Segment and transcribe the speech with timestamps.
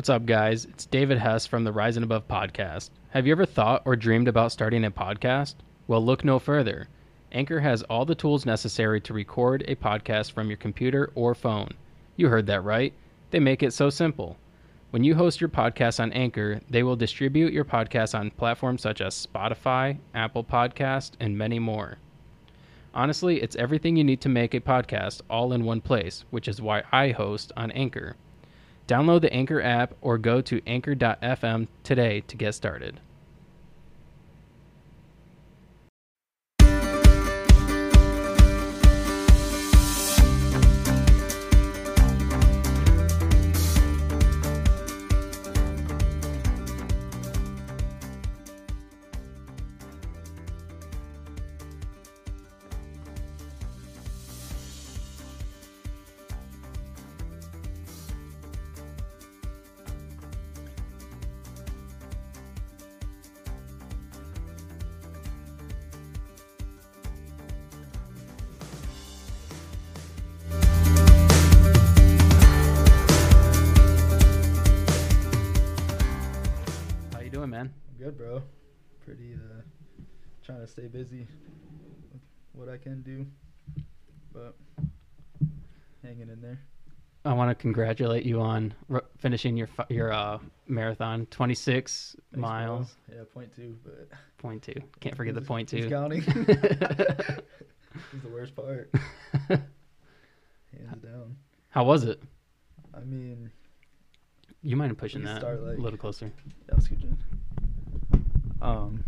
[0.00, 0.64] What's up, guys?
[0.64, 2.88] It's David Hess from the Rising Above podcast.
[3.10, 5.56] Have you ever thought or dreamed about starting a podcast?
[5.88, 6.88] Well, look no further.
[7.32, 11.74] Anchor has all the tools necessary to record a podcast from your computer or phone.
[12.16, 12.94] You heard that right.
[13.30, 14.38] They make it so simple.
[14.88, 19.02] When you host your podcast on Anchor, they will distribute your podcast on platforms such
[19.02, 21.98] as Spotify, Apple Podcast, and many more.
[22.94, 26.62] Honestly, it's everything you need to make a podcast all in one place, which is
[26.62, 28.16] why I host on Anchor.
[28.90, 32.98] Download the Anchor app or go to anchor.fm today to get started.
[81.10, 81.26] Busy
[82.12, 82.20] with
[82.52, 83.26] what I can do,
[84.32, 84.54] but
[86.02, 86.60] hanging in there.
[87.24, 92.40] I want to congratulate you on r- finishing your your uh, marathon, 26 Thanks, bro.
[92.40, 94.08] miles, Yeah, point two, but
[94.38, 94.80] point two.
[95.00, 95.88] Can't forget the point two.
[95.88, 96.20] counting.
[96.22, 96.26] is
[98.22, 98.90] the worst part.
[99.48, 99.66] Hands
[101.02, 101.36] down.
[101.70, 102.22] How was it?
[102.94, 103.50] I mean,
[104.62, 106.32] You mind pushing that start, like- a little closer?
[106.46, 107.18] yeah, let's keep doing.
[108.62, 109.04] Um,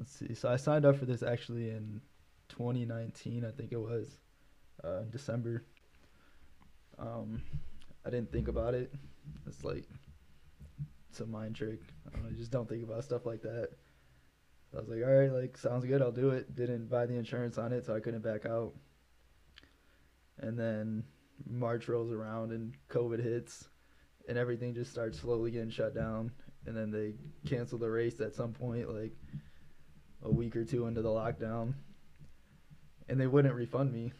[0.00, 0.34] let's see.
[0.34, 2.00] So I signed up for this actually in
[2.48, 4.08] 2019, I think it was,
[4.82, 5.62] uh, December.
[6.98, 7.42] Um,
[8.04, 8.92] I didn't think about it.
[9.46, 9.84] It's like
[11.10, 11.80] it's a mind trick.
[12.06, 13.68] I don't just don't think about stuff like that.
[14.70, 16.56] So I was like, all right, like sounds good, I'll do it.
[16.56, 18.72] Didn't buy the insurance on it, so I couldn't back out.
[20.38, 21.04] And then
[21.46, 23.68] March rolls around and COVID hits,
[24.28, 26.32] and everything just starts slowly getting shut down.
[26.64, 27.14] And then they
[27.48, 29.12] cancel the race at some point, like
[30.22, 31.74] a week or two into the lockdown.
[33.08, 34.12] And they wouldn't refund me.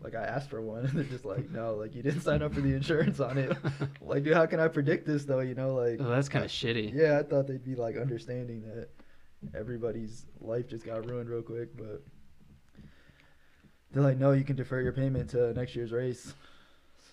[0.00, 2.52] Like I asked for one, and they're just like, "No, like you didn't sign up
[2.54, 3.56] for the insurance on it."
[4.02, 5.40] like, dude, how can I predict this though?
[5.40, 6.92] You know, like Oh, that's kind of shitty.
[6.94, 8.90] yeah, I thought they'd be like understanding that
[9.58, 12.02] everybody's life just got ruined real quick, but
[13.90, 16.34] they're like, no, you can defer your payment to next year's race.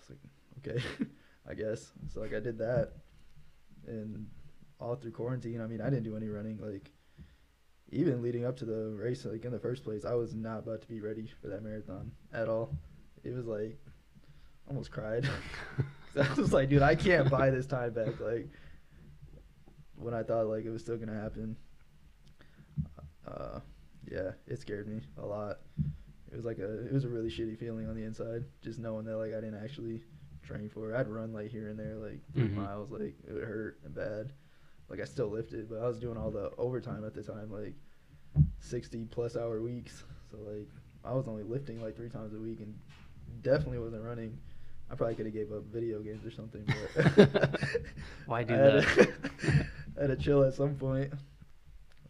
[0.08, 1.06] So it's like, okay,
[1.50, 1.92] I guess.
[2.14, 2.92] So like I did that,
[3.88, 4.28] and
[4.80, 6.60] all through quarantine, I mean, I didn't do any running.
[6.62, 6.92] Like
[7.94, 10.82] even leading up to the race, like in the first place, I was not about
[10.82, 12.76] to be ready for that marathon at all.
[13.24, 13.78] It was like
[14.68, 15.28] almost cried.
[16.20, 18.20] I was like, dude, I can't buy this time back.
[18.20, 18.48] Like
[19.96, 21.56] when I thought like it was still gonna happen.
[23.28, 23.60] Uh,
[24.12, 25.60] yeah, it scared me a lot.
[26.32, 29.06] It was like a it was a really shitty feeling on the inside, just knowing
[29.06, 30.04] that like I didn't actually
[30.44, 30.98] train for it.
[30.98, 32.54] I'd run like here and there, like 3 Mhm.
[32.56, 34.34] miles, like it would hurt and bad.
[34.94, 37.74] Like I still lifted, but I was doing all the overtime at the time, like
[38.60, 40.04] sixty plus hour weeks.
[40.30, 40.70] So like
[41.04, 42.78] I was only lifting like three times a week and
[43.42, 44.38] definitely wasn't running.
[44.92, 47.60] I probably could have gave up video games or something, but
[48.28, 48.84] Why do I had that?
[48.84, 49.66] to-
[49.98, 51.12] I had to chill at some point.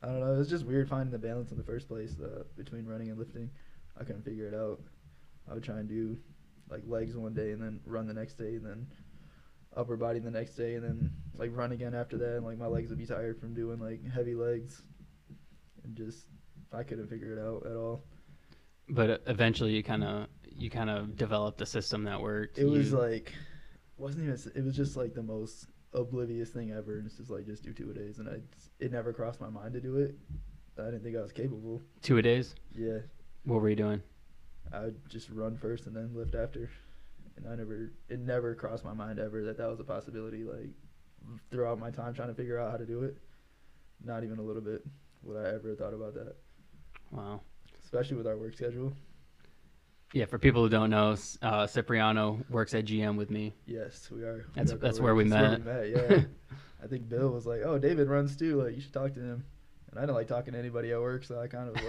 [0.01, 0.33] I don't know.
[0.33, 3.17] It was just weird finding the balance in the first place uh, between running and
[3.17, 3.49] lifting.
[3.97, 4.81] I couldn't figure it out.
[5.49, 6.17] I would try and do
[6.69, 8.87] like legs one day and then run the next day and then
[9.75, 12.67] upper body the next day and then like run again after that and like my
[12.67, 14.83] legs would be tired from doing like heavy legs
[15.83, 16.25] and just
[16.71, 18.03] I couldn't figure it out at all.
[18.89, 22.57] But eventually, you kind of you kind of developed a system that worked.
[22.57, 23.33] It was like
[23.97, 24.51] wasn't even.
[24.55, 26.97] It was just like the most oblivious thing ever.
[26.97, 28.39] And it's just like just do two a days, and I
[28.79, 30.15] it never crossed my mind to do it.
[30.77, 31.81] I didn't think I was capable.
[32.01, 32.55] two a days.
[32.75, 32.99] Yeah,
[33.45, 34.01] What were you doing?
[34.73, 36.71] I would just run first and then lift after,
[37.37, 37.91] and I never.
[38.09, 40.43] It never crossed my mind ever that that was a possibility.
[40.43, 40.69] Like
[41.51, 43.17] throughout my time trying to figure out how to do it,
[44.03, 44.83] not even a little bit
[45.23, 46.35] would I ever thought about that.
[47.11, 47.41] Wow.
[47.83, 48.91] Especially with our work schedule.
[50.13, 51.11] Yeah, for people who don't know,
[51.41, 53.53] uh, Cepriano works at GM with me.
[53.65, 54.45] Yes, we are.
[54.49, 55.89] we That's- are that's where we That's met.
[55.89, 56.21] Yeah.
[56.83, 58.61] I think Bill was like, "Oh, David runs too.
[58.61, 59.43] Like, you should talk to him."
[59.89, 61.83] And I didn't like talking to anybody at work, so I kind of was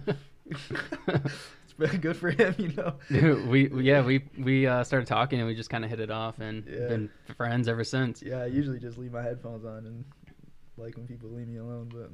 [0.00, 0.16] like,
[0.46, 0.68] "It's
[1.06, 1.22] been
[2.00, 5.54] good for him, you know." Dude, we yeah we we uh, started talking and we
[5.54, 6.88] just kind of hit it off and Yeah.
[6.88, 8.22] been friends ever since.
[8.22, 10.04] Yeah, I usually just leave my headphones on and
[10.76, 12.10] like when people leave me alone, but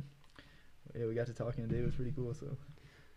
[0.98, 1.80] yeah, we got to talking today.
[1.80, 2.32] It was pretty cool.
[2.34, 2.56] So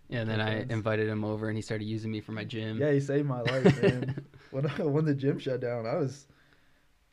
[0.10, 2.80] Yeah, and then I invited him over and he started using me for my gym.
[2.80, 4.16] yeah, he saved my life, man.
[4.51, 6.28] when when the gym shut down, I was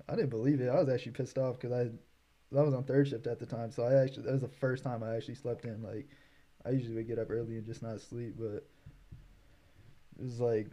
[0.09, 0.69] I didn't believe it.
[0.69, 3.71] I was actually pissed off because I, I was on third shift at the time,
[3.71, 5.83] so I actually that was the first time I actually slept in.
[5.83, 6.09] Like,
[6.65, 8.67] I usually would get up early and just not sleep, but
[10.19, 10.69] it was like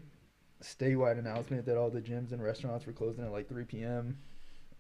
[0.62, 4.18] statewide announcement that all the gyms and restaurants were closing at like 3 p.m.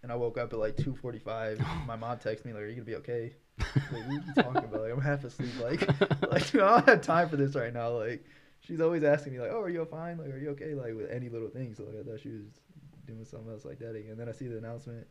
[0.02, 1.86] And I woke up at like 2:45.
[1.88, 3.34] My mom texted me like, "Are you gonna be okay?"
[3.76, 4.82] Like, what are you talking about?
[4.82, 5.52] Like, I'm half asleep.
[5.62, 5.82] Like,
[6.32, 7.90] like dude, I don't have time for this right now.
[7.90, 8.26] Like,
[8.62, 10.18] she's always asking me like, "Oh, are you fine?
[10.18, 11.74] Like, are you okay?" Like with any little thing.
[11.74, 12.60] So like, I thought she was
[13.06, 13.96] doing something else like that.
[13.96, 15.08] And then I see the announcement,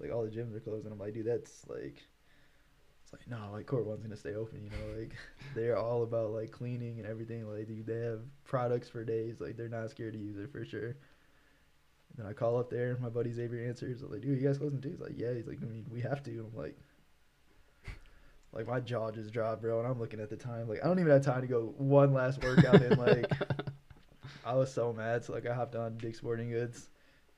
[0.00, 2.02] like all the gyms are closed, and I'm like, dude, that's like,
[3.14, 4.62] like no, like Core One's gonna stay open.
[4.62, 5.12] You know, like
[5.54, 7.48] they're all about like cleaning and everything.
[7.48, 9.40] Like, dude, they have products for days.
[9.40, 10.88] Like, they're not scared to use it for sure.
[10.88, 10.96] And
[12.16, 14.02] then I call up there, my buddy Xavier answers.
[14.02, 14.90] I'm like, dude, you guys closing too?
[14.90, 15.32] He's like, yeah.
[15.32, 16.30] He's like, I mean, we have to.
[16.30, 16.76] I'm like,
[18.52, 19.78] like my jaw just dropped, bro.
[19.78, 22.12] And I'm looking at the time, like I don't even have time to go one
[22.12, 22.82] last workout.
[22.82, 23.30] and like,
[24.44, 25.24] I was so mad.
[25.24, 26.88] So like, I hopped on Dick's Sporting Goods,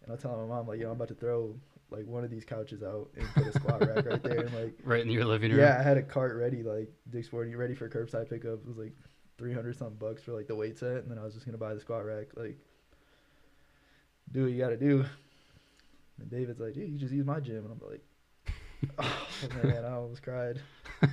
[0.02, 1.54] and I tell my mom like, yo, I'm about to throw
[1.90, 4.40] like one of these couches out and put a squat rack right there.
[4.40, 5.60] And like, right in your living room.
[5.60, 8.60] yeah, I had a cart ready, like Dick's Sporting, ready for curbside pickup.
[8.60, 8.92] It was like
[9.38, 11.74] 300 something bucks for like the weight set, and then I was just gonna buy
[11.74, 12.28] the squat rack.
[12.36, 12.58] Like,
[14.32, 15.04] do what you gotta do.
[16.18, 18.02] And David's like, dude, you just use my gym, and I'm like,
[18.98, 20.60] oh man, I almost cried.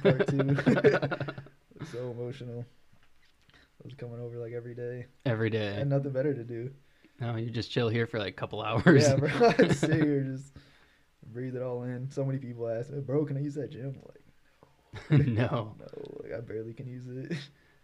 [0.01, 0.55] Part two.
[1.91, 2.65] So emotional.
[3.51, 5.07] I was coming over like every day.
[5.25, 5.69] Every day.
[5.71, 6.71] I had nothing better to do.
[7.23, 9.03] No, you just chill here for like a couple hours.
[9.03, 9.29] Yeah, bro.
[9.59, 10.53] I'd sit here just
[11.31, 12.09] breathe it all in.
[12.11, 13.95] So many people ask me, bro, can I use that gym?
[15.09, 15.75] Like, no.
[15.79, 15.87] no,
[16.21, 17.35] like I barely can use it.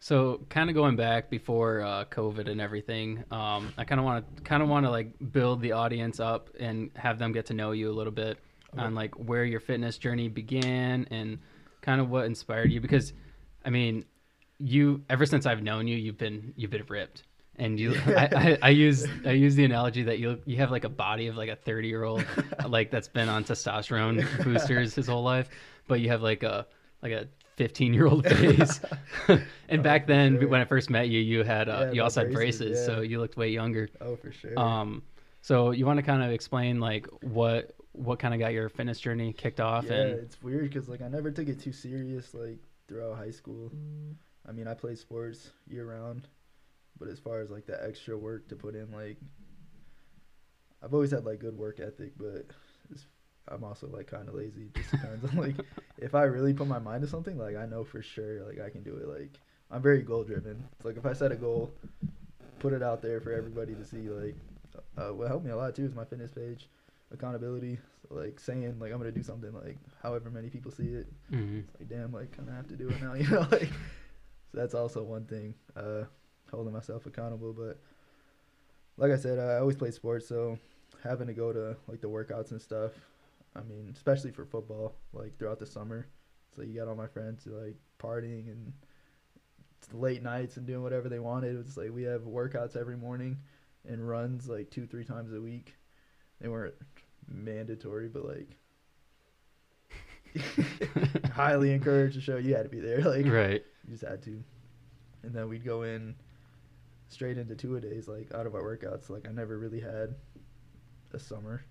[0.01, 4.37] So, kind of going back before uh, COVID and everything, um, I kind of want
[4.37, 7.53] to kind of want to like build the audience up and have them get to
[7.53, 8.37] know you a little bit
[8.73, 8.83] Okay.
[8.83, 11.39] on like where your fitness journey began and
[11.81, 12.79] kind of what inspired you.
[12.79, 13.13] Because,
[13.65, 14.05] I mean,
[14.59, 17.23] you ever since I've known you, you've been you've been ripped,
[17.59, 17.95] and you.
[18.07, 21.27] I, I, I use I use the analogy that you you have like a body
[21.27, 22.25] of like a thirty year old,
[22.67, 25.49] like that's been on testosterone boosters his whole life,
[25.87, 26.65] but you have like a
[27.01, 27.27] like a
[27.57, 28.79] 15 year old face.
[29.27, 30.47] and Oh, back then, sure.
[30.47, 33.01] when I first met you, you had uh, Yeah, you also had braces, braces, so
[33.01, 33.89] you looked way younger.
[33.99, 34.57] Oh, for sure.
[34.57, 35.03] Um,
[35.41, 38.99] so you want to kind of explain like what what kind of got your fitness
[38.99, 42.33] journey kicked off yeah, and it's weird because like I never took it too serious
[42.33, 43.71] like throughout high school.
[44.47, 46.27] I mean, I played sports year round,
[46.99, 49.17] but as far as like the extra work to put in, like
[50.83, 52.45] I've always had like good work ethic, but
[52.91, 53.05] it's,
[53.47, 54.69] I'm also like kind of lazy.
[54.73, 55.55] It just depends on like
[55.97, 58.69] if I really put my mind to something, like I know for sure like I
[58.69, 59.07] can do it.
[59.07, 59.39] Like
[59.71, 60.63] I'm very goal driven.
[60.77, 61.71] It's like if I set a goal,
[62.59, 64.09] put it out there for everybody to see.
[64.09, 64.35] Like
[64.97, 66.69] uh, what helped me a lot too is my fitness page,
[67.11, 67.77] accountability.
[68.07, 71.07] So, like saying like I'm gonna do something like however many people see it.
[71.31, 71.63] Mhm.
[71.67, 73.47] It's like damn, like kind of have to do it now, you know.
[73.51, 73.69] Like
[74.51, 76.03] so that's also one thing, uh,
[76.49, 77.53] holding myself accountable.
[77.53, 77.79] But
[78.97, 80.57] like I said, I always played sports, so
[81.03, 82.91] having to go to like the workouts and stuff.
[83.55, 86.07] I mean, especially for football, like throughout the summer.
[86.55, 88.73] So you got all my friends like partying and
[89.77, 91.55] it's late nights and doing whatever they wanted.
[91.55, 93.37] It was like we have workouts every morning
[93.87, 95.73] and runs like two, three times a week.
[96.41, 96.75] They weren't
[97.27, 98.57] mandatory, but like
[101.33, 103.01] highly encouraged to show you had to be there.
[103.01, 103.63] Like right.
[103.85, 104.43] you just had to.
[105.23, 106.15] And then we'd go in
[107.09, 109.09] straight into two a days, like out of our workouts.
[109.09, 110.15] Like I never really had
[111.13, 111.63] a summer,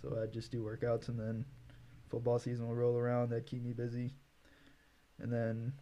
[0.00, 1.44] so I'd just do workouts, and then
[2.10, 3.30] football season would roll around.
[3.30, 4.12] That'd keep me busy.
[5.20, 5.72] And then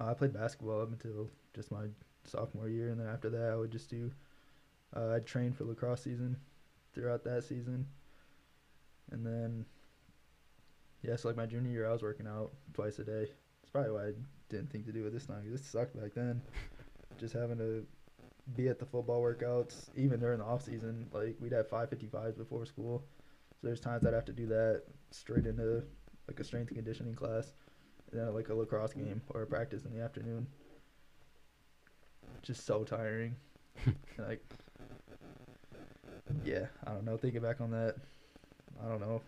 [0.00, 1.86] uh, I played basketball up until just my
[2.24, 4.10] sophomore year, and then after that, I would just do.
[4.96, 6.36] Uh, I'd train for lacrosse season
[6.94, 7.86] throughout that season,
[9.10, 9.64] and then
[11.02, 13.26] yeah, so like my junior year, I was working out twice a day.
[13.62, 14.12] That's probably why I
[14.48, 15.42] didn't think to do it this time.
[15.42, 16.40] 'cause It sucked back then.
[17.18, 17.86] Just having to
[18.56, 21.06] be at the football workouts, even during the off season.
[21.12, 23.04] Like we'd have 555s before school,
[23.50, 25.82] so there's times I'd have to do that straight into
[26.28, 27.52] like a strength and conditioning class,
[28.10, 30.46] and then like a lacrosse game or a practice in the afternoon.
[32.42, 33.36] Just so tiring.
[34.16, 34.40] Like,
[36.44, 37.16] yeah, I don't know.
[37.16, 37.96] Thinking back on that,
[38.82, 39.20] I don't know.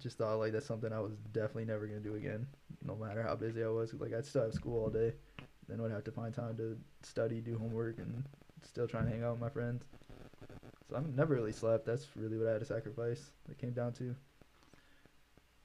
[0.00, 2.46] Just thought like that's something I was definitely never gonna do again,
[2.82, 3.92] no matter how busy I was.
[3.94, 5.12] Like I'd still have school all day,
[5.68, 8.24] then would have to find time to study, do homework, and
[8.62, 9.84] still try and hang out with my friends.
[10.88, 11.86] So I've never really slept.
[11.86, 13.30] That's really what I had to sacrifice.
[13.50, 14.14] It came down to.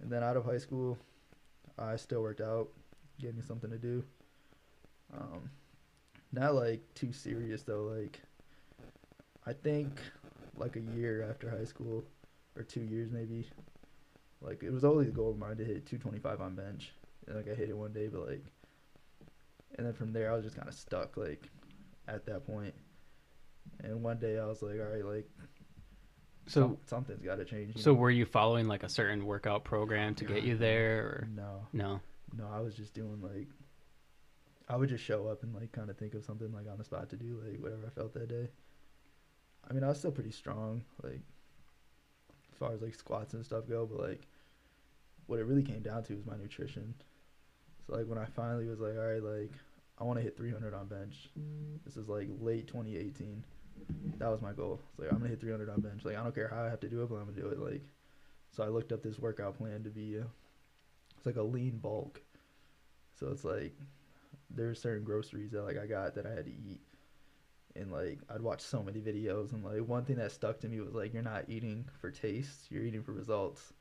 [0.02, 0.98] And then out of high school,
[1.78, 2.70] I still worked out,
[3.20, 4.04] gave me something to do.
[5.14, 5.50] Um,
[6.32, 7.84] not like too serious though.
[7.84, 8.22] Like
[9.46, 10.00] I think
[10.58, 12.06] like a year after high school,
[12.56, 13.48] or two years maybe.
[14.42, 16.92] Like it was always a goal of mine to hit 225 on bench.
[17.28, 18.44] And like I hit it one day, but like,
[19.80, 21.50] and then from there I was just kind of stuck like
[22.06, 22.74] at that point.
[23.82, 25.30] And one day I was like, all right, like
[26.48, 27.78] So some, something's got to change.
[27.78, 28.00] so know?
[28.00, 32.02] were you following like a certain workout program to get you there or no, no?
[32.38, 33.48] no, I was just doing like,
[34.68, 36.84] I would just show up and like kind of think of something like on the
[36.84, 38.50] spot to do, like whatever I felt that day.
[39.70, 41.22] I mean, I was still pretty strong, like
[42.52, 44.28] as far as like squats and stuff go, but like
[45.28, 46.94] what it really came down to was my nutrition.
[47.88, 49.54] So like when I finally was like, all right, like
[50.00, 51.30] I want to hit 300 on bench.
[51.86, 53.44] This is like late 2018.
[54.18, 54.80] That was my goal.
[54.92, 56.06] It's like I'm gonna hit 300 on bench.
[56.06, 57.60] Like I don't care how I have to do it, but I'm gonna do it.
[57.60, 57.84] Like
[58.52, 60.20] so I looked up this workout plan to be.
[60.20, 60.26] Uh,
[61.18, 62.22] it's like a lean bulk.
[63.20, 63.76] So it's like
[64.50, 66.82] there's certain groceries that like I got that I had to eat.
[67.76, 70.80] And like I'd watch so many videos and like one thing that stuck to me
[70.80, 73.74] was like you're not eating for taste, you're eating for results.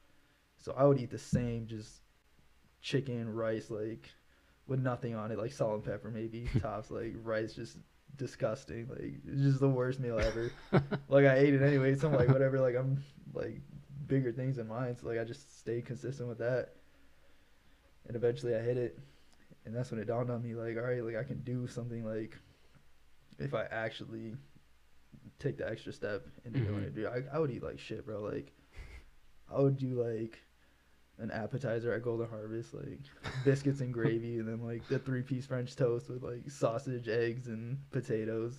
[0.59, 2.01] So I would eat the same just
[2.81, 4.11] chicken, rice, like
[4.69, 7.79] with nothing on it, like salt and pepper maybe, tops, like rice just
[8.17, 8.87] disgusting.
[8.89, 10.53] Like it's just the worst meal ever.
[11.09, 13.03] like I ate it anyway, so I'm like whatever, like I'm
[13.35, 13.61] like
[14.07, 14.99] bigger things in mind.
[15.01, 16.75] So like I just stayed consistent with that.
[18.07, 18.99] And eventually I hit it.
[19.67, 22.05] And that's when it dawned on me like, all right, like I can do something
[22.05, 22.39] like
[23.39, 24.35] if I actually
[25.39, 26.87] take the extra step into doing Mhm.
[26.87, 26.95] it.
[26.95, 28.21] Dude, I, I would eat like shit, bro.
[28.23, 28.53] Like
[29.55, 30.39] I would do like
[31.19, 33.01] an appetizer at Golden Harvest, like
[33.45, 37.49] biscuits and gravy, and then like the three piece French toast with like sausage, eggs,
[37.49, 38.55] and potatoes,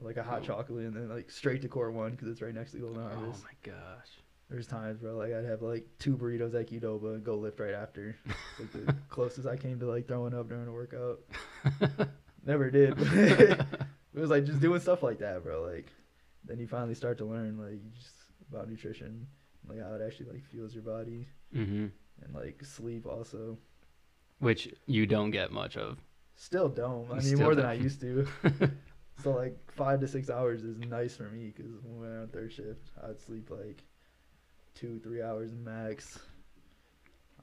[0.00, 0.46] like a hot Oh.
[0.46, 3.08] chocolate, and then like straight to Core One because it's right next to Golden oh
[3.08, 3.42] Harvest.
[3.44, 4.08] Oh my gosh.
[4.50, 7.72] There's times, bro, like I'd have like two burritos at Qdoba and go lift right
[7.74, 8.16] after.
[8.58, 11.20] Like the closest I came to like throwing up during a workout.
[12.44, 12.96] Never did.
[12.96, 15.62] but it was like just doing stuff like that, bro.
[15.62, 15.86] Like
[16.44, 18.14] then you finally start to learn like just
[18.50, 19.26] about nutrition,
[19.68, 21.86] like how it actually like fuels your body hmm
[22.24, 23.58] and like sleep also.
[24.40, 25.98] Which you don't get much of.
[26.36, 27.10] Still don't.
[27.10, 28.26] I You mean still more than I used to.
[29.22, 32.52] so like five to six hours is nice for me because when we're on third
[32.52, 33.84] shift, I'd sleep like
[34.74, 36.18] two, three hours max.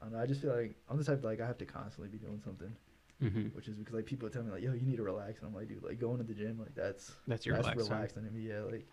[0.00, 0.20] I don't know.
[0.20, 2.72] I just feel like I'm the type like I have to constantly be doing something,
[3.20, 5.48] hmm which is because like people tell me like, yo, you need to relax, and
[5.48, 8.08] I'm like, dude, like going to the gym, like that's That's your that's relax time.
[8.08, 8.48] relaxing to me.
[8.48, 8.86] Yeah, like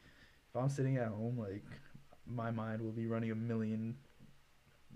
[0.49, 1.65] if I'm sitting at home, like
[2.27, 3.95] my mind will be running a million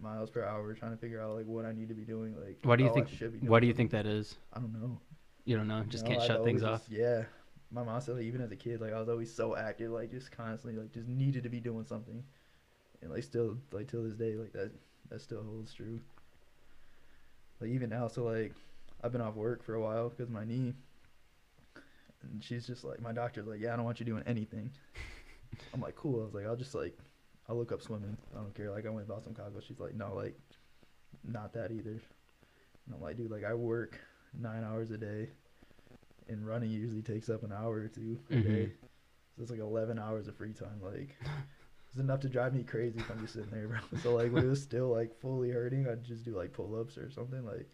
[0.01, 2.35] miles per hour trying to figure out like what I need to be doing.
[2.39, 3.09] Like What do you oh, think?
[3.09, 4.37] should be What do you think that is?
[4.53, 4.99] I don't know.
[5.45, 5.83] You don't know.
[5.87, 6.79] Just No, can't I'd shut things off.
[6.87, 7.23] just- yeah.
[7.71, 10.09] My mom said like even as a kid, like I was always so active, like
[10.11, 12.23] just constantly like just needed to be doing something.
[13.01, 14.71] And like still like till this day, like that
[15.09, 15.99] that still holds true.
[17.59, 18.53] Like even now, so like
[19.03, 20.73] I've been off work for a while because my knee.
[22.23, 24.71] And she's just like my doctor's like, Yeah, I don't want you doing anything.
[25.73, 26.21] I'm like, cool.
[26.21, 26.97] I was like, I'll just like
[27.49, 28.15] I'll look up swimming.
[28.33, 28.71] I don't care.
[28.71, 29.63] Like I went and bought some goggles.
[29.67, 30.37] She's like, No, like
[31.23, 31.91] not that either.
[32.85, 33.99] And I'm like, dude, like I work
[34.39, 35.29] nine hours a day
[36.27, 38.43] and running usually takes up an hour or two a Mhm.
[38.43, 38.71] day.
[39.35, 40.79] So it's like 11 hours of free time.
[40.81, 41.15] Like,
[41.89, 43.79] it's enough to drive me crazy if I'm just sitting there, bro.
[44.03, 46.97] So, like, when it was still, like, fully hurting, I'd just do, like, pull ups
[46.97, 47.43] or something.
[47.45, 47.67] Like,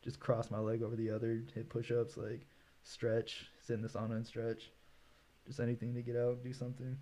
[0.00, 2.46] just cross my leg over the other, hit push ups, like,
[2.84, 4.70] stretch, sit in the sauna and stretch.
[5.46, 6.96] Just anything to get out, do something.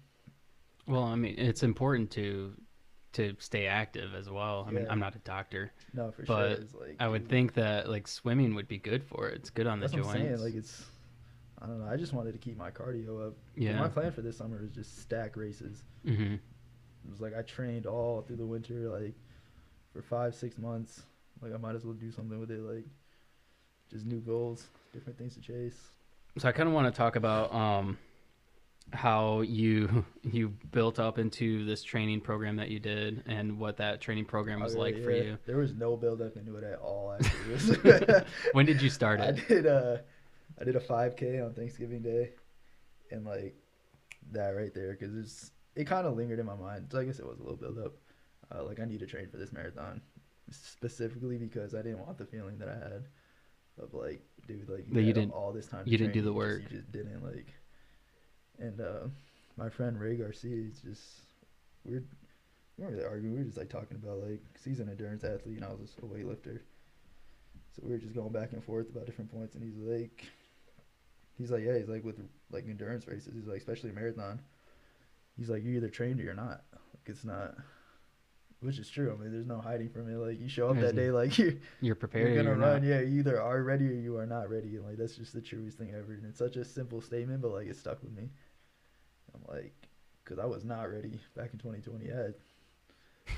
[0.87, 2.53] Well, I mean, it's important to
[3.13, 4.67] to stay active as well.
[4.69, 4.93] I mean, Yeah.
[4.93, 5.73] I'm not a doctor.
[5.95, 6.63] No, for But sure.
[6.65, 9.37] It's like, I would think that like swimming would be good for it.
[9.37, 10.17] It's good on the That's what joints.
[10.21, 10.41] I'm saying.
[10.41, 10.85] Like, it's,
[11.63, 11.91] I don't know.
[11.91, 13.35] I just wanted to keep my cardio up.
[13.55, 13.79] yeah.
[13.81, 15.83] My plan for this summer is just stack races.
[16.05, 16.41] hmm It
[17.11, 19.15] was like I trained all through the winter, like
[19.95, 21.03] for five, six months.
[21.41, 22.85] Like I might as well do something with it, like
[23.91, 25.91] just new goals, different things to chase.
[26.37, 27.97] So I kind of want to talk about um,
[28.93, 34.01] how you you built up into this training program that you did, and what that
[34.01, 35.39] training program was Oh, like yeah, for you.
[35.47, 37.17] There was no build up into it at all.
[38.53, 39.49] When did you start I it?
[39.49, 40.03] did a,
[40.61, 42.31] I did a 5K on Thanksgiving Day,
[43.11, 43.55] and like
[44.33, 46.89] that right there, because it's it kind of lingered in my mind.
[46.91, 47.93] So I guess it was a little build up.
[48.55, 50.01] Uh, like I need to train for this marathon,
[50.51, 53.05] specifically because I didn't want the feeling that I had
[53.79, 55.85] of like, dude, like That you didn't- all this time.
[55.85, 56.63] to you didn't do the you just- work.
[56.71, 57.53] you just didn't like.
[58.59, 59.09] And uh,
[59.57, 61.03] my friend Ray Garcia is just
[61.85, 62.03] we're
[62.77, 63.33] we weren't really arguing.
[63.35, 65.99] We were just like talking about like he's an endurance athlete and I was just
[65.99, 66.61] a weightlifter.
[67.75, 70.25] So we were just going back and forth about different points, and he's like,
[71.37, 72.19] he's like, yeah, he's like with
[72.51, 74.41] like endurance races, he's like, especially marathon.
[75.37, 76.63] He's like, you're either trained or you're not.
[76.73, 77.55] Like it's not,
[78.67, 79.15] which is true.
[79.17, 80.17] I mean, there's no hiding from it.
[80.17, 82.27] Like you show up There's that day, like you're, You're prepared.
[82.35, 82.83] you're gonna you're run.
[82.83, 82.89] not.
[82.89, 84.77] Yeah, you either are ready or you are not ready.
[84.77, 86.13] And like that's just the truest thing ever.
[86.13, 88.29] And it's such a simple statement, but like it stuck with me.
[89.35, 89.73] I'm like,
[90.25, 92.13] because I was not ready back in 2020.
[92.13, 92.35] I had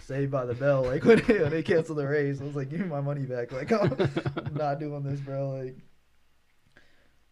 [0.05, 0.83] saved by the bell.
[0.85, 3.23] Like when they, when they canceled the race, I was like, give me my money
[3.27, 3.53] back.
[3.59, 5.51] Like I'm not doing this, bro.
[5.51, 5.77] Like,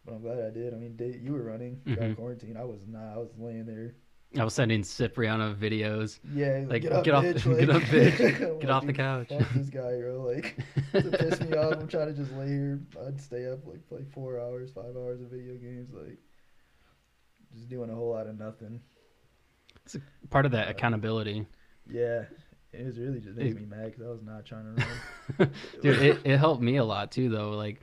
[0.04, 0.72] but I'm glad I did.
[0.72, 2.14] I mean, you were running Mhm.
[2.16, 2.56] quarantine.
[2.56, 3.14] I was not.
[3.14, 3.94] I was laying there
[4.38, 6.18] I was sending Cepriano videos.
[6.34, 8.60] Yeah, Like, get up, get off- bitch, get like- up, bitch.
[8.60, 9.28] Get off the couch.
[9.54, 10.22] This guy, bro.
[10.34, 10.56] Like,
[10.92, 11.74] to piss me off.
[11.74, 12.80] I'm trying to just lay here.
[13.06, 16.18] I'd stay up like play four hours, five hours of video games, like
[17.54, 18.80] just doing a whole lot of nothing.
[19.84, 19.96] It's
[20.30, 21.46] part of that Uh, accountability.
[21.88, 22.24] Yeah,
[22.72, 24.86] it was really just makes me mad because I was not trying to
[25.38, 25.50] run.
[25.82, 27.50] Dude, it, it helped me a lot too though.
[27.50, 27.80] Like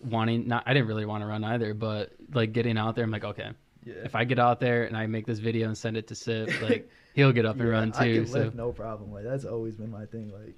[0.00, 3.10] wanting not I didn't really want to run either, but like getting out there, I'm
[3.10, 3.50] like, okay,
[3.88, 6.14] yeah, if I get out there and I make this video and send it to
[6.14, 9.12] Sip, like he'll get up and Yeah, run I can So lift no problem.
[9.12, 10.30] Like that's always been my thing.
[10.32, 10.56] Like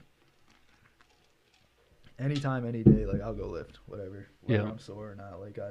[2.19, 4.29] anytime, any day, like I'll go lift, whatever.
[4.43, 4.69] Whether Yeah.
[4.69, 5.41] I'm sore or not.
[5.41, 5.71] Like I,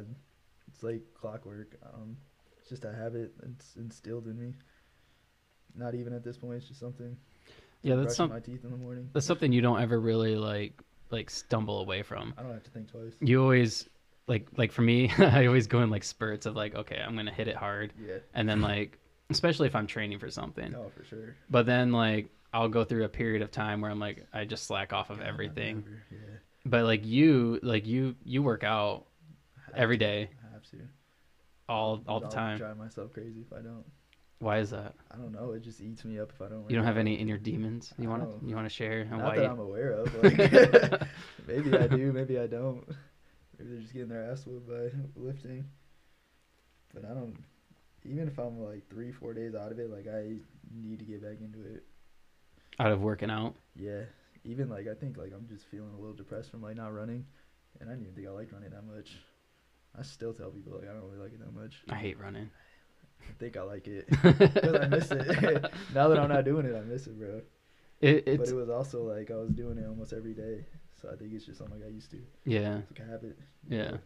[0.67, 1.75] it's like clockwork.
[1.93, 2.17] Um,
[2.59, 3.33] it's just a habit.
[3.43, 4.53] It's instilled in me.
[5.75, 6.55] Not even at this point.
[6.57, 7.15] It's just something.
[7.81, 9.09] yeah, that's some my teeth in the morning.
[9.13, 10.73] that's something you don't ever really like
[11.11, 12.33] like stumble away from.
[12.37, 13.13] I don't have to think twice.
[13.21, 13.87] You always
[14.29, 17.33] like like for me, I always go in like spurts of like, okay, I'm gonna
[17.33, 18.19] hit it hard, Yeah.
[18.33, 18.97] and then like
[19.29, 20.71] especially if I'm training for something.
[20.71, 21.35] No, for sure.
[21.49, 24.65] But then like I'll go through a period of time where I'm like I just
[24.65, 25.77] slack off of God, everything.
[25.85, 26.03] never.
[26.11, 26.17] Yeah.
[26.65, 29.05] But like you like you you work out
[29.75, 30.05] every to.
[30.05, 30.77] day I have to.
[31.67, 32.57] all all the I'll time.
[32.57, 33.83] Drive myself crazy if I don't.
[34.39, 34.95] Why is that?
[35.11, 35.51] I don't know.
[35.51, 36.69] It just eats me up if I don't.
[36.69, 37.01] You don't have out.
[37.01, 39.49] any inner demons you want to you want to share and Not why that you-
[39.49, 40.23] I'm aware of.
[40.23, 40.37] Like,
[41.47, 42.87] maybe I do, maybe I don't.
[43.59, 45.65] Maybe they're just getting their ass whooped by lifting.
[46.93, 47.35] But I don't.
[48.05, 50.37] Even if I'm like three, four days out of it, like I
[50.73, 51.83] need to get back into it.
[52.79, 53.55] out of working out?
[53.75, 54.03] Yeah.
[54.45, 57.25] Even like I think like I'm just feeling a little depressed from like not running,
[57.79, 59.17] and I didn't even think I liked running that much.
[59.97, 61.83] I still tell people like I don't really like it that much.
[61.89, 62.49] I hate running.
[63.21, 65.27] I think I like it because I miss it.
[65.93, 67.41] now that I'm not doing it, I miss it, bro.
[67.99, 70.65] It, but it was also like I was doing it almost every day,
[71.01, 72.17] so I think it's just something I got used to.
[72.45, 73.37] yeah It's like a habit.
[73.69, 73.97] yeah.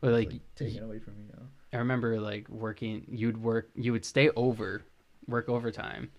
[0.00, 1.42] But like, taken away from me now.
[1.74, 3.04] I remember like working.
[3.08, 3.68] You'd work.
[3.74, 4.82] You would stay over,
[5.26, 6.10] work overtime.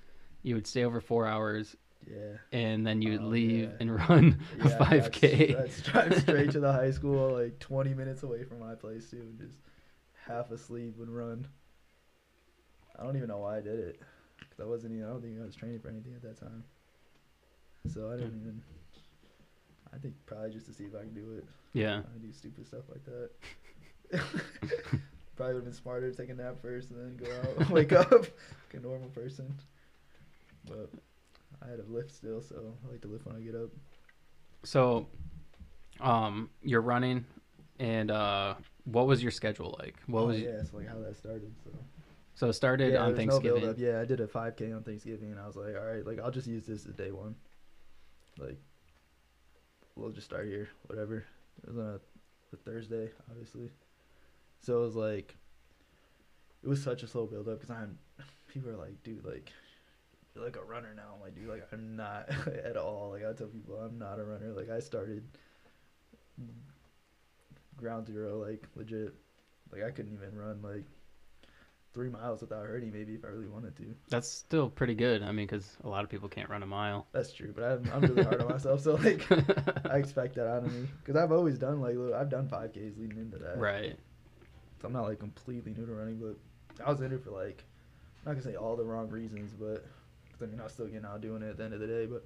[0.44, 1.76] You would stay over four hours,
[2.08, 2.38] Yeah.
[2.52, 3.78] and then you would Oh, leave yeah.
[3.80, 5.54] and run a five k.
[5.54, 9.18] That's, drive straight to the high school, like 20 minutes away from my place too,
[9.18, 9.56] and just
[10.28, 11.48] half asleep would run.
[13.00, 14.00] I don't even know why I did it,
[14.52, 15.06] cause I wasn't even.
[15.06, 16.64] I don't think I was training for anything at that time.
[17.92, 18.42] So I didn't hmm.
[18.42, 18.62] even.
[19.94, 21.46] I think probably just to see if I can do it.
[21.74, 22.00] Yeah.
[22.00, 23.30] I do stupid stuff like that.
[25.36, 27.92] probably would have been smarter to take a nap first and then go out, wake
[27.94, 29.54] up, like a normal person.
[30.66, 30.90] But
[31.64, 33.70] I had to lift still, so I like to lift when I get up.
[34.64, 35.08] So,
[36.00, 37.26] um, you're running,
[37.80, 39.96] and uh, what was your schedule like?
[40.06, 41.52] What oh, was yeah, so like how that started.
[41.64, 41.72] So
[42.36, 43.76] so it started yeah, on there's no Thanksgiving.
[43.78, 46.32] Yeah, I did a 5K on Thanksgiving, and I was like, all right, like I'll
[46.32, 47.36] just use this as day one.
[48.38, 48.58] Like,
[49.96, 51.26] we'll just start here, whatever.
[51.64, 52.00] It was on a,
[52.54, 53.70] a Thursday, obviously.
[54.62, 55.36] So it was like,
[56.64, 57.98] it was such a slow build-up because I'm.
[58.48, 59.50] People are like, dude, like,
[60.36, 61.14] you're like a runner now.
[61.16, 62.30] I'm like, dude, like I'm not
[62.66, 63.12] at all.
[63.12, 64.54] Like I tell people, I'm not a runner.
[64.54, 65.24] Like I started
[67.76, 69.14] ground zero, like legit.
[69.72, 70.86] Like I couldn't even run like
[71.94, 72.92] three miles without hurting.
[72.92, 73.96] Maybe if I really wanted to.
[74.10, 75.22] That's still pretty good.
[75.24, 77.08] I mean, because a lot of people can't run a mile.
[77.12, 78.82] That's true, but I'm, I'm really hard on myself.
[78.82, 79.26] So like,
[79.90, 83.18] I expect that out of me because I've always done like I've done 5Ks leading
[83.18, 83.58] into that.
[83.58, 83.98] right.
[84.82, 86.36] So I'm not like completely new to running, but
[86.86, 87.64] I was in it for like
[88.26, 89.86] I'm not gonna say all the wrong reasons, but
[90.32, 91.88] 'cause, I mean I was still getting out doing it at the end of the
[91.88, 92.24] day, but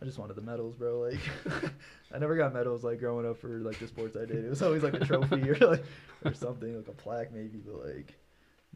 [0.00, 1.00] I just wanted the medals, bro.
[1.00, 1.20] Like
[2.14, 4.44] I never got medals like growing up for like the sports I did.
[4.44, 5.84] It was always like a trophy or like
[6.24, 8.14] or something like a plaque maybe, but like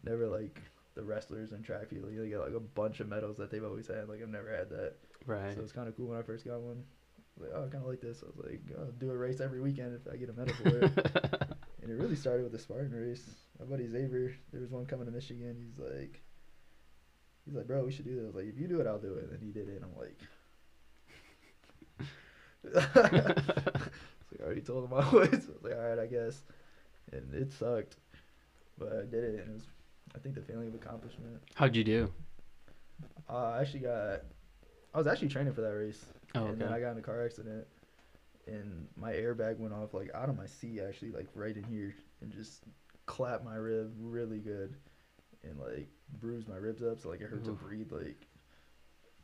[0.04, 0.60] never like
[0.94, 2.10] the wrestlers and track people.
[2.10, 4.08] You they get like a bunch of medals that they've always had.
[4.08, 4.94] Like I've never had that,
[5.26, 5.54] Right.
[5.54, 6.84] so it's kind of cool when I first got one.
[7.38, 8.22] Like oh, I kind of like this.
[8.22, 10.78] I was like, I'll do a race every weekend if I get a medal for
[10.84, 10.92] it.
[11.82, 13.28] And it really started with the Spartan race.
[13.60, 15.54] My buddy Xavier, there was one coming to Michigan.
[15.60, 16.22] He's like,
[17.44, 18.22] he's like, bro, we should do this.
[18.22, 19.28] I was like, if you do it, I'll do it.
[19.30, 19.82] And he did it.
[19.82, 20.18] And I'm like,
[22.94, 25.28] like, I already told him I would.
[25.28, 26.42] I was like, all right, I guess.
[27.12, 27.96] And it sucked,
[28.78, 29.66] but I did it, and it was,
[30.14, 31.42] I think, the feeling of accomplishment.
[31.55, 32.11] How'd you do?
[33.29, 34.20] Uh, I actually got,
[34.94, 36.72] I was actually training for that race, Oh, and then.
[36.72, 37.66] I got in a car accident,
[38.46, 41.94] and my airbag went off like out of my seat, actually, like right in here,
[42.20, 42.62] and just
[43.07, 44.74] clapped my rib really good,
[45.42, 45.88] and like
[46.20, 48.27] bruised my ribs up, so like it hurt to breathe, like,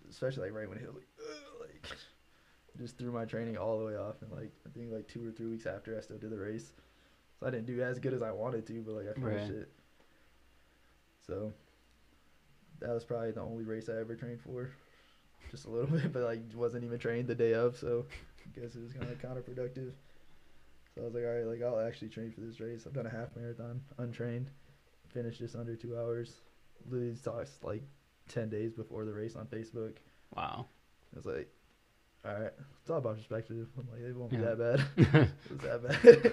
[0.09, 1.89] especially like right when it hit, like, "Ugh," like,
[2.79, 5.31] just threw my training all the way off, and like I think like two or
[5.31, 6.73] three weeks after, I still did the race,
[7.39, 9.59] so I didn't do as good as I wanted to, but like I finished Right.
[9.59, 9.69] it.
[11.31, 11.53] So
[12.81, 14.69] that was probably the only race I ever trained for,
[15.53, 18.05] just a little bit, but like wasn't even trained the day of, so
[18.45, 19.93] I guess it was kind of counterproductive.
[20.97, 22.83] So I was like, all right, like I'll actually train for this race.
[22.85, 24.49] I've done a half marathon untrained,
[25.09, 26.35] finished just under two hours.
[26.91, 27.83] literally talks like
[28.29, 29.99] ten days before the race on Facebook.
[30.35, 30.67] Wow.
[31.15, 31.49] I was like,
[32.25, 33.69] all right, it's all about perspective.
[33.79, 34.55] I'm like, it won't be Yeah.
[34.55, 34.59] that
[34.97, 35.31] bad.
[35.45, 35.83] it was that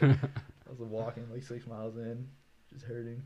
[0.02, 0.20] bad.
[0.68, 2.28] I was walking like six miles in,
[2.74, 3.22] just hurting.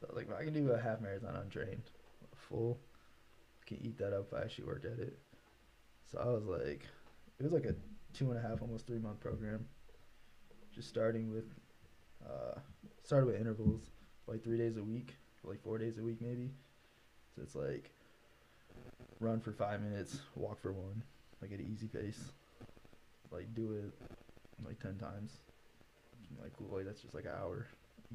[0.00, 1.82] So like, I can do a half marathon untrained,
[2.34, 2.78] full.
[3.62, 5.18] I can eat that up if I actually work at it.
[6.10, 6.86] So I was like,
[7.38, 7.74] it was like a
[8.14, 9.66] two and a half, almost three month program.
[10.74, 11.52] Just starting with,
[12.24, 12.58] uh,
[13.02, 13.90] started with intervals,
[14.26, 16.50] like three days a week, like four days a week maybe.
[17.34, 17.90] So it's like,
[19.20, 21.02] run for five minutes, walk for one,
[21.42, 22.32] like at an easy pace.
[23.30, 23.92] Like do it
[24.64, 25.32] like ten times.
[26.30, 27.66] I'm like like that's just like an hour,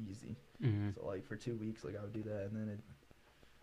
[0.08, 0.36] easy.
[0.60, 2.80] hmm So like for two weeks, like I would do that, and then it,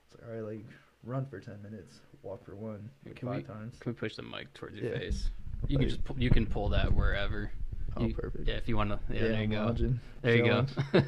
[0.06, 0.65] it's like all right, like
[1.04, 3.78] run for ten minutes, walk for one, like Can five we- times.
[3.80, 5.00] Can we push the mic towards your Yeah.
[5.00, 5.30] face?
[5.67, 7.52] You can just pull, you can pull that wherever.
[7.98, 8.48] Oh, you- perfect.
[8.48, 9.00] Yeah, if you want to.
[9.13, 9.58] Yeah, there you I'm go.
[9.65, 10.65] lounging, There you go.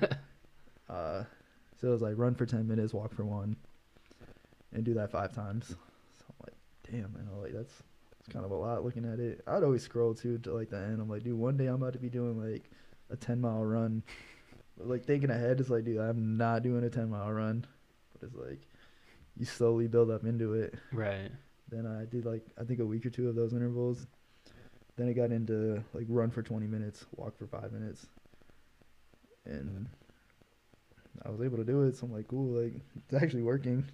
[0.90, 1.24] Uh,
[1.80, 3.56] so it was like run for ten minutes, walk for one,
[4.74, 5.68] and do that five times.
[5.70, 5.76] So
[6.30, 6.54] I'm like,
[6.92, 7.74] damn, man, like that's
[8.20, 9.42] it's kind of a lot looking at it.
[9.48, 11.02] I'd always scroll too to like the end.
[11.02, 12.70] I'm like, dude, one day I'm about to be doing like
[13.10, 14.04] a ten mile run.
[14.78, 17.66] But, like thinking ahead, it's like, dude, I'm not doing a ten mile run.
[18.14, 18.68] But it's like
[19.38, 20.76] you slowly build up into it.
[20.92, 21.32] right.
[21.70, 24.06] Then I did like I think a week or two of those intervals.
[24.96, 28.06] Then it got into like run for 20 minutes, walk for five minutes,
[29.46, 29.88] and
[31.26, 31.96] I was able to do it.
[31.96, 33.86] So I'm like, cool, like it's actually working.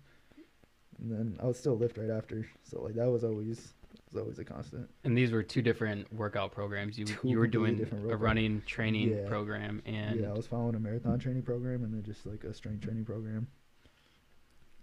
[1.00, 3.74] And then I would still lift right after, so like that was always
[4.12, 4.90] was always a constant.
[5.04, 6.98] And these were two different workout programs.
[6.98, 9.28] You Two you were doing different a running training Yeah.
[9.28, 12.54] program and yeah, I was following a marathon training program and then just like a
[12.54, 13.48] strength training program.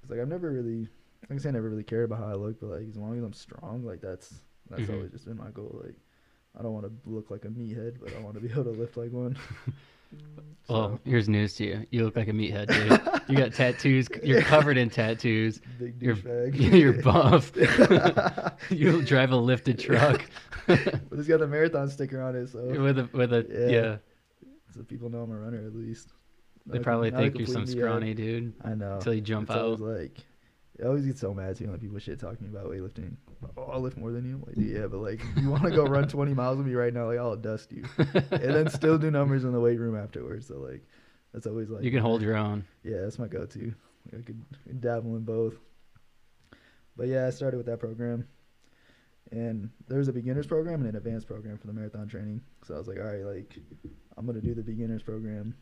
[0.03, 2.27] It's like I've never really, like I can say I never really cared about how
[2.29, 4.33] I look, but like as long as I'm strong, like that's
[4.71, 4.95] that's Mhm.
[4.95, 5.81] always just been my goal.
[5.85, 5.97] Like
[6.59, 8.71] I don't want to look like a meathead, but I want to be able to
[8.71, 9.37] lift like one.
[10.69, 11.87] Well, here's news to you.
[11.91, 13.23] You look like a meathead, dude.
[13.29, 14.09] you got tattoos.
[14.25, 15.61] You're covered in tattoos.
[15.79, 16.17] big You're
[16.55, 17.53] you're buff.
[18.71, 20.25] you drive a lifted truck
[20.67, 20.79] but
[21.13, 23.81] it's got the marathon sticker on it, so with a with a yeah.
[23.81, 23.97] Yeah.
[24.75, 26.09] so people know I'm a runner at least.
[26.67, 28.95] They Now probably think you're some scrawny dude I know.
[28.95, 29.87] until you jump it's always out.
[29.87, 30.25] like
[30.83, 33.15] I always get so mad too when people shit talking about weightlifting.
[33.57, 34.35] Oh, I'll lift more than you.
[34.35, 36.93] I'm like, yeah, but like, you want to go run 20 miles with me right
[36.93, 37.07] now?
[37.07, 40.47] Like, I'll dust you, and then still do numbers in the weight room afterwards.
[40.49, 40.83] So like,
[41.33, 42.65] that's always like you can hold your own.
[42.83, 43.75] Yeah, that's my go-to.
[44.13, 44.45] I could
[44.81, 45.55] dabble in both.
[46.97, 48.27] But yeah, I started with that program,
[49.33, 52.41] and there was a beginners program and an advanced program for the marathon training.
[52.65, 53.59] So I was like, all right, like,
[54.17, 55.55] I'm gonna do the beginners program.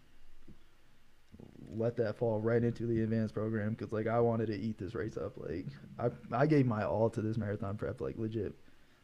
[1.77, 4.95] Let that fall right into the advanced program because like I wanted to eat this
[4.95, 5.33] race up.
[5.37, 5.67] Like
[5.99, 8.01] I I gave my all to this marathon prep.
[8.01, 8.55] Like legit,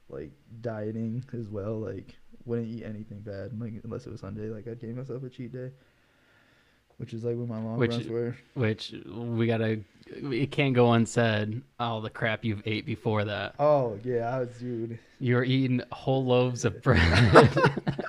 [0.09, 1.79] like dieting as well.
[1.79, 4.49] Like wouldn't eat anything bad like unless it was Sunday.
[4.51, 5.70] Like I gave myself a cheat day,
[6.99, 8.37] which is like when my long Which- runs were.
[8.55, 9.81] Which we gotta.
[10.07, 11.62] It can't go unsaid.
[11.79, 13.55] All the crap you've ate before that.
[13.59, 14.99] Oh yeah, I was dude.
[15.18, 17.51] You're eating whole loaves of bread.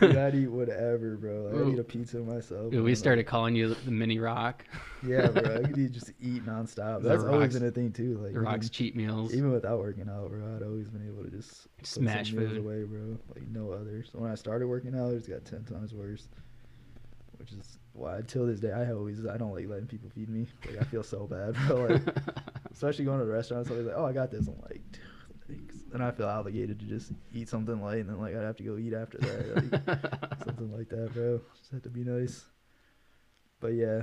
[0.00, 1.42] dude I'd eat whatever, bro.
[1.52, 2.72] Like, I'd eat a pizza myself.
[2.72, 4.64] we man, started calling you the mini rock.
[5.06, 5.56] Yeah, bro.
[5.56, 7.02] I could eat, just eat nonstop.
[7.02, 8.18] That's always been a thing too.
[8.22, 9.34] Like The rock's even, cheat meals.
[9.34, 12.56] even without working out, bro, I'd always been able to just Smash food.
[12.58, 13.18] away, bro.
[13.34, 14.08] Like no others.
[14.12, 16.28] So when I started working out, it just got ten times worse.
[17.38, 20.46] Which is why until this day I always I don't like letting people feed me.
[20.66, 21.86] Like I feel so bad, bro.
[21.86, 22.02] Like
[22.72, 25.00] especially going to the restaurant, somebody's like, "Oh, I got this." I'm like, "Dude,
[25.50, 28.56] thanks." And I feel obligated to just eat something light, and then like I'd have
[28.56, 31.40] to go eat after that, like, something like that, bro.
[31.58, 32.44] Just had to be nice.
[33.60, 34.02] But yeah,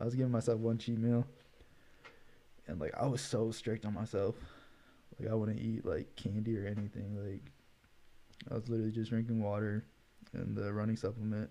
[0.00, 1.26] I was giving myself one cheat meal,
[2.66, 4.34] and like I was so strict on myself.
[5.18, 7.16] Like I wouldn't eat like candy or anything.
[7.16, 7.42] Like
[8.50, 9.84] I was literally just drinking water
[10.32, 11.50] and the running supplement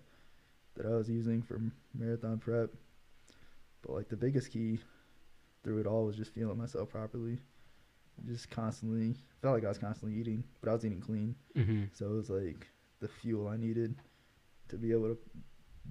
[0.76, 1.60] that I was using for
[1.94, 2.70] marathon prep.
[3.82, 4.78] But like the biggest key
[5.62, 7.38] through it all was just feeling myself properly.
[8.26, 11.34] Just constantly felt like I was constantly eating, but I was eating clean.
[11.54, 12.66] hmm So it was like
[13.00, 13.94] the fuel I needed
[14.68, 15.18] to be able to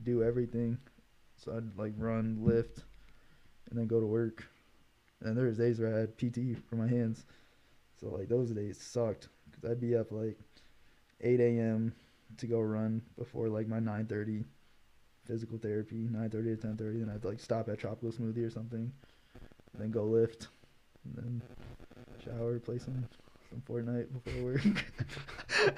[0.03, 0.77] do everything.
[1.37, 2.83] So I'd like run, lift,
[3.69, 4.47] and then go to work.
[5.21, 7.25] And there was days where I had PT for my hands.
[7.99, 10.37] So like those days sucked because I'd be up like
[11.21, 11.93] 8 a.m.
[12.37, 14.45] to go run before like my 9:30
[15.25, 16.99] physical therapy, 9:30 to 10:30.
[16.99, 18.91] Then I'd like stop at Tropical Smoothie or something,
[19.77, 20.47] then go lift,
[21.03, 21.41] and then
[22.29, 23.07] shower, play some
[23.49, 24.61] some Fortnite before work.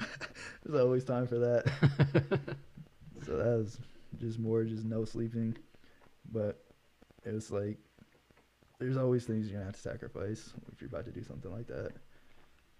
[0.64, 1.70] There's always time for that.
[3.24, 3.78] So that was
[4.18, 5.56] just more just no sleeping.
[6.32, 6.60] But
[7.24, 7.78] it was like
[8.80, 11.68] there's always things you're gonna have to sacrifice if you're about to do something like
[11.68, 11.92] that.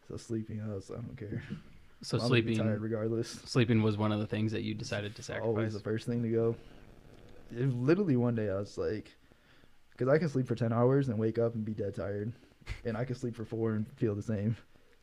[0.09, 1.41] So sleeping, I was I don't care.
[2.03, 3.29] so sleeping, tired regardless.
[3.45, 5.47] sleeping was one of the things that you decided to sacrifice.
[5.47, 6.57] Always the first thing to go.
[7.57, 9.13] It, literally one day I was like,
[9.93, 12.33] Because I can sleep for 10 hours and wake up and be dead tired.
[12.85, 14.57] And I could sleep for four and feel the same.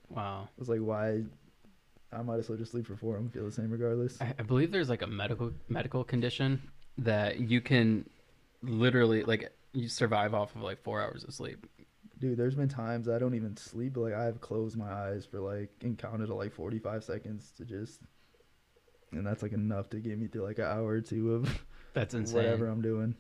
[0.10, 0.50] Wow.
[0.58, 1.24] It's like, why?
[2.12, 4.19] I might as well just sleep for four and feel the same regardless.
[4.19, 6.62] I, I believe there's like a medical medical condition
[6.98, 8.10] that you can
[8.63, 11.67] literally like you survive off of like four hours of sleep.
[12.19, 15.39] Dude, there's been times I don't even sleep, but like I've closed my eyes for
[15.39, 18.02] like and counted to like 45 seconds to just,
[19.12, 22.13] and that's like enough to get me through like an hour or two of That's
[22.15, 22.36] insane.
[22.36, 23.15] whatever I'm doing.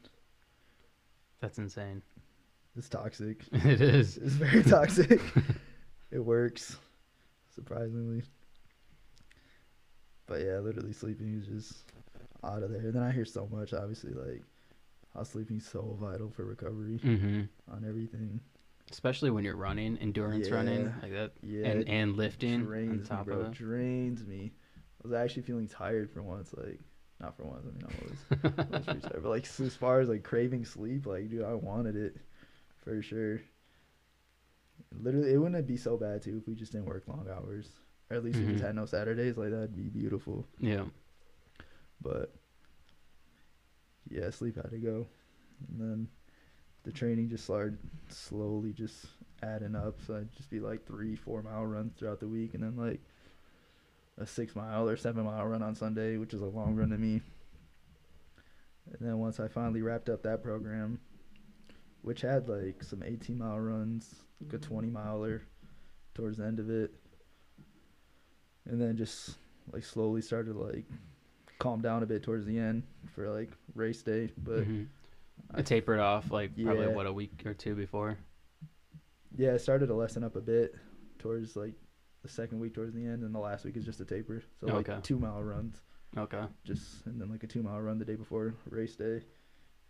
[1.41, 2.01] That's insane.
[2.79, 3.41] It's toxic.
[3.51, 4.15] it is.
[4.17, 5.21] It's very toxic.
[6.11, 6.77] it works,
[7.53, 8.23] surprisingly.
[10.27, 11.83] But yeah, literally sleeping is just
[12.43, 12.79] out of there.
[12.79, 14.43] And Then I hear so much, obviously, like
[15.13, 18.39] how sleeping's so vital for recovery hmm on everything.
[18.91, 23.09] Especially when you're running, endurance running like that, Yeah, and and lifting on drains me,
[23.09, 23.41] top bro.
[23.41, 23.51] of it.
[23.51, 24.53] Drains me.
[25.03, 26.79] I was actually feeling tired for once, like
[27.19, 27.65] not for once.
[27.67, 31.29] I mean, I'm always, always tired, but like as far as like craving sleep, like
[31.29, 32.15] dude, I wanted it
[32.81, 33.41] for sure.
[35.01, 37.69] Literally, it wouldn't be so bad too if we just didn't work long hours,
[38.09, 38.51] or at least we Mhm.
[38.53, 39.37] just had no Saturdays.
[39.37, 40.47] Like that'd be beautiful.
[40.59, 40.85] yeah.
[42.01, 42.33] But
[44.09, 45.07] yeah, sleep had to go,
[45.67, 46.07] and then
[46.83, 49.05] the training just started slowly just
[49.43, 50.01] adding up.
[50.01, 53.01] So I'd just be like three, four mile runs throughout the week, and then like
[54.17, 56.97] a six mile or seven mile run on Sunday, which is a long run to
[56.97, 57.21] me.
[58.91, 60.99] And then once I finally wrapped up that program,
[62.01, 65.43] which had like some 18 mile runs, like a 20 miler
[66.13, 66.91] towards the end of it,
[68.65, 69.37] and then just
[69.71, 70.85] like slowly started to like
[71.59, 72.83] calm down a bit towards the end
[73.13, 74.31] for like race day.
[74.37, 74.87] But Mhm.
[75.53, 78.17] I- I tapered off like probably what a week or two before.
[79.35, 80.75] yeah, it started to lessen up a bit
[81.19, 81.73] towards like
[82.23, 84.41] the second week towards the end, and the last week is just a taper.
[84.59, 84.99] So like Okay.
[85.01, 85.81] two mile runs,
[86.17, 86.45] Okay.
[86.63, 89.23] just and then like a two mile run the day before race day,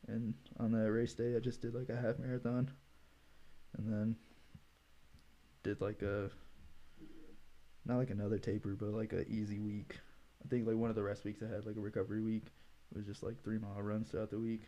[0.08, 2.72] and on that race day I just did like a half marathon,
[3.78, 4.16] and then
[5.64, 6.30] did like a
[7.86, 10.00] not like another taper, but like a easy week.
[10.44, 12.48] I think like one of the rest weeks I had like a recovery week.
[12.92, 14.64] It was just like three mile runs throughout the week.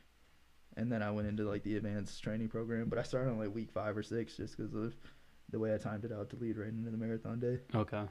[0.77, 3.53] And then I went into like the advanced training program, but I started on like
[3.53, 4.93] week five or six just because of
[5.49, 7.59] the way I timed it out to lead right into the marathon day.
[7.75, 8.03] Okay.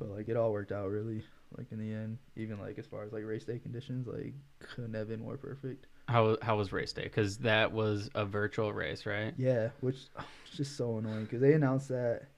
[0.00, 1.22] But like it all worked out really.
[1.58, 4.94] Like in the end, even like as far as like race day conditions, like couldn't
[4.94, 5.86] have been more perfect.
[6.08, 7.02] How how was race day?
[7.02, 9.34] Because that was a virtual race, right?
[9.36, 12.28] Yeah, which oh, just so annoying because they announced that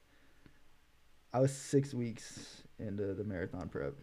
[1.32, 3.94] I was six weeks into the marathon prep,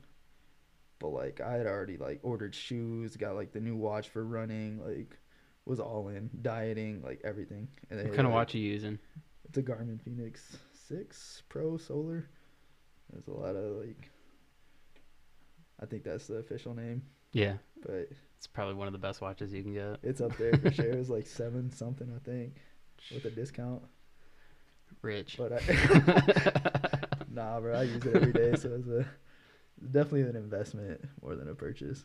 [0.99, 4.79] but like I had already like ordered shoes, got like the new watch for running,
[4.85, 5.17] like
[5.65, 7.67] was all in dieting, like everything.
[7.89, 8.99] And What kind of like, watch are you using?
[9.47, 12.29] It's a Garmin Fenix Six Pro Solar.
[13.11, 14.09] There's a lot of like,
[15.81, 17.53] I think that's the official name, Yeah,
[17.85, 19.97] but it's probably one of the best watches you can get.
[20.03, 20.85] it's up there for sure.
[20.91, 22.55] It was like seven something, I think,
[23.13, 23.81] with a discount.
[25.01, 25.35] Rich.
[25.37, 26.91] But I,
[27.31, 29.05] nah, bro, I use it every day, so it's a
[29.91, 32.03] definitely an investment more than a purchase.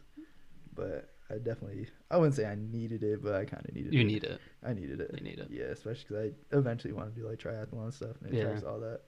[0.75, 4.01] But I definitely, I wouldn't say I needed it, but I kind of needed you
[4.01, 4.03] it.
[4.03, 4.40] You need it.
[4.64, 5.11] I needed it.
[5.14, 5.49] You need it.
[5.51, 8.69] Yeah, especially because I eventually want to do like triathlon stuff and it Yeah.
[8.69, 9.01] all that.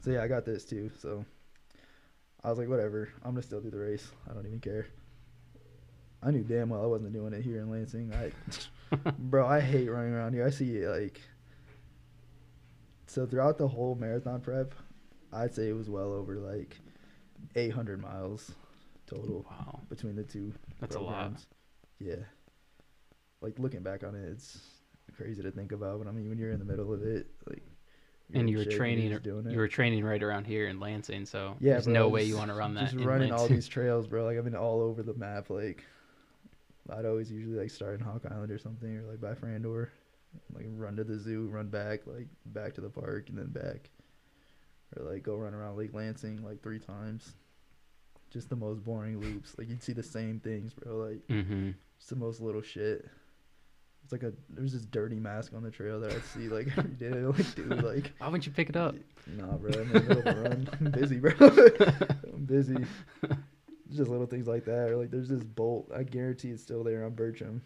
[0.00, 0.90] So yeah, I got this too.
[0.98, 1.24] So
[2.42, 4.10] I was like, whatever, I'm gonna still do the race.
[4.28, 4.86] I don't even care.
[6.22, 8.12] I knew damn well I wasn't doing it here in Lansing.
[8.12, 8.32] I,
[9.18, 10.46] bro, I hate running around here.
[10.46, 11.20] I see it like,
[13.06, 14.74] so throughout the whole marathon prep,
[15.32, 16.78] I'd say it was well over like
[17.56, 18.52] 800 miles
[19.06, 21.32] total Wow, between the two that's a lot.
[21.98, 22.16] Yeah.
[23.40, 24.58] Like looking back on it, it's
[25.16, 25.98] crazy to think about.
[25.98, 27.62] But I mean, when you're in the middle of it, like,
[28.34, 29.18] And you were training.
[29.48, 32.36] You were training right around here in Lansing, so yeah, there's bro, no way you
[32.36, 32.84] want to run that.
[32.84, 34.24] Just in running all these trails, bro.
[34.24, 35.50] Like I've been all over the map.
[35.50, 35.84] Like
[36.88, 39.88] I'd always usually like start in Hawk Island or something, or like by Frandor,
[40.54, 43.90] like run to the zoo, run back, like back to the park, and then back,
[44.96, 47.34] or like go run around Lake Lansing like three times.
[48.30, 49.56] Just the most boring loops.
[49.58, 50.96] Like you'd see the same things, bro.
[50.96, 51.74] Like Mhm.
[51.98, 53.06] It's the most little shit.
[54.10, 56.94] It's like a there's this dirty mask on the trail that I see like every
[56.94, 57.10] day.
[57.10, 58.96] Like, dude, like Why wouldn't you pick it up?
[59.28, 59.70] nah, bro.
[59.70, 60.68] I'm in the middle of a run.
[60.80, 61.30] I'm busy, bro.
[62.32, 62.74] I'm busy.
[63.92, 64.90] Just little things like that.
[64.90, 65.92] Or like there's this bolt.
[65.94, 67.62] I guarantee it's still there on Bertram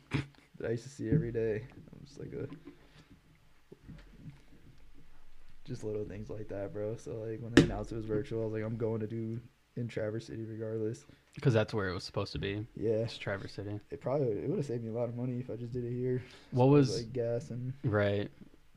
[0.58, 1.62] that I used to see every day.
[1.62, 2.46] I'm just like a
[5.64, 6.96] just little things like that, bro.
[6.96, 9.40] So like when they announced it was virtual, I was like, I'm going to do
[9.76, 11.06] in Traverse City regardless.
[11.34, 12.64] Because that's where it was supposed to be.
[12.76, 13.80] Yeah, It's Traverse City.
[13.90, 15.84] it probably it would have saved me a lot of money if I just did
[15.84, 16.22] it here.
[16.52, 18.30] What was- like gas and Right.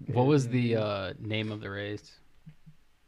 [0.07, 2.11] What was the uh, name of the race?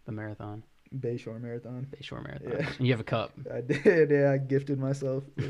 [0.05, 0.63] The marathon.
[0.99, 1.85] Bayshore Marathon.
[1.91, 2.49] Bayshore Marathon.
[2.51, 2.67] Yeah.
[2.77, 3.31] And you have a cup.
[3.53, 4.09] I did.
[4.09, 5.41] Yeah, I gifted myself a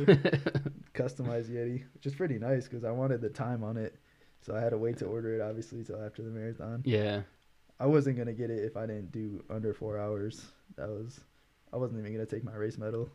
[0.93, 3.95] customized Yeti, which is pretty nice because I wanted the time on it,
[4.41, 6.81] so I had to wait to order it obviously till after the marathon.
[6.85, 7.21] yeah.
[7.81, 10.43] I wasn't gonna get it if I didn't do under four hours.
[10.75, 11.21] That was,
[11.71, 13.09] I wasn't even gonna take my race medal.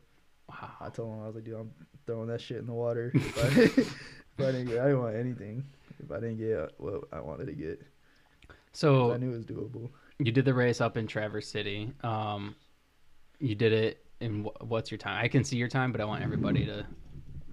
[0.51, 1.71] I told him I was like, dude, I'm
[2.07, 3.11] throwing that shit in the water.
[3.15, 3.49] If I,
[3.81, 3.95] if
[4.49, 5.65] I didn't get, I didn't want anything.
[6.03, 7.81] If I didn't get what I wanted to get,
[8.73, 9.89] So I knew it was doable.
[10.19, 11.93] you did the race up in Traverse City.
[12.03, 12.55] Um,
[13.39, 15.23] you did it in wh- what's your time?
[15.25, 16.85] I can see your time, but I want everybody to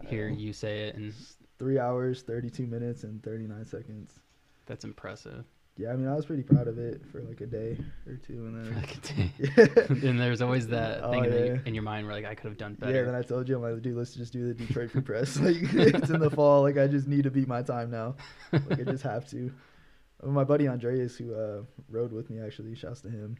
[0.08, 1.14] hear you say it, and
[1.60, 4.20] Three hours, thirty-two minutes, and thirty-nine seconds.
[4.66, 5.46] that's impressive.
[5.78, 8.46] Yeah, I mean, I was pretty proud of it for like a day or two,
[8.46, 9.32] and then Like a day.
[9.40, 10.10] yeah.
[10.10, 12.50] and there's always that Oh, thing in, the- in your mind where like I could
[12.50, 12.94] have done better.
[12.94, 15.38] Yeah, then I told you, I'm like, dude, let's just do the Detroit Free Press.
[15.42, 16.62] Like, it's in the fall.
[16.62, 18.16] Like, I just need to beat my time now.
[18.52, 19.52] Like, I just have to.
[20.24, 23.38] My buddy Andreas, who uh, rode with me, actually, shouts to him.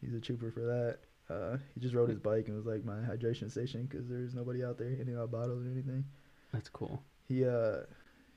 [0.00, 0.98] He's a trooper for that.
[1.28, 4.64] Uh, he just rode his bike and was like my hydration station because there's nobody
[4.64, 6.04] out there handing out bottles or anything.
[6.52, 7.02] That's cool.
[7.28, 7.78] He uh,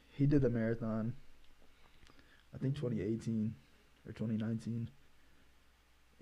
[0.09, 1.13] he did the marathon.
[2.53, 3.53] I think 2018
[4.07, 4.89] or 2019,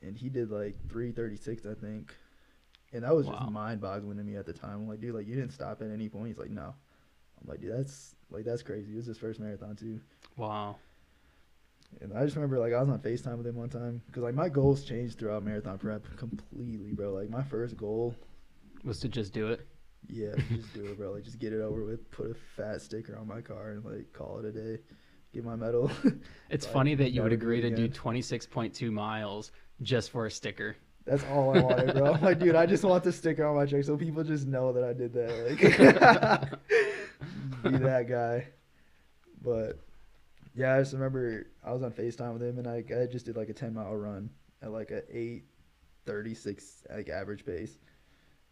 [0.02, 2.14] and he did like 336, I think.
[2.94, 3.40] And that was Wow.
[3.40, 4.76] just mind-boggling to me at the time.
[4.76, 6.28] I'm like, dude, like you didn't stop at any point.
[6.28, 6.74] He's like, no.
[7.42, 8.94] I'm like, dude, that's like that's crazy.
[8.94, 10.00] It was his first marathon too.
[10.38, 10.78] Wow.
[12.02, 14.36] And I just remember like I was on Facetime with him one time because like
[14.36, 17.14] my goals changed throughout marathon prep completely, bro.
[17.14, 18.16] Like my first goal,
[18.84, 19.68] Was to just do it.
[20.10, 21.12] yeah, just do it, bro.
[21.14, 22.10] Like just get it over with.
[22.12, 24.82] Put a fat sticker on my car and like call it a day.
[25.34, 25.92] Get my medal.
[26.50, 30.78] It's Like, funny that you would agree to do 26.2 miles just for a sticker.
[31.06, 32.14] That's all I wanted, bro.
[32.14, 34.74] I'm like, dude, I just want the sticker on my truck so people just know
[34.74, 36.50] that I did that.
[37.62, 38.48] Like, be that guy.
[39.42, 39.80] But
[40.56, 43.38] yeah, I just remember I was on FaceTime with him and I, I just did
[43.38, 44.30] like a 10 mile run
[44.62, 47.78] at like a 836 like average pace.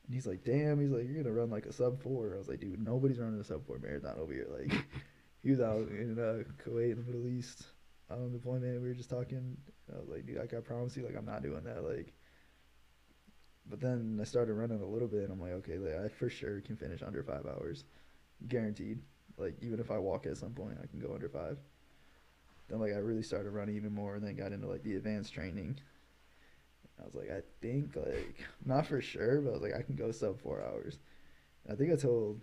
[0.06, 2.34] And he's like, damn, he's like, you're gonna run like a sub four.
[2.36, 4.48] I was like, dude, nobody's running a sub four marathon over here.
[4.50, 4.86] Like,
[5.46, 7.68] he was out in uh, Kuwait in the Middle East
[8.10, 8.82] on deployment.
[8.82, 9.56] We were just talking.
[9.94, 11.84] I was like, dude, like, I promise you, like, I'm not doing that.
[11.84, 12.14] Like,
[13.70, 16.30] but then I started running a little bit, and I'm like, okay, like, I for
[16.30, 17.84] sure can finish under five hours,
[18.48, 18.98] guaranteed.
[19.38, 21.60] Like, even if I walk at some point, I can go under five.
[22.68, 25.32] Then, like, I really started running even more, and then got into like the advanced
[25.32, 25.78] training.
[27.00, 29.96] I was like, I think like not for sure, but I was like, I can
[29.96, 30.98] go sub four hours.
[31.66, 32.42] And I think I told,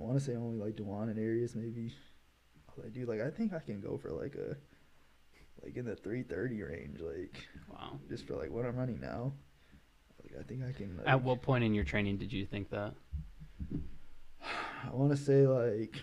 [0.00, 1.92] I want to say only like Dewan and Arias maybe.
[2.76, 4.56] Like, dude, like I think I can go for like a,
[5.62, 7.98] like in the three thirty range, like Wow.
[8.08, 9.32] just for like what I'm running now.
[10.22, 10.96] Like I think I can.
[10.96, 12.94] Like, At what point in your training did you think that?
[14.42, 15.96] I want to say like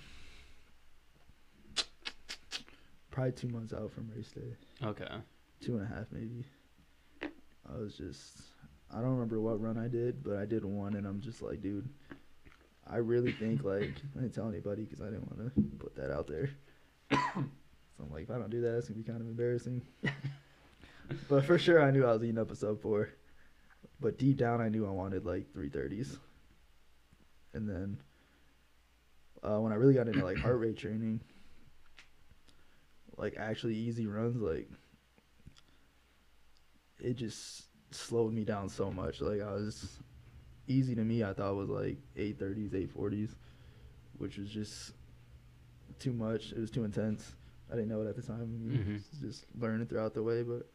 [3.10, 4.54] probably two months out from race day.
[4.86, 5.08] Okay.
[5.62, 6.46] two and a half maybe.
[7.24, 8.42] I was just
[8.92, 11.62] I don't remember what run I did, but I did one, and I'm just like,
[11.62, 11.90] dude,
[12.90, 16.12] I really think like I didn't tell anybody because I didn't want to put that
[16.12, 16.50] out there.
[17.12, 19.82] so I'm like, if I don't do that, it's gonna be kind of embarrassing.
[21.30, 23.10] but for sure, I knew I was eating up a sub four.
[24.00, 26.18] But deep down, I knew I wanted like three thirties.
[27.54, 27.98] And then
[29.44, 31.22] uh, when I really got into like heart rate training,
[33.18, 34.70] like actually easy runs, like
[37.00, 39.22] it just slowed me down so much.
[39.22, 40.00] Like I was
[40.68, 41.24] easy to me.
[41.24, 43.36] I thought was like eight thirties, eight forties,
[44.18, 44.94] which was just
[46.00, 46.52] too much.
[46.52, 47.34] It was too intense.
[47.72, 48.72] I didn't know it at the time.
[49.02, 49.22] Mhm.
[49.22, 50.70] Just learning throughout the way, but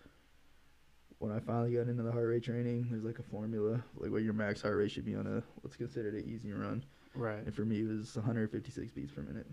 [1.18, 4.22] when I finally got into the heart rate training, there's like a formula, like what
[4.22, 6.84] your max heart rate should be on a what's considered an easy run.
[7.14, 7.44] Right.
[7.44, 9.46] And for me, it was 156 beats per minute.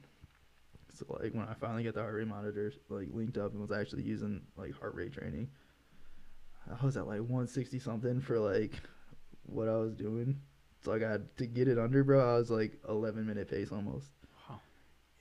[0.94, 3.72] So like when I finally got the heart rate monitor like linked up and was
[3.72, 5.50] actually using like heart rate training,
[6.70, 8.74] I was at like 160 something for like
[9.52, 10.40] what I was doing.
[10.84, 12.36] So I got to get it under, bro.
[12.36, 14.12] I was like 11 minute pace almost,
[14.50, 14.60] Wow.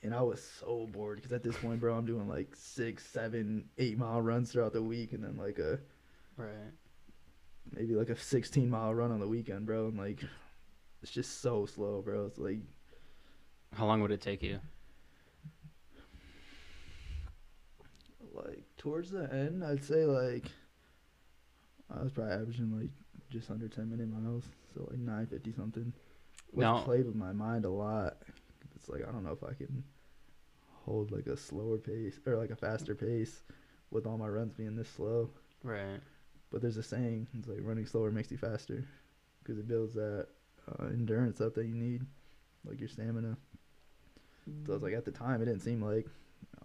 [0.03, 3.65] and I was so bored because at this point, bro, I'm doing like six, seven,
[3.77, 5.79] eight mile runs throughout the week, and then like a
[6.37, 6.71] Right.
[7.71, 9.87] maybe like a 16 mile run on the weekend, bro.
[9.87, 10.23] And like
[11.01, 12.25] it's just so slow, bro.
[12.27, 12.59] It's like
[13.73, 14.59] How long would it take you?
[18.33, 20.45] like towards the end, I'd say like
[21.89, 22.91] I was probably averaging like
[23.29, 25.93] just under 10 minute miles, so like 950 something.
[26.51, 28.17] Which Now- played with my mind a lot.
[28.75, 29.83] It's like I don't know if I can
[30.85, 33.43] hold like a slower pace or like a faster pace
[33.91, 35.29] with all my runs being this slow.
[35.63, 35.99] Right.
[36.51, 38.83] But there's a saying, it's like running slower makes you faster
[39.43, 40.27] because it builds that
[40.79, 42.05] uh, endurance up that you need,
[42.65, 43.37] like your stamina.
[44.65, 46.07] So I was like at the time, it didn't seem like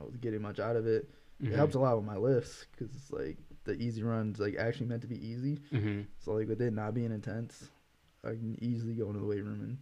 [0.01, 1.11] I was getting much out of it.
[1.41, 1.55] It Mhm.
[1.57, 5.03] helps a lot with my lifts because it's like the easy runs like actually meant
[5.03, 5.59] to be easy.
[5.71, 7.69] hmm So like with it not being intense,
[8.25, 9.79] I can easily go into the weight room and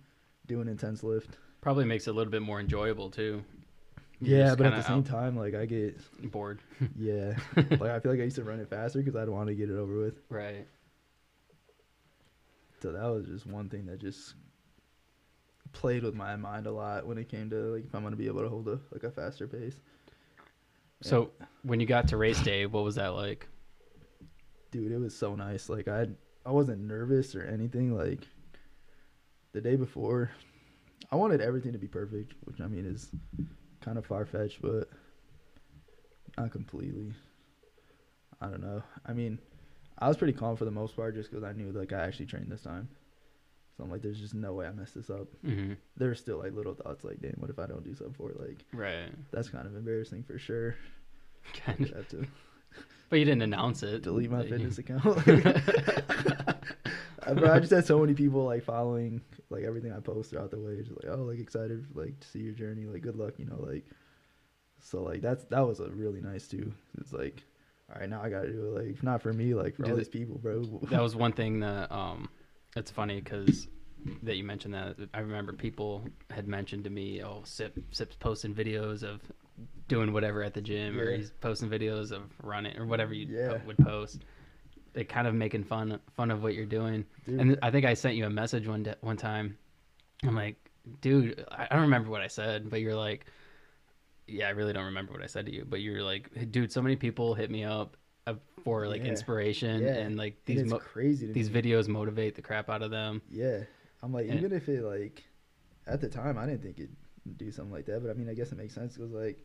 [0.46, 1.36] do an intense lift.
[1.60, 3.44] Probably makes it a little bit more enjoyable too.
[4.20, 5.96] You're Yeah, but at the same time, like I get
[6.32, 6.60] bored.
[6.98, 9.54] yeah, like I feel like I used to run it faster because I'd want to
[9.54, 10.14] get it over with.
[10.28, 10.66] right.
[12.80, 14.34] So that was just one thing that just
[15.72, 18.26] played with my mind a lot when it came to like if I'm gonna be
[18.26, 19.76] able to hold a like a faster pace.
[21.00, 21.30] So
[21.62, 23.48] when you got to race day, what was that like?
[24.72, 25.68] Dude, it was so nice.
[25.68, 26.08] Like I
[26.44, 27.96] I wasn't nervous or anything.
[27.96, 28.26] Like
[29.52, 30.32] the day before,
[31.12, 33.12] I wanted everything to be perfect, which I mean is
[33.80, 34.88] kind of far fetched, but
[36.36, 37.12] not completely.
[38.40, 38.82] I don't know.
[39.06, 39.38] I mean,
[39.98, 42.26] I was pretty calm for the most part, just because I knew like I actually
[42.26, 42.88] trained this time.
[43.76, 45.28] So I'm like, there's just no way I messed this up.
[45.44, 48.16] hmm There were still like little thoughts like, damn, what if I don't do sub
[48.16, 48.32] four?
[48.34, 49.10] Like Right.
[49.30, 50.74] that's kind of embarrassing for sure.
[51.54, 51.96] Kind of.
[51.96, 52.26] have to
[53.12, 54.00] But you didn't announce it.
[54.04, 55.04] delete my fitness account.
[57.26, 60.50] I, bro, I just had so many people like following like everything I post throughout
[60.50, 63.34] the way, just like oh like excited like to see your journey, like good luck,
[63.36, 63.84] you know, like
[64.80, 66.72] so like that's that was a really nice too.
[67.02, 67.42] It's like
[67.92, 69.96] all right now I gotta do it like not for me like for Do all
[69.98, 70.62] these people, bro.
[70.84, 72.30] that was one thing that um
[72.76, 73.68] it's funny because
[74.22, 78.54] that you mentioned that i remember people had mentioned to me oh sip sip's posting
[78.54, 79.20] videos of
[79.88, 83.58] doing whatever at the gym or he's posting videos of running or whatever you Yeah.
[83.66, 84.24] would post
[84.92, 87.94] they kind of making fun fun of what you're doing Dude, and i think i
[87.94, 89.56] sent you a message one day, one time
[90.24, 90.56] i'm like
[91.00, 93.26] dude i don't remember what i said but you're like
[94.26, 96.82] yeah i really don't remember what i said to you but you're like dude so
[96.82, 97.96] many people hit me up
[98.26, 98.34] uh,
[98.64, 99.08] for like Yeah.
[99.08, 99.94] inspiration Yeah.
[99.96, 101.60] and like these mo- crazy these me.
[101.62, 103.20] videos motivate the crap out of them.
[103.28, 103.64] Yeah,
[104.02, 105.22] I'm like And- even if it like
[105.86, 106.96] at the time I didn't think it'd
[107.38, 109.38] do something like that, but I mean I guess it makes sense because like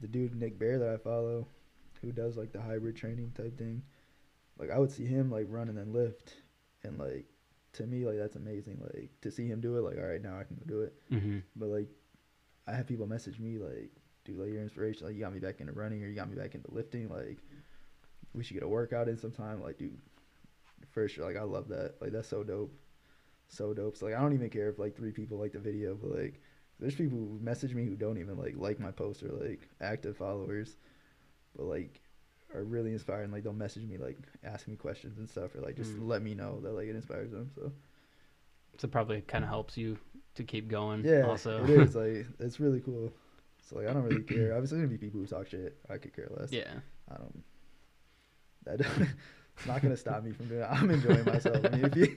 [0.00, 1.46] the dude Nick Bare that I follow,
[2.00, 3.82] who does like the hybrid training type thing,
[4.58, 6.34] like I would see him like run and then lift,
[6.82, 7.26] and like
[7.74, 8.78] to me like that's amazing.
[8.94, 10.94] Like to see him do it, like all right now I can go do it.
[11.10, 11.38] Mm-hmm.
[11.56, 11.88] But like
[12.66, 13.90] I have people message me like,
[14.24, 16.36] dude, like your inspiration, like you got me back into running or you got me
[16.36, 17.38] back into lifting, like
[18.34, 19.62] we should get a workout in sometime.
[19.62, 19.98] Like, dude,
[20.90, 21.94] for sure, like I love that.
[22.00, 22.74] Like that's so dope,
[23.52, 23.96] so dope.
[23.96, 26.40] So like I don't even care if like three people like the video, but like
[26.80, 30.16] there's people who message me who don't even like like my post or like active
[30.16, 30.76] followers,
[31.56, 32.00] but like
[32.54, 35.60] are really inspired and like they'll message me like ask me questions and stuff or
[35.60, 36.06] like just Mm.
[36.08, 37.50] let me know that like it inspires them.
[37.54, 37.72] So
[38.78, 39.98] So probably kind of helps you
[40.34, 41.04] to keep going.
[41.04, 41.62] yeah, Also.
[41.64, 43.12] it is like it's really cool.
[43.68, 44.54] So like I don't really care.
[44.54, 45.76] Obviously, there's gonna be people who talk shit.
[45.90, 46.50] I could care less.
[46.52, 46.74] yeah.
[47.10, 47.44] I don't.
[48.64, 48.80] That
[49.56, 50.60] it's not gonna stop me from doing.
[50.62, 50.68] it.
[50.70, 51.64] I'm enjoying myself.
[51.64, 52.16] I mean, if you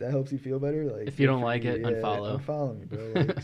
[0.00, 2.40] that helps you feel better, like If you don't like it, unfollow.
[2.40, 3.12] Unfollow me, bro.
[3.26, 3.38] Like,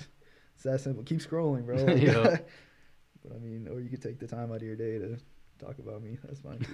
[0.54, 1.04] it's that simple.
[1.04, 1.76] Keep scrolling, bro.
[1.84, 2.38] Like, Yeah.
[3.22, 5.18] but I mean, or you could take the time out of your day to
[5.58, 6.18] talk about me.
[6.24, 6.64] That's fine.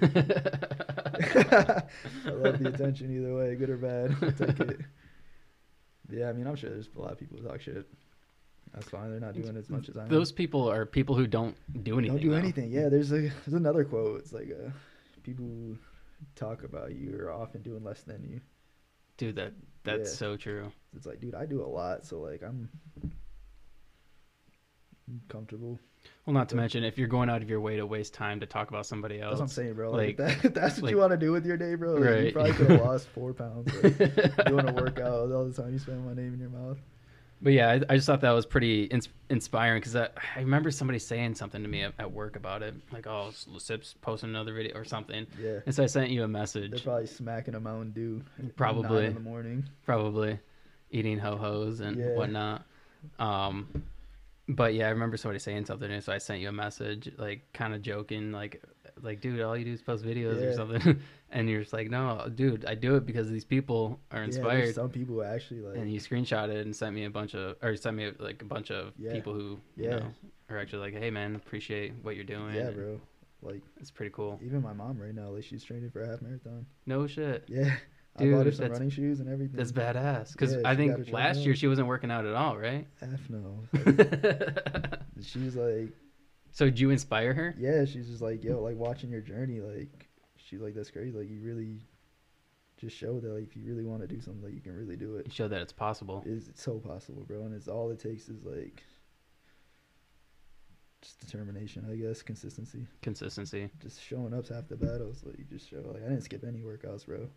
[2.27, 4.17] I love the attention either way, good or bad.
[4.23, 4.81] I'll take it.
[6.11, 7.87] Yeah, I mean, I'm sure there's a lot of people who talk shit.
[8.75, 9.11] That's fine.
[9.11, 10.09] They're not doing as much as I am.
[10.09, 12.17] Those people are people who don't do anything.
[12.17, 12.37] Don't do though.
[12.37, 12.71] anything.
[12.71, 14.21] Yeah, there's a there's another quote.
[14.21, 14.71] It's like uh,
[15.23, 15.77] people who
[16.37, 18.41] talk about you are often doing less than you.
[19.19, 19.53] Dude, that
[19.85, 20.17] that's Yeah.
[20.17, 20.73] so true.
[20.97, 22.69] It's like, dude, I do a lot, so like I'm
[25.29, 25.79] comfortable.
[26.27, 28.47] Well, not to mention if you're going out of your way to waste time to
[28.47, 29.53] talk about somebody That's what I'm else.
[29.53, 29.91] saying, bro.
[29.93, 31.95] Like, like- that, that's what like- you want to do with your day, bro.
[31.95, 33.99] Like, You probably could have lost four pounds like,
[34.47, 36.79] doing a workout all the time you spend my name in your mouth.
[37.43, 40.71] But yeah, I, I just thought that was pretty ins- inspiring because I, I remember
[40.71, 44.55] somebody saying something to me at, at work about it, like, "Oh, Sip's posting another
[44.55, 46.71] video or something," Yeah, and so I sent you a message.
[46.71, 48.23] they're probably smacking a Mountain Dew.
[48.57, 49.07] Probably.
[49.07, 49.65] in the morning.
[49.85, 50.39] probably
[50.93, 52.15] eating ho hos and Yeah.
[52.15, 52.65] whatnot.
[53.19, 53.83] Um,
[54.49, 57.53] but yeah, I remember somebody saying something, and so I sent you a message, like
[57.53, 58.63] kind of joking, like,
[59.03, 61.01] like, dude, all you do is post videos or something,
[61.31, 64.75] and you're just like, no, dude, I do it because these people are Yeah, inspired.
[64.75, 65.77] some people actually like.
[65.77, 68.45] and you screenshot it and sent me a bunch of or sent me like a
[68.47, 69.13] bunch of Yeah.
[69.13, 69.97] people who you Yeah.
[69.97, 70.07] know
[70.51, 73.01] are actually like hey man appreciate what you're doing yeah, bro.
[73.41, 76.23] Like it's pretty cool even my mom right now, like she's training for a half
[76.23, 76.67] marathon.
[76.87, 77.75] no shit Yeah.
[78.15, 79.57] I bought her some running shoes and everything.
[79.57, 82.87] that's badass because Yeah, i think last year she wasn't working out at all right
[83.01, 83.59] F no.
[85.23, 85.89] she's like,
[86.53, 90.09] so did you inspire her yeah, she's just like, yo, like watching your journey, like,
[90.37, 91.17] she's like, that's crazy.
[91.17, 91.81] Like, you really
[92.77, 94.97] just show that, like, if you really want to do something, like, you can really
[94.97, 95.33] do it.
[95.33, 97.43] show that it's possible It's, it's so possible, bro.
[97.43, 98.83] And it's all it takes is, like,
[101.01, 102.87] just determination, I guess, consistency.
[103.03, 105.15] consistency Just showing up's half the battle.
[105.15, 107.29] So you just show, like, I didn't skip any workouts, bro.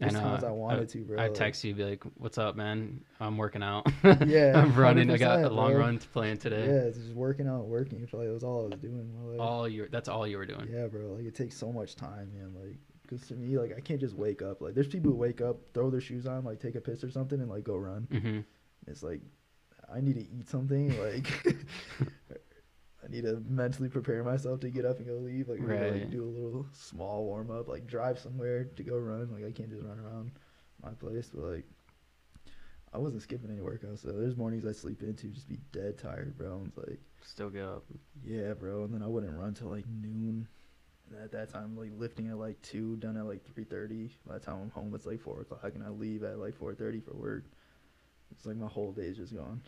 [0.00, 0.20] I There's know.
[0.20, 1.18] times I wanted to, bro.
[1.20, 3.00] I'd text you, be like, "What's up, man?
[3.18, 3.86] I'm working out.
[4.26, 5.10] Yeah, I'm running.
[5.10, 5.80] I got a long bro.
[5.80, 6.66] run plan today.
[6.66, 8.06] Yeah, it's just working out, working.
[8.06, 9.10] Feel like it was all I was doing.
[9.26, 9.88] Like, All you.
[9.90, 10.68] That's all you were doing.
[10.72, 11.14] yeah, bro.
[11.16, 12.54] Like it takes so much time, man.
[12.54, 12.78] Like,
[13.08, 14.60] cause to me, like I can't just wake up.
[14.60, 17.10] Like, there's people who wake up, throw their shoes on, like take a piss or
[17.10, 18.06] something, and like go run.
[18.12, 18.40] hmm
[18.86, 19.20] It's like
[19.92, 20.96] I need to eat something.
[20.96, 21.26] Like
[23.08, 25.48] I need to mentally prepare myself to get up and go leave.
[25.48, 25.92] Like, I need to, Right.
[25.92, 27.66] like do a little small warm up.
[27.68, 29.30] Like drive somewhere to go run.
[29.32, 30.32] Like I can't just run around
[30.82, 31.30] my place.
[31.34, 31.64] But like
[32.92, 34.00] I wasn't skipping any workouts.
[34.02, 36.58] So there's mornings I sleep into just be dead tired, bro.
[36.58, 37.84] And it's like Still get up.
[38.24, 38.84] yeah, bro.
[38.84, 40.46] And then I wouldn't run till like noon.
[41.10, 44.10] And at that time, like lifting at like two, done at like three thirty.
[44.26, 46.74] By the time I'm home, it's like four o'clock, and I leave at like four
[46.74, 47.44] thirty for work.
[48.30, 49.62] It's like my whole day's just gone.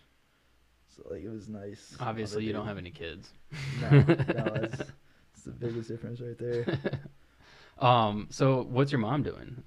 [0.96, 1.96] So like it was nice.
[2.00, 3.30] Obviously, you don't have any kids.
[3.80, 6.66] No, no, that's, that's the biggest difference right there.
[7.78, 8.26] um.
[8.30, 9.62] So, what's your mom doing?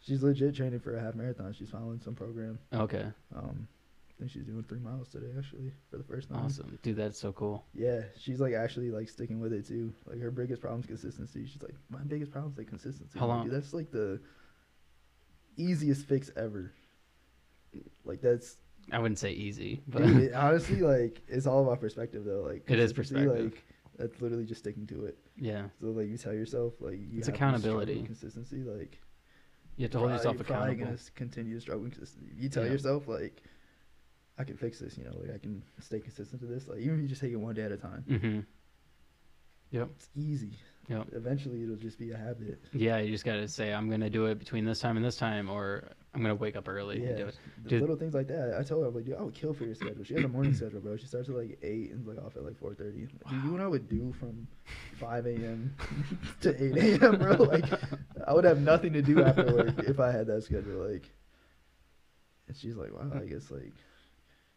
[0.00, 1.52] She's legit training for a half marathon.
[1.52, 2.58] She's following some program.
[2.74, 3.06] Okay.
[3.36, 3.68] Um,
[4.10, 6.44] I think she's doing three miles today actually for the first time.
[6.44, 6.96] Awesome, dude.
[6.96, 7.64] That's so cool.
[7.74, 9.92] Yeah, she's like actually like sticking with it too.
[10.06, 11.46] Like her biggest problem is consistency.
[11.46, 13.18] She's like, my biggest problem is like consistency.
[13.18, 14.20] How long- "Dude, That's like the
[15.56, 16.72] easiest fix ever.
[18.04, 18.56] Like that's
[18.90, 22.42] I wouldn't say easy, but dude, it, honestly like it's all about perspective though.
[22.42, 23.52] Like It is perspective.
[23.52, 23.64] Like
[23.98, 25.18] that's literally just sticking to it.
[25.36, 28.02] yeah, So like you tell yourself like you It's have to struggle with accountability.
[28.06, 28.62] consistency.
[28.64, 28.98] Like
[29.76, 30.96] you have to hold probably- yourself you're probably accountable.
[30.96, 32.34] gonna continue to struggle with consistency.
[32.36, 32.72] You tell Yeah.
[32.72, 33.42] yourself like.
[34.38, 36.66] I can fix this, you know, like I can stay consistent to this.
[36.66, 38.40] Like even if you just take it one day at a time, Mm-hmm.
[39.72, 39.88] Yep.
[39.94, 40.52] it's easy.
[40.88, 41.06] Yep.
[41.12, 42.60] Eventually, it'll just be a habit.
[42.72, 45.48] Yeah, you just gotta say I'm gonna do it between this time and this time,
[45.48, 47.36] or I'm gonna wake up early and do it.
[47.66, 47.80] Dude.
[47.80, 48.56] little things like that.
[48.58, 50.04] I told her, I'm like, dude, I would kill for your schedule.
[50.04, 50.96] She has a morning schedule, bro.
[50.96, 53.06] She starts at like eight and like off at like four thirty.
[53.06, 54.46] Dude, you know what I would do from
[54.98, 55.74] five a.m.
[56.40, 57.36] to eight a.m., bro?
[57.52, 57.64] Like,
[58.26, 60.90] I would have nothing to do after work if I had that schedule.
[60.90, 61.08] Like,
[62.48, 63.72] and she's like, wow, I guess like.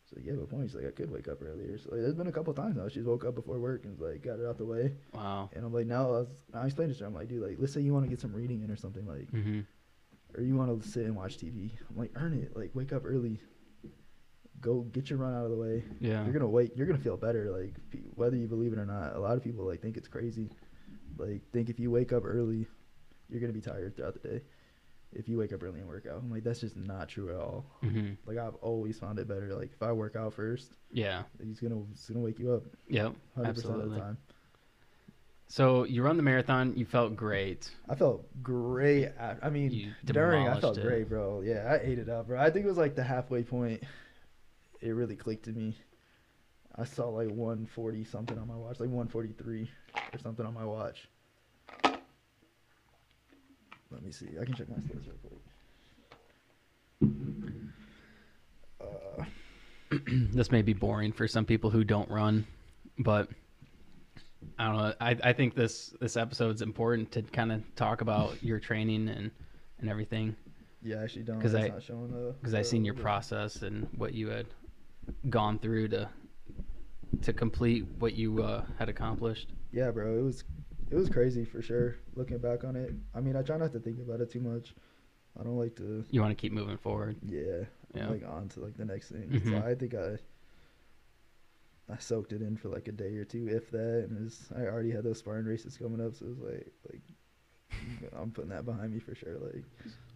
[0.09, 0.67] So yeah, but point.
[0.69, 1.77] She's like, I could wake up earlier.
[1.77, 2.87] So like, there's been a couple times now.
[2.87, 4.93] She's woke up before work and like got it out the way.
[5.13, 5.49] Wow.
[5.53, 7.05] And I'm like, now I, was, I explained to her.
[7.07, 9.05] I'm like, dude, like, let's say you want to get some reading in or something,
[9.07, 9.61] like, Mm-hmm.
[10.37, 11.71] or you want to sit and watch TV.
[11.89, 12.55] I'm like, earn it.
[12.55, 13.39] Like, wake up early.
[14.61, 15.83] Go get your run out of the way.
[15.99, 16.23] Yeah.
[16.23, 16.71] You're gonna wait.
[16.75, 17.51] You're gonna feel better.
[17.51, 17.75] Like,
[18.15, 20.49] whether you believe it or not, a lot of people like think it's crazy.
[21.17, 22.65] Like, think if you wake up early,
[23.29, 24.41] you're gonna be tired throughout the day.
[25.15, 27.35] If you wake up early and work out, I'm like, that's just not true at
[27.39, 27.65] all.
[27.83, 28.13] Mm-hmm.
[28.25, 29.55] Like, I've always found it better.
[29.55, 31.23] Like, if I work out first, Yeah.
[31.41, 33.13] he's gonna it's gonna wake you up Yep.
[33.35, 33.95] 100 percent of Absolutely.
[33.97, 34.17] the time.
[35.47, 36.73] So you run the marathon.
[36.75, 37.69] You felt great.
[37.87, 39.05] I felt great.
[39.17, 40.81] At, I mean, during I felt it.
[40.81, 41.41] great, bro.
[41.41, 42.39] Yeah, I ate it up, bro.
[42.39, 43.83] I think it was like the halfway point.
[44.81, 45.77] It really clicked to me.
[46.75, 49.69] I saw like 140 something on my watch, like 143
[50.13, 51.07] or something on my watch.
[53.91, 54.29] Let me see.
[54.39, 55.41] I can check my stats real quick.
[58.81, 59.23] Uh,
[60.33, 62.45] this may be boring for some people who don't run,
[62.99, 63.29] but
[64.57, 64.93] I don't know.
[64.99, 69.31] I, I think this this episode's important to kind of talk about your training and
[69.79, 70.35] and everything
[70.81, 71.41] yeah, I actually don't.
[71.41, 71.93] 'Cause it's I-
[72.39, 74.47] because I seen your process and what you had
[75.29, 76.09] gone through to
[77.21, 79.47] to complete what you uh, had accomplished.
[79.71, 80.17] Yeah, bro.
[80.19, 80.43] It was
[80.95, 81.95] it was crazy for sure.
[82.15, 84.73] Looking back on it, I mean, I try not to think about it too much.
[85.39, 87.17] I don't like to You want to keep moving forward.
[87.27, 87.65] Yeah.
[87.93, 88.07] Yeah.
[88.09, 89.29] Like on to like the next thing.
[89.29, 89.51] Mhm.
[89.61, 90.17] So I think I
[91.93, 94.61] I soaked it in for like a day or two, if that, and was, I
[94.61, 97.01] already had those Spartan races coming up, so it was like like
[98.19, 99.37] I'm putting that behind me for sure.
[99.39, 99.63] Like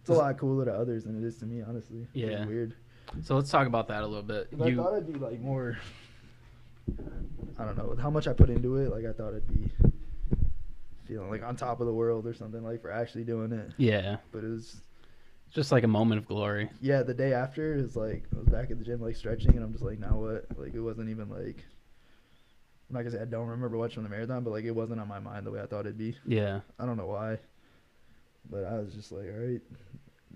[0.00, 2.00] it's a lot cooler to others than it is to me, honestly.
[2.02, 2.46] It's Yeah.
[2.46, 2.74] weird.
[3.22, 4.50] So let's talk about that a little bit.
[4.50, 5.76] 'Cause I thought it'd be like more.
[7.58, 8.90] I don't know how much I put into it.
[8.90, 9.70] Like I thought it'd be
[11.10, 13.72] feeling like on top of the world or something like for actually doing it.
[13.76, 14.80] yeah, But it was
[15.50, 16.70] just like a moment of glory.
[16.80, 19.64] yeah, the day after is like I was back at the gym like stretching and
[19.64, 20.46] I'm just like now what?
[20.56, 21.64] Like it wasn't even like
[22.88, 25.08] I'm not gonna say I don't remember watching the marathon, but like it wasn't on
[25.08, 26.16] my mind the way I thought it'd be.
[26.26, 27.38] Yeah, I don't know why.
[28.50, 29.60] But I was just like, all right.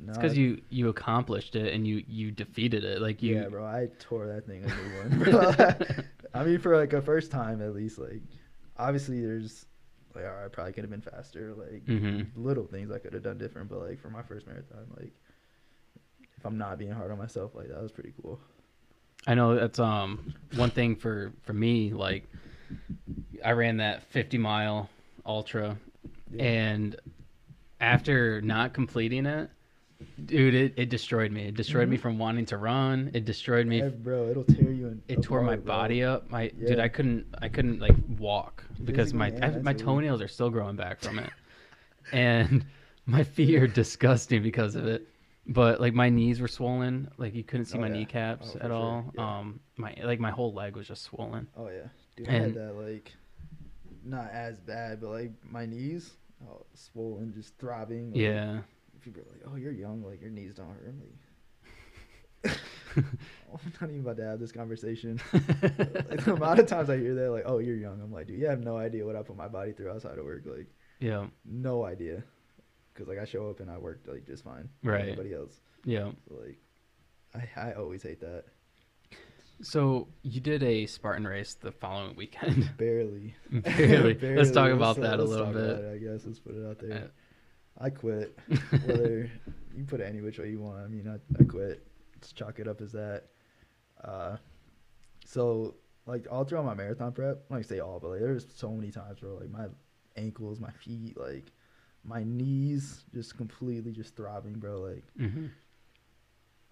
[0.08, 3.00] it's because you you accomplished it and you you defeated it.
[3.00, 3.36] Like you.
[3.36, 6.04] Yeah, bro, I tore that thing a new one.
[6.34, 8.22] I mean for like a first time at least, like
[8.76, 9.66] obviously there's
[10.14, 13.14] like all right, I probably could have been faster, like hmm little things I could
[13.14, 15.12] have done different, but like for my first marathon, like
[16.36, 18.40] if I'm not being hard on myself, like that was pretty cool.
[19.26, 21.92] I know that's um one thing for for me.
[21.92, 22.24] Like,
[23.44, 24.88] I ran that 50 mile
[25.26, 25.76] ultra,
[26.30, 26.44] Yeah.
[26.44, 26.96] and
[27.80, 29.50] after not completing it,
[30.24, 31.44] dude, it, it destroyed me.
[31.48, 32.00] It destroyed me Mhm.
[32.00, 33.10] from wanting to run.
[33.14, 33.78] It destroyed me.
[33.78, 35.02] Yeah, bro, it'll tear you in.
[35.08, 35.64] It tore my bro.
[35.64, 36.30] body up.
[36.30, 39.74] My dude, I couldn't I couldn't like walk because my I, my mentally.
[39.84, 41.30] toenails are still growing back from it.
[42.12, 42.64] and
[43.06, 45.06] my feet are disgusting because of it.
[45.46, 47.92] But like my knees were swollen, like you couldn't see Oh, my yeah.
[47.92, 49.12] kneecaps Oh, at sure, all.
[49.14, 49.38] yeah.
[49.38, 51.48] Um, my like my whole leg was just swollen.
[51.56, 52.28] Oh yeah, dude.
[52.28, 53.12] I had And- that like,
[54.04, 56.12] not as bad, but like my knees,
[56.48, 58.12] oh, swollen, just throbbing.
[58.12, 58.60] like, Yeah.
[59.04, 60.02] People are like, "Oh, you're young.
[60.02, 62.56] Like your knees don't hurt." I'm like,
[62.96, 65.20] oh, I'm not even about to have this conversation.
[65.32, 68.38] like, the amount of times I hear that, like, "Oh, you're young," I'm like, dude,
[68.38, 70.42] you have no idea what I put my body through outside of work.
[70.46, 70.68] Like,
[71.00, 71.26] yeah.
[71.44, 72.22] no idea.
[72.92, 74.68] Because like I show up and I work like just fine.
[74.82, 75.00] like Right.
[75.02, 75.60] Everybody else.
[75.84, 76.10] Yeah.
[76.28, 76.58] So, like,
[77.34, 78.44] I I always hate that.
[79.62, 82.70] So you did a Spartan race the following weekend.
[82.76, 83.34] Barely.
[83.50, 84.14] Barely.
[84.36, 85.62] Let's talk about So that a little bit.
[85.62, 86.92] it, I guess let's put it out there.
[87.04, 87.08] Uh,
[87.78, 88.38] I quit.
[88.84, 89.30] Whether
[89.76, 90.84] you put it any which way you want.
[90.84, 91.86] I mean, I, I quit.
[92.14, 93.24] Let's chalk it up as that.
[94.02, 94.36] Uh,
[95.24, 95.74] so
[96.06, 98.90] like all throughout my marathon prep, like I say all, but like there's so many
[98.90, 99.66] times where like my
[100.16, 101.52] ankles, my feet, like
[102.04, 104.80] my knees, just completely just throbbing, bro.
[104.80, 105.50] Like mhm.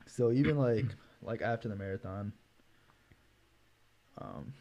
[0.07, 0.87] so even like
[1.23, 2.33] like after the marathon,
[4.19, 4.53] um,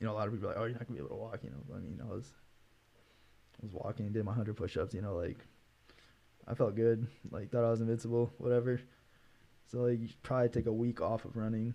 [0.00, 1.20] you know, a lot of people are like, oh, you're not gonna be able to
[1.20, 1.40] walk.
[1.42, 2.32] You know, I mean, I was,
[3.60, 4.94] I was walking, did my hundred push-ups.
[4.94, 5.44] You know, like,
[6.50, 7.06] I felt good.
[7.30, 8.32] Like, thought I was invincible.
[8.38, 8.80] Whatever.
[9.70, 11.74] So like, you probably take a week off of running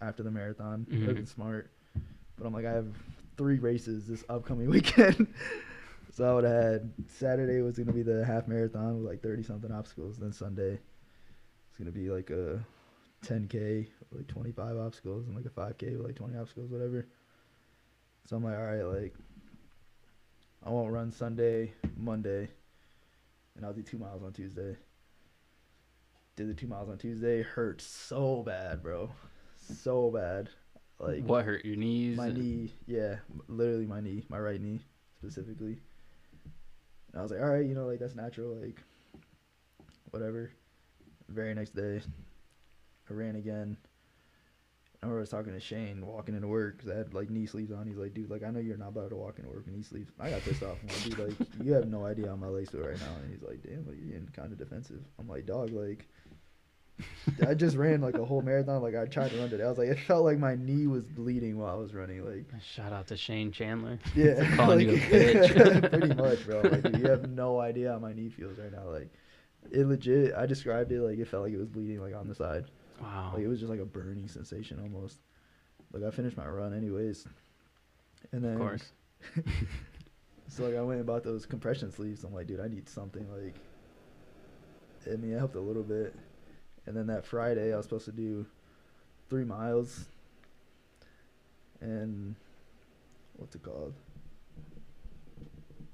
[0.00, 0.86] after the marathon.
[0.88, 1.06] Mhm.
[1.06, 1.70] Would been smart.
[2.36, 2.86] But I'm like, I have
[3.36, 5.26] three races this upcoming weekend.
[6.12, 9.42] so I would have had Saturday was gonna be the half marathon with like thirty
[9.42, 10.16] something obstacles.
[10.18, 10.78] Then Sunday
[11.68, 12.64] it's gonna be like a
[13.26, 17.06] 10k, with, like 25 obstacles, and like a 5k with like 20 obstacles, whatever.
[18.26, 19.14] So I'm like, all right, like
[20.62, 22.48] I won't run Sunday, Monday,
[23.56, 24.76] and I'll do two miles on Tuesday.
[26.36, 29.10] Did the two miles on Tuesday, hurt so bad, bro,
[29.56, 30.48] so bad.
[30.98, 32.16] Like what hurt your knees?
[32.16, 33.16] my knee, yeah,
[33.48, 34.80] literally my knee, my right knee
[35.18, 35.78] specifically.
[37.12, 38.82] And I was like, all right, you know, like that's natural, like
[40.10, 40.50] whatever.
[41.28, 42.00] Very next day,
[43.08, 43.76] I ran again.
[45.04, 47.44] I remember I was talking to Shane walking into work because I had like knee
[47.44, 47.86] sleeves on.
[47.86, 49.82] He's like, dude, like I know you're not about to walk into work with knee
[49.82, 50.10] sleeves.
[50.18, 50.78] I got pissed off.
[50.80, 53.14] I'm like, dude, like you have no idea how my legs feel right now.
[53.22, 55.02] And he's like, damn, like you're getting kind of defensive.
[55.18, 56.08] I'm like, dog, like
[57.46, 58.80] I just ran like a whole marathon.
[58.80, 59.64] Like I tried to run today.
[59.64, 62.24] I was like, it felt like my knee was bleeding while I was running.
[62.24, 63.98] Like Shout out to Shane Chandler.
[64.16, 65.90] yeah, calling like, you a bitch.
[65.90, 66.62] pretty much, bro.
[66.62, 68.88] Like, dude, you have no idea how my knee feels right now.
[68.88, 69.10] Like,
[69.70, 70.32] it legit.
[70.34, 72.64] I described it like it felt like it was bleeding, like on the side.
[73.00, 73.32] Wow.
[73.34, 75.18] Like it was just like a burning sensation almost.
[75.92, 77.26] Like I finished my run anyways,
[78.32, 78.84] and then of course.
[80.48, 82.24] so like I went and bought those compression sleeves.
[82.24, 83.56] I'm like, dude, I need something like.
[85.06, 86.14] I mean, it helped a little bit,
[86.86, 88.46] and then that Friday I was supposed to do
[89.28, 90.06] three miles.
[91.80, 92.34] And
[93.36, 93.92] what's it called?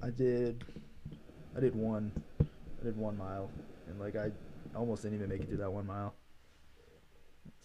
[0.03, 0.65] I did,
[1.57, 3.51] I did one, I did one mile,
[3.89, 4.31] and like I
[4.75, 6.15] almost didn't even make it through that one mile.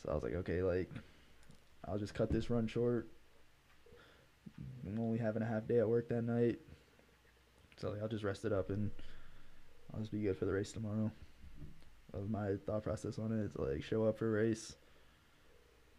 [0.05, 0.89] So I was like, okay, like
[1.87, 3.07] I'll just cut this run short.
[4.85, 6.59] I'm only having a half day at work that night.
[7.77, 8.91] So like, I'll just rest it up and
[9.93, 11.11] I'll just be good for the race tomorrow.
[12.11, 13.43] That was my thought process on it.
[13.45, 14.75] It's like show up for a race,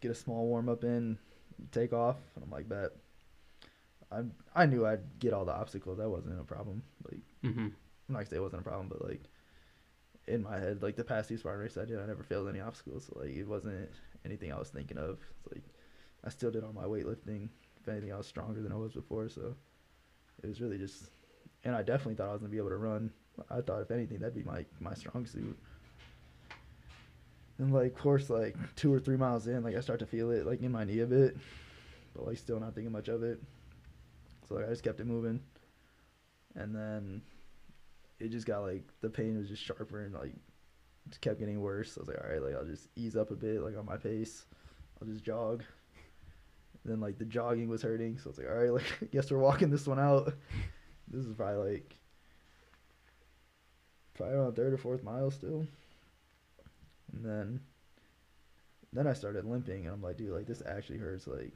[0.01, 1.17] get a small warm up in,
[1.71, 2.91] take off, and I'm like, bet.
[4.09, 4.21] I
[4.55, 5.97] I knew I'd get all the obstacles.
[5.97, 6.81] That wasn't a problem.
[7.11, 7.73] Like hmm I'm
[8.07, 9.23] not gonna say it wasn't a problem, but like
[10.27, 12.59] in my head, like the past two Spartan races I did, I never failed any
[12.59, 13.05] obstacles.
[13.05, 13.89] So like it wasn't
[14.25, 15.19] anything I was thinking of.
[15.39, 15.63] It's like
[16.25, 17.49] I still did all my weightlifting.
[17.81, 19.29] If anything, I was stronger than I was before.
[19.29, 19.55] So
[20.43, 21.09] it was really just,
[21.63, 23.11] and I definitely thought I was gonna be able to run.
[23.49, 25.57] I thought if anything, that'd be my my strong suit.
[27.59, 30.31] And like, of course, like two or three miles in, like I start to feel
[30.31, 31.37] it like in my knee a bit,
[32.13, 33.41] but like still not thinking much of it.
[34.47, 35.39] So like I just kept it moving,
[36.55, 37.21] and then
[38.19, 40.33] it just got like the pain was just sharper and like
[41.21, 41.97] kept getting worse.
[41.97, 43.97] I was like, all right, like I'll just ease up a bit, like on my
[43.97, 44.45] pace.
[45.01, 45.63] I'll just jog.
[46.83, 49.37] And then like the jogging was hurting, so it's like, all right, like guess we're
[49.37, 50.33] walking this one out.
[51.09, 51.95] This is probably like
[54.13, 55.65] probably around third or fourth mile still.
[57.13, 57.61] And then
[58.91, 61.53] then I started limping and I'm like, dude, like this actually hurts like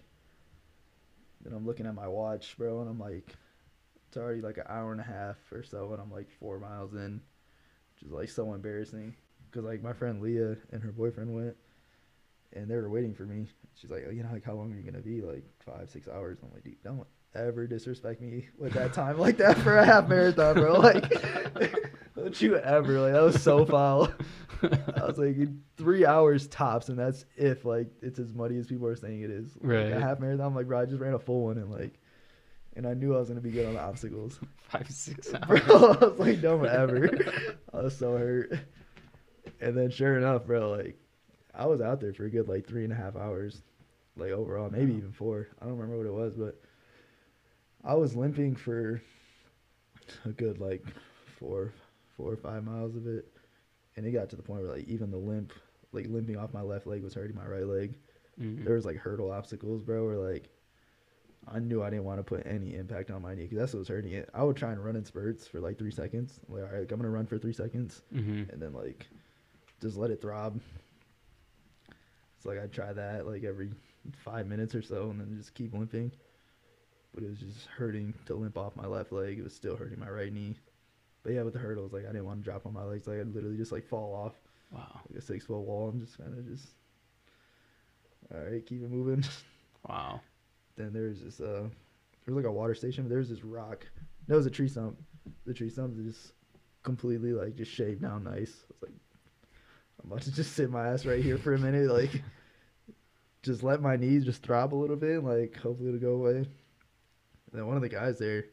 [1.44, 3.36] then I'm looking at my watch, bro, and I'm like
[4.12, 6.94] it's already like an hour and a half or so and I'm like four miles
[6.94, 7.22] in,
[7.96, 9.16] which is like so embarrassing.
[9.54, 11.56] Cause like my friend Leah and her boyfriend went
[12.54, 13.48] and they were waiting for me.
[13.76, 15.22] She's like, oh, you know, like how long are you gonna be?
[15.22, 16.40] Like five, six hours.
[16.44, 20.10] I'm like, dude, don't ever disrespect me with that time like that for a half
[20.10, 20.74] marathon, bro.
[20.82, 21.82] Like,
[22.18, 23.00] don't you ever?
[23.00, 24.12] Like that was so foul.
[24.64, 25.38] I was like
[25.78, 29.32] three hours tops, and that's if like it's as muddy as people are saying it
[29.32, 29.56] is.
[29.62, 29.92] Like, Right.
[29.94, 32.00] a half marathon, I'm like, bro, I just ran a full one and like
[32.76, 34.40] and I knew I was gonna be good on the obstacles.
[34.70, 35.98] Five six Bro, hours.
[36.02, 37.10] I was like, no ever.
[37.74, 38.54] I was so hurt.
[39.60, 40.98] And then sure enough, bro, like
[41.54, 43.62] I was out there for a good like three and a half hours,
[44.16, 45.50] like overall, maybe even four.
[45.62, 46.62] I don't remember what it was, but
[47.84, 49.02] I was limping for
[50.26, 50.84] a good like
[51.40, 51.74] four,
[52.16, 53.26] four or five miles of it,
[53.96, 55.54] and it got to the point where like even the limp,
[55.92, 57.96] like limping off my left leg was hurting my right leg.
[58.40, 58.64] Mhm.
[58.64, 60.50] There was like hurdle obstacles, bro, where like
[61.48, 63.80] I knew I didn't want to put any impact on my knee because that's what
[63.80, 64.30] was hurting it.
[64.34, 66.40] I would try and run in spurts for like three seconds.
[66.48, 68.50] Like, all right, like, I'm gonna run for three seconds, Mhm.
[68.52, 69.08] and then like
[69.82, 70.62] just let it throb.
[72.38, 73.72] It's like I'd try that like every
[74.18, 76.12] five minutes or so, and then just keep limping.
[77.14, 79.38] But it was just hurting to limp off my left leg.
[79.38, 80.56] It was still hurting my right knee.
[81.24, 83.08] But yeah, with the hurdles, like I didn't want to drop on my legs.
[83.08, 84.40] Like I'd literally just like fall off
[84.72, 85.02] Wow.
[85.10, 85.90] like a six foot wall.
[85.90, 86.68] I'm just kind of just
[88.34, 89.24] all right, keep it moving.
[89.90, 90.22] Wow.
[90.76, 91.68] Then there's this uh
[92.26, 93.86] there was like a water station but there was this rock.
[94.28, 94.98] That was a tree stump.
[95.46, 96.34] The tree stump is just
[96.84, 98.64] completely like just shaved down nice.
[98.64, 98.92] I was like
[100.04, 102.24] i'm about to just sit my ass right here for a minute like
[103.44, 106.38] just let my knees just throb a little bit like hopefully it'll go away.
[106.38, 106.48] And
[107.60, 108.46] then one of the guys there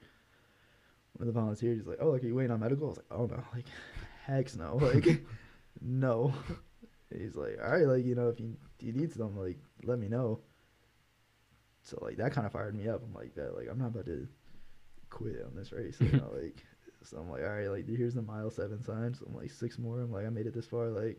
[1.14, 2.86] one of the volunteers he's like oh like are you waiting on medical?
[2.86, 3.42] I was like oh no.
[3.54, 3.66] Like
[4.24, 4.78] heck no.
[4.82, 5.24] Like
[5.80, 6.32] no.
[7.16, 10.08] He's like all right like you know if you, you need some like let me
[10.08, 10.40] know
[11.88, 13.02] so like that kind of fired me up.
[13.02, 14.28] I'm like that like I'm not about to
[15.08, 15.96] quit on this race.
[16.00, 16.62] You know, like
[17.02, 19.14] so I'm like, all right, like here's the mile seven sign.
[19.14, 20.00] So I'm like six more.
[20.00, 20.88] I'm like I made it this far.
[20.88, 21.18] Like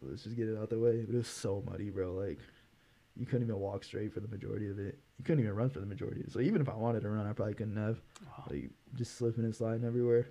[0.00, 1.04] let's just get it out the way.
[1.04, 2.12] But it was so muddy, bro.
[2.12, 2.40] Like
[3.14, 4.98] you couldn't even walk straight for the majority of it.
[5.18, 6.24] You couldn't even run for the majority.
[6.28, 8.00] So even if I wanted to run, I probably couldn't have.
[8.26, 8.44] Wow.
[8.50, 10.30] Like just slipping and sliding everywhere.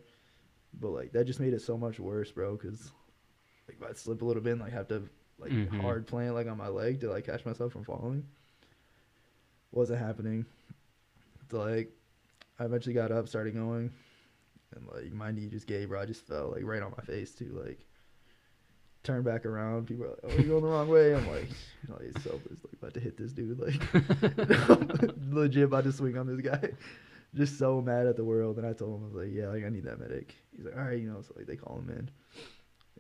[0.78, 2.58] But like that just made it so much worse, bro.
[2.58, 2.92] Cause
[3.70, 5.04] like if I slip a little bit, and, like have to
[5.42, 5.82] like Mhm.
[5.82, 8.26] hard plant like on my leg to like catch myself from falling.
[9.72, 10.46] Wasn't happening.
[11.50, 11.92] So like
[12.60, 13.92] I eventually got up, started going,
[14.76, 16.02] and like my knee just gave, bro.
[16.02, 17.60] I just fell like right on my face too.
[17.66, 17.86] Like
[19.04, 19.88] turned back around.
[19.88, 21.48] People are like, "Oh, you're going the wrong way." I'm like,
[21.88, 23.60] like so it's like about to hit this dude.
[23.60, 23.82] Like
[25.32, 26.70] legit about to swing on this guy.
[27.34, 28.58] Just so mad at the world.
[28.58, 30.76] And I told him I was like, "Yeah, like I need that medic." He's like,
[30.78, 32.10] "All right, you know." So like they call him in, and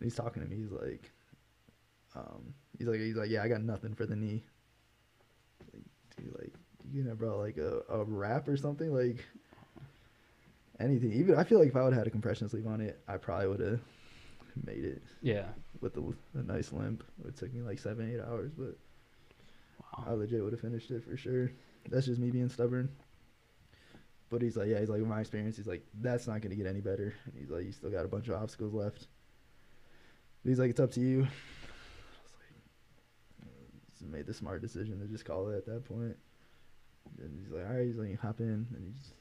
[0.01, 0.55] he's talking to me.
[0.55, 1.11] He's like,
[2.15, 4.43] um, he's like, he's like, "Yeah, I got nothing for the knee."
[5.73, 5.83] Like,
[6.17, 6.53] dude, like
[6.91, 9.23] you gonna brought like a, a wrap or something like
[10.79, 11.13] anything.
[11.13, 13.17] Even I feel like if I would have had a compression sleeve on it, I
[13.17, 13.79] probably would have
[14.65, 15.45] made it yeah.
[15.79, 17.03] with the, a nice limp.
[17.27, 18.77] It took me like seven, eight hours, but
[20.05, 21.51] I legit would have finished it for sure.
[21.89, 22.89] That's just me being stubborn.
[24.29, 26.79] But he's like, yeah, he's like, my experience, he's like, that's not gonna get any
[26.79, 27.13] better.
[27.25, 29.07] And he's like, you still got a bunch of obstacles left.
[30.43, 31.19] But he's like, it's up to you.
[31.19, 32.55] I was like,
[33.43, 33.47] uh,
[33.89, 36.17] just made the smart decision to just call it at that point.
[37.19, 38.67] And he's like, all right, he's like, hop in.
[38.73, 39.13] And he's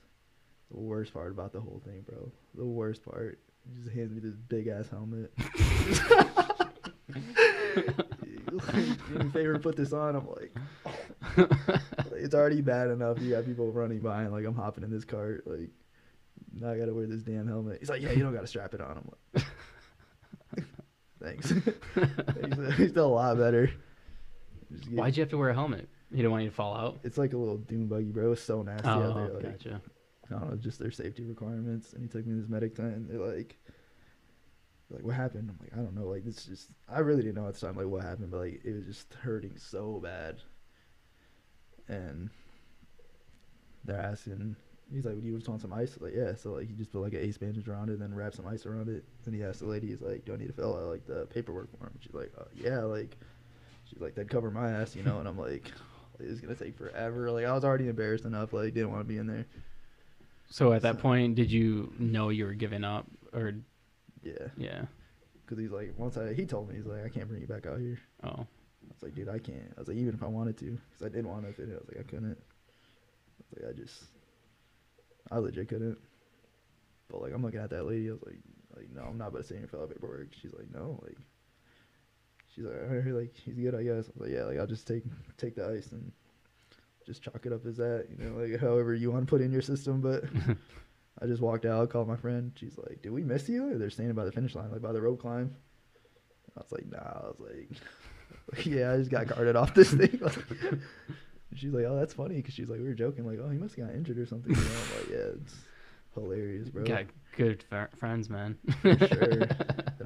[0.70, 2.31] the worst part about the whole thing, bro.
[2.55, 3.39] The worst part.
[3.68, 5.33] He just hands me this big ass helmet.
[8.53, 10.16] like, do me a favor, put this on.
[10.16, 10.53] I'm like,
[12.12, 13.20] it's already bad enough.
[13.20, 15.47] You got people running by, and like I'm hopping in this cart.
[15.47, 15.70] Like,
[16.53, 17.78] now I gotta wear this damn helmet.
[17.81, 18.99] He's like, yeah, you don't gotta strap it on.
[18.99, 20.64] I'm like,
[21.22, 21.51] thanks.
[21.51, 23.70] he's, he's still a lot better.
[24.85, 25.89] Get- Why'd you have to wear a helmet?
[26.11, 27.01] He didn't want you to fall out.
[27.05, 28.33] It's like a little dune buggy, bro.
[28.33, 29.29] It's so nasty out Oh, there.
[29.35, 29.81] Like, gotcha.
[30.29, 31.93] I don't know, just their safety requirements.
[31.93, 32.95] And he took me to this medic tent.
[32.95, 33.57] And they're like,
[34.91, 35.51] like, what happened?
[35.51, 36.07] I'm like, I don't know.
[36.09, 38.61] Like, this just, I really didn't know at the time, like, what happened, but like,
[38.64, 40.43] it was just hurting so bad.
[41.89, 42.31] And
[43.85, 44.57] they're asking,
[44.93, 45.97] he's like, do you just want some ice?
[46.01, 46.35] Like, yeah.
[46.35, 48.47] So like, he just put like an ace bandage around it, and then wrap some
[48.47, 49.05] ice around it.
[49.27, 51.27] And he asked the lady, he's like, do I need to fill out like the
[51.27, 51.93] paperwork form?
[52.01, 52.81] She's like, uh, yeah.
[52.81, 53.16] Like,
[53.99, 55.18] like, that'd cover my ass, you know.
[55.18, 55.70] And I'm like,
[56.18, 57.30] it's gonna take forever.
[57.30, 58.53] Like, I was already embarrassed enough.
[58.53, 59.47] Like, didn't want to be in there.
[60.49, 63.55] So at that So- point, did you know you were giving up, or
[64.22, 64.49] Yeah.
[64.57, 64.84] yeah?
[65.43, 67.66] Because he's like, once I, he told me, he's like, I can't bring you back
[67.66, 67.99] out here.
[68.22, 69.72] Oh, I was like, dude, I can't.
[69.76, 71.72] I was like, even if I wanted to, because I did want to fit it.
[71.72, 72.38] I was like, I couldn't.
[72.38, 74.05] I was like, I just,
[75.30, 75.99] I legit couldn't.
[77.09, 78.09] But like, I'm looking at that lady.
[78.09, 78.38] I was like,
[78.76, 80.28] like, no, I'm not about to sit here and fill out paperwork.
[80.41, 81.16] She's like, no, like,
[82.55, 84.07] she's like, I heard like he's good, I guess.
[84.09, 85.05] I was like, yeah, like I'll just take
[85.37, 86.13] take the ice and
[87.07, 89.53] just chalk it up as that, you know, like however you want to put in
[89.53, 90.01] your system.
[90.01, 90.25] But
[91.23, 92.53] I just walked out, called my friend.
[92.55, 95.01] She's like, "Did we miss you?" They're standing by the finish line, like by the
[95.01, 95.55] rope climb.
[96.57, 100.21] I was like, "Nah." I was like, "Yeah, I just got carted off this thing."
[100.23, 100.81] And
[101.57, 103.77] she's like, "Oh, that's funny," because she's like, we were joking, like, "Oh, he must
[103.77, 104.71] have got injured or something." You know?
[104.71, 105.55] I'm like, "Yeah, it's
[106.15, 107.05] hilarious, bro." got
[107.37, 108.59] good fr- friends, man.
[108.83, 109.47] For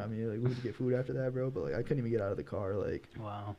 [0.01, 1.51] I mean, like, we had to get food after that, bro.
[1.51, 2.75] But like, I couldn't even get out of the car.
[2.75, 3.57] Like, Wow.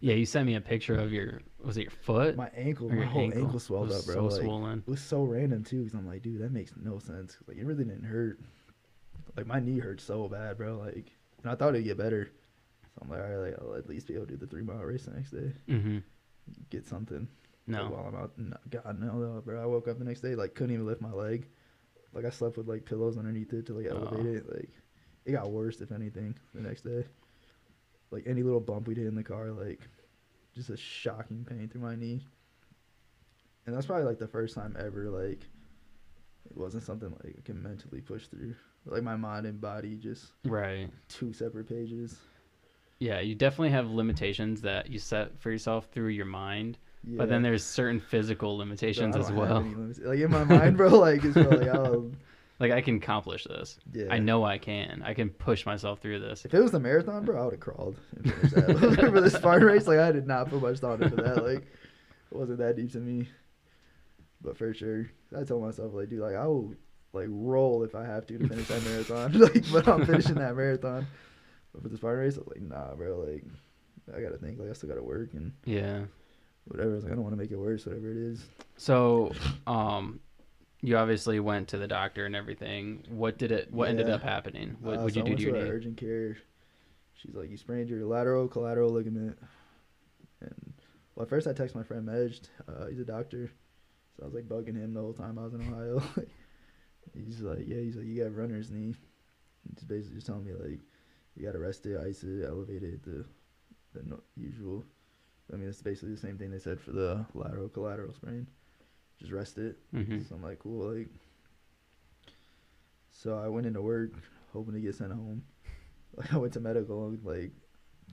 [0.00, 2.36] Yeah, you sent me a picture of your was it your foot?
[2.36, 3.42] My ankle, my whole ankle?
[3.42, 4.14] ankle, swelled up, bro.
[4.14, 4.78] so like, swollen.
[4.86, 7.36] It was so random too, because I'm like, dude, that makes no sense.
[7.46, 8.38] Like, it really didn't hurt.
[9.36, 10.78] Like, my knee hurt so bad, bro.
[10.78, 12.30] Like, and I thought it'd get better.
[12.94, 14.62] So I'm like, all right, like, I'll at least be able to do the three
[14.62, 15.52] mile race the next day.
[15.68, 15.98] Mm-hmm.
[16.70, 17.26] Get something.
[17.66, 17.82] No.
[17.84, 18.32] Like, while I'm out.
[18.38, 19.60] No, God, no, no, bro.
[19.62, 21.46] I woke up the next day, like, couldn't even lift my leg.
[22.12, 24.34] Like, I slept with, like, pillows underneath it to, like, elevate Oh.
[24.38, 24.54] it.
[24.54, 24.70] Like,
[25.26, 27.04] it got worse, if anything, the next day.
[28.10, 29.80] Like, any little bump we did in the car, like,
[30.54, 32.20] just a shocking pain through my knee.
[33.66, 35.40] And that's probably, like, the first time ever, like,
[36.50, 38.54] it wasn't something, like, I can mentally push through.
[38.86, 40.90] Like, my mind and body just Right.
[41.08, 42.18] two separate pages.
[43.00, 47.16] Yeah, you definitely have limitations that you set for yourself through your mind, Yeah.
[47.16, 49.58] but then there's certain physical limitations as well.
[49.58, 49.98] any limits.
[50.00, 52.12] Like, in my mind, bro, like, it's probably, like, oh,
[52.60, 53.78] Like I can accomplish this.
[53.92, 54.06] yeah.
[54.10, 55.02] I know I can.
[55.04, 56.44] I can push myself through this.
[56.44, 58.96] If it was the marathon, bro, I would have crawled and finished that.
[59.12, 61.42] for this Spartan race, like I did not put much thought into that.
[61.44, 63.28] Like it wasn't that deep to me.
[64.40, 66.74] But for sure, I told myself like, dude, like I will
[67.12, 69.32] like roll if I have to to finish that marathon.
[69.40, 71.06] like, but I'm finishing that marathon.
[71.72, 73.44] But for the Spartan race, I was like, nah, bro, like
[74.16, 76.02] I gotta think, like I still gotta work and Yeah.
[76.66, 76.90] whatever.
[76.92, 78.44] I was like, I don't want to make it worse, whatever it is.
[78.76, 79.32] So,
[79.66, 80.20] um,
[80.84, 83.04] you obviously went to the doctor and everything.
[83.08, 83.72] What did it?
[83.72, 84.76] What ended up happening?
[84.80, 85.70] What Uh, would so you I do to your knee?
[85.70, 86.36] urgent care.
[87.14, 89.38] She's like, you sprained your lateral collateral ligament.
[90.40, 90.72] And
[91.14, 92.48] well, at first I texted my friend Medj.
[92.68, 93.50] Uh, he's a doctor,
[94.16, 96.02] so I was like bugging him the whole time I was in Ohio.
[97.14, 98.94] he's like, yeah, he's like, you got runner's knee.
[99.64, 100.80] And He's basically just telling me like,
[101.34, 103.24] you got to rest it, ice it, elevate it, the
[103.94, 104.84] the no- usual.
[105.52, 108.46] I mean, it's basically the same thing they said for the lateral collateral sprain.
[109.20, 109.76] Just rest it.
[109.92, 111.08] hmm So I'm like, cool, like.
[113.10, 114.10] So I went into work
[114.52, 115.42] hoping to get sent home.
[116.16, 117.50] Like I went to medical, like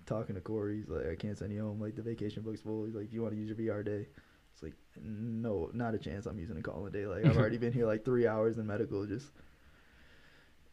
[0.08, 0.78] talking to Corey.
[0.78, 1.80] He's like, I can't send you home.
[1.80, 2.86] Like the vacation book's full.
[2.86, 4.08] He's like, do you want to use your VR day?
[4.52, 6.26] It's like, no, not a chance.
[6.26, 7.06] I'm using a call a day.
[7.06, 9.28] Like I've already been here like three hours in medical, just.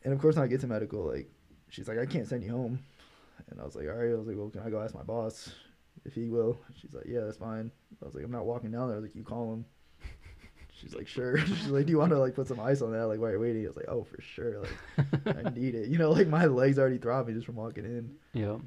[0.04, 1.30] And of course, when I get to medical, like
[1.68, 2.78] she's like, I can't send you home.
[3.50, 4.10] And I was like, all right.
[4.10, 5.50] I was like, well, can I go ask my boss
[6.06, 6.58] if he will?
[6.80, 7.70] She's like, yeah, that's fine.
[8.00, 8.96] I was like, I'm not walking down there.
[8.96, 9.66] I was like, you call him.
[10.80, 11.38] She's like, sure.
[11.46, 13.06] She's like, do you want to like put some ice on that?
[13.06, 13.64] Like while you're waiting.
[13.64, 14.62] I was like, oh, for sure.
[15.24, 15.88] Like I need it.
[15.88, 18.14] You know, like my legs already throbbing just from walking in.
[18.32, 18.58] Yeah.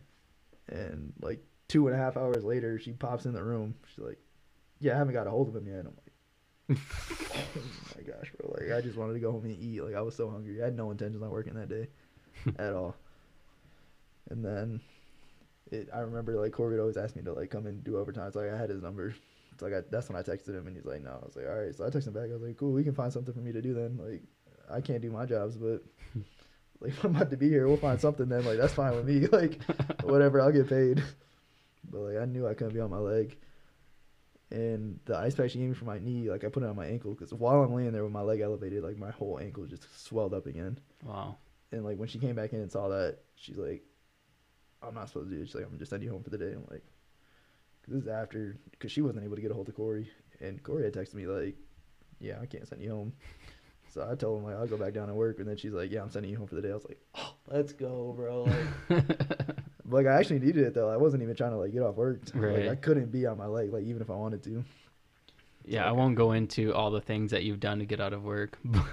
[0.67, 3.75] And like two and a half hours later, she pops in the room.
[3.87, 4.19] She's like,
[4.79, 5.85] yeah, I haven't got a hold of him yet.
[5.85, 7.61] I'm like, oh
[7.95, 8.55] my gosh, bro.
[8.57, 9.81] Like I just wanted to go home and eat.
[9.81, 10.61] Like I was so hungry.
[10.61, 11.87] I had no intentions on working that day
[12.57, 12.95] at all.
[14.29, 14.81] And then
[15.71, 18.31] it, I remember like would always ask me to like come and do overtime.
[18.31, 19.13] So like I had his number.
[19.61, 21.19] So like I, that's when I texted him and he's like, no.
[21.21, 21.75] I was like, all right.
[21.75, 22.29] So I texted him back.
[22.31, 22.71] I was like, cool.
[22.71, 23.99] We can find something for me to do then.
[24.01, 24.23] Like
[24.71, 25.83] I can't do my jobs, but
[26.81, 28.43] like I'm about to be here, we'll find something then.
[28.43, 29.27] Like that's fine with me.
[29.31, 29.61] Like
[30.01, 31.03] whatever, I'll get paid.
[31.91, 33.37] But like I knew I couldn't be on my leg.
[34.49, 36.75] And the ice pack she gave me for my knee, like I put it on
[36.75, 39.65] my ankle because while I'm laying there with my leg elevated, like my whole ankle
[39.65, 40.77] just swelled up again.
[41.03, 41.37] Wow.
[41.71, 43.83] And like when she came back in and saw that, she's like,
[44.81, 46.37] "I'm not supposed to do it." She's like, "I'm just sending you home for the
[46.37, 47.00] day." I'm like, "Cause
[47.91, 50.83] "This is after," because she wasn't able to get a hold of Corey, and Corey
[50.85, 51.55] had texted me like,
[52.19, 53.13] "Yeah, I can't send you home."
[53.89, 55.91] So I told him like I'll go back down and work, and then she's like,
[55.91, 58.43] "Yeah, I'm sending you home for the day." I was like, "Oh, let's go, bro!"
[58.89, 59.19] Like,
[59.89, 60.89] like I actually needed it though.
[60.89, 62.21] I wasn't even trying to like get off work.
[62.33, 62.67] Like Right.
[62.69, 64.63] I couldn't be on my leg, like even if I wanted to.
[65.65, 68.23] Yeah, I won't go into all the things that you've done to get out of
[68.23, 68.57] work.
[68.65, 68.85] but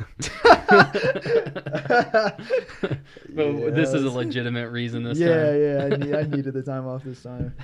[3.34, 5.60] this is a legitimate reason this yeah, time.
[5.60, 5.84] yeah.
[5.84, 7.54] I, need, I needed the time off this time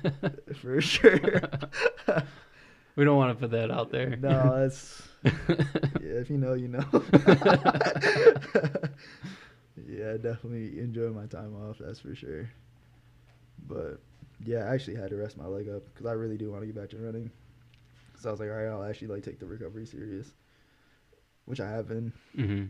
[0.60, 1.40] for sure.
[2.96, 4.16] we don't want to put that out there.
[4.16, 5.32] no, that's yeah.
[6.02, 6.84] If you know, you know.
[9.88, 11.78] yeah, I definitely enjoy my time off.
[11.80, 12.50] That's for sure.
[13.66, 14.00] But
[14.44, 16.66] yeah, I actually had to rest my leg up because I really do want to
[16.66, 17.30] get back to running.
[18.20, 20.34] So I was like, all right, I'll actually like take the recovery serious,
[21.46, 22.12] which I have been.
[22.34, 22.64] hmm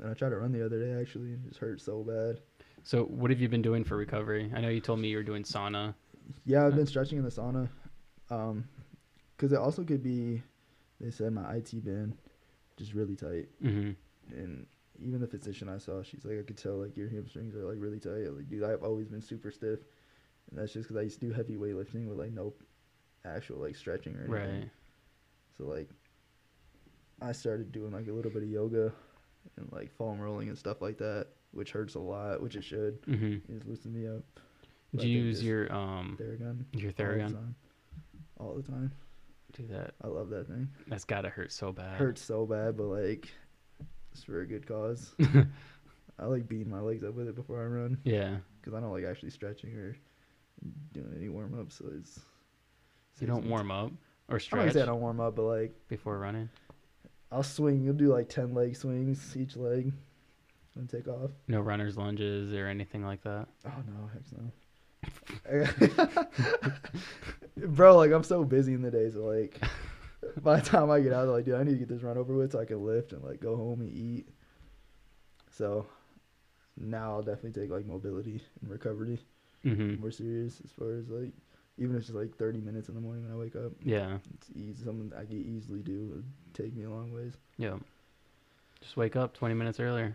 [0.00, 2.40] And I tried to run the other day actually, and it just hurt so bad.
[2.84, 4.50] So, what have you been doing for recovery?
[4.54, 5.94] I know you told me you were doing sauna.
[6.46, 7.68] Yeah, I've been stretching in the sauna.
[8.30, 8.64] Um,
[9.38, 10.42] cause it also could be,
[11.00, 12.16] they said my IT band
[12.76, 13.90] just really tight, hmm
[14.30, 14.66] and
[15.00, 17.78] even the physician I saw, she's like, I could tell like your hamstrings are like
[17.78, 18.32] really tight.
[18.34, 19.80] Like, dude, I've always been super stiff,
[20.50, 22.52] and that's just cause I used to do heavy weightlifting with like no
[23.24, 24.62] actual like stretching or anything.
[24.62, 24.70] Right.
[25.58, 25.90] So like,
[27.20, 28.92] I started doing like a little bit of yoga,
[29.56, 32.98] and like foam rolling and stuff like that, which hurts a lot, which it should.
[33.04, 34.22] hmm It loosens me up.
[34.92, 36.64] Did I you use your um Theragun.
[36.72, 37.32] your all the Theragun?
[37.32, 37.54] time.
[38.38, 38.92] All the time.
[39.56, 39.94] Do that.
[40.02, 40.68] I love that thing.
[40.86, 41.96] That's gotta hurt so bad.
[41.98, 43.28] Hurts so bad, but like,
[44.12, 45.14] it's for a good cause.
[46.20, 48.36] I like beating my legs up with it before I run yeah.
[48.60, 49.96] because I don't like actually stretching or
[50.92, 51.76] doing any warm ups.
[51.76, 52.20] So it's
[53.20, 53.92] You don't warm up
[54.28, 56.48] or I don't say I don't warm up, but like before running.
[57.30, 57.82] I'll swing.
[57.84, 59.92] You'll do like ten leg swings each leg,
[60.76, 61.30] and take off.
[61.46, 63.46] No runners lunges or anything like that.
[63.66, 66.26] Oh no, heck no.
[67.66, 69.60] Bro, like I'm so busy in the day, so like
[70.42, 72.34] by the time I get out, like, dude, I need to get this run over
[72.34, 74.28] with so I can lift and like go home and eat.
[75.50, 75.86] So
[76.76, 79.20] now I'll definitely take like mobility and recovery
[79.64, 80.00] Mm-hmm.
[80.00, 81.32] more serious as far as like
[81.78, 83.72] even if it's like 30 minutes in the morning when I wake up.
[83.82, 84.18] Yeah.
[84.34, 86.08] It's easy, something I can easily do.
[86.12, 86.24] Would
[86.54, 87.34] take me a long ways.
[87.56, 87.76] Yeah.
[88.80, 90.14] Just wake up 20 minutes earlier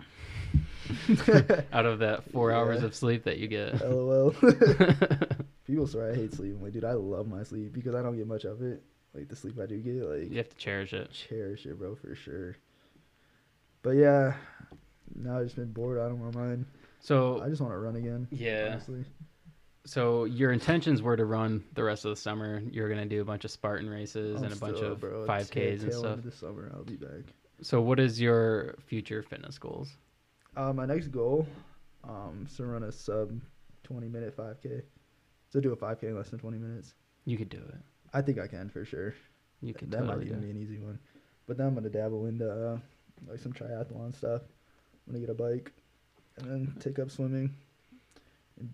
[1.73, 3.81] out of that four hours of sleep that you get.
[3.89, 4.31] LOL.
[5.67, 6.55] People swear I hate sleep.
[6.55, 8.81] I'm like, dude, I love my sleep because I don't get much of it.
[9.13, 11.11] Like the sleep I do get, like you have to cherish it.
[11.11, 12.55] cherish it, bro, for sure.
[13.83, 14.33] But yeah,
[15.15, 15.99] now I've just been bored.
[15.99, 16.65] I don't want mine.
[16.99, 18.27] So I just want to run again.
[18.31, 18.69] yeah.
[18.71, 19.03] Honestly.
[19.85, 22.61] So, your intentions were to run the rest of the summer.
[22.71, 25.25] You're going to do a bunch of Spartan races I'm and a bunch of bro,
[25.25, 26.05] 5Ks tail and stuff.
[26.05, 27.33] of This summer, I'll be back.
[27.61, 29.89] So, what is your future fitness goals?
[30.55, 31.47] Uh, my next goal,
[32.03, 33.31] um, is to run a sub
[33.83, 34.83] 20 minute 5K.
[35.49, 36.93] So do a 5K in less than 20 minutes.
[37.25, 37.75] You could do it.
[38.13, 39.13] I think I can for sure.
[39.61, 40.99] You could that totally might even be an easy one.
[41.47, 42.77] But then I'm gonna dabble into uh,
[43.27, 44.41] like some triathlon stuff.
[45.07, 45.71] I'm gonna get a bike,
[46.37, 47.53] and then take up swimming,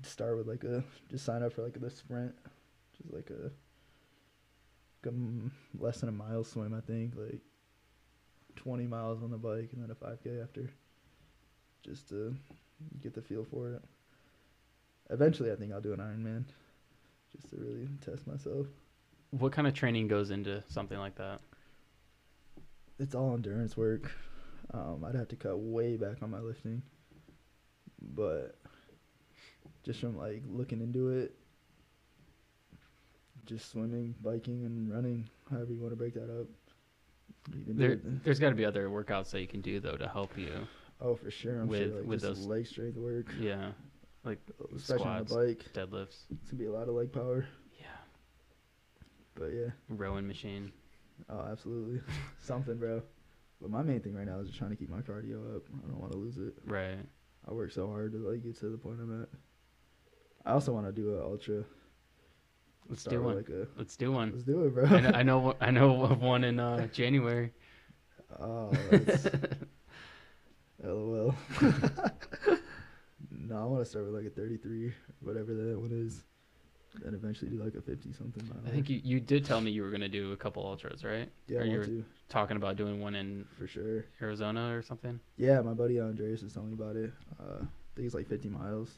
[0.04, 2.34] start with like a just sign up for like the sprint,
[2.98, 3.52] just like a,
[5.04, 6.74] like a less than a mile swim.
[6.74, 7.42] I think like
[8.56, 10.70] 20 miles on the bike and then a 5k after,
[11.84, 12.36] just to
[13.02, 13.82] get the feel for it.
[15.10, 16.46] Eventually, I think I'll do an Ironman,
[17.32, 18.68] just to really test myself.
[19.32, 21.42] What kind of training goes into something like that?
[23.00, 24.12] it's all endurance work.
[24.74, 26.84] Um, I'd have to cut way back on my lifting,
[28.16, 28.56] but
[29.84, 31.34] just from like looking into it,
[33.46, 36.48] just swimming, biking, and running, however you want to break that up.
[37.56, 39.96] You can do There, there's got to be other workouts that you can do though
[39.98, 40.68] to help you.
[41.02, 41.62] Oh, for sure.
[41.62, 43.72] I'm with- sure like with those- leg strength work, Yeah,
[44.24, 44.40] like
[44.76, 45.32] especially squats.
[45.32, 45.66] on the bike.
[45.74, 46.26] deadlifts.
[46.30, 47.46] It's gonna be a lot of leg power,
[47.80, 47.86] Yeah,
[49.36, 49.70] but yeah.
[49.88, 50.72] rowing machine.
[51.30, 52.02] Oh, absolutely,
[52.40, 53.02] something, bro.
[53.62, 55.64] But my main thing right now is just trying to keep my cardio up.
[55.84, 56.54] I don't want to lose it.
[56.66, 56.98] Right.
[57.48, 59.30] I work so hard to like get to the point I'm at.
[60.46, 61.64] I also want to do an ultra.
[62.88, 63.36] Let's Start do one.
[63.36, 64.32] Like a, Let's do one.
[64.32, 64.86] let's do it, bro.
[64.86, 65.56] I know, I know.
[65.62, 67.52] I know of one in uh, January.
[68.40, 69.28] oh, that's
[70.84, 71.36] lol.
[73.32, 76.24] no, I want to start with like a 33, whatever that one is,
[77.06, 78.50] and eventually do like a 50 something.
[78.66, 81.30] I think you, you did tell me you were gonna do a couple ultras, right?
[81.48, 84.06] Yeah, or I you want were to talking about doing one in for sure.
[84.22, 85.20] Arizona or something.
[85.38, 87.12] Yeah, my buddy Andreas was telling me about it.
[87.40, 88.98] Uh, I think it's like 50 miles,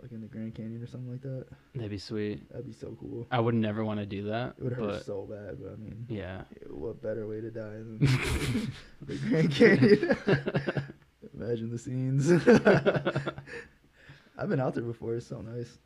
[0.00, 1.46] like in the Grand Canyon or something like that.
[1.74, 2.48] That'd be sweet.
[2.50, 3.26] That'd be so cool.
[3.30, 5.76] I would never want to do that, It would hurt but so bad, but I
[5.76, 6.42] mean, yeah.
[6.68, 7.98] what better way to die than
[9.02, 10.16] the Grand Canyon?
[11.34, 12.30] Imagine the scenes.
[14.38, 15.16] I've been out there before.
[15.16, 15.78] It's so nice.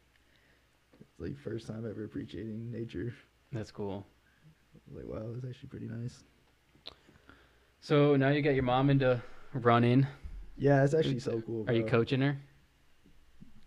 [1.00, 3.14] It's like first time ever appreciating nature.
[3.52, 4.06] That's cool.
[4.92, 6.22] Like wow, it's actually pretty nice.
[7.80, 9.20] So now you got your mom into
[9.52, 10.06] running.
[10.56, 11.64] Yeah, it's actually so cool.
[11.68, 12.38] Are you coaching her?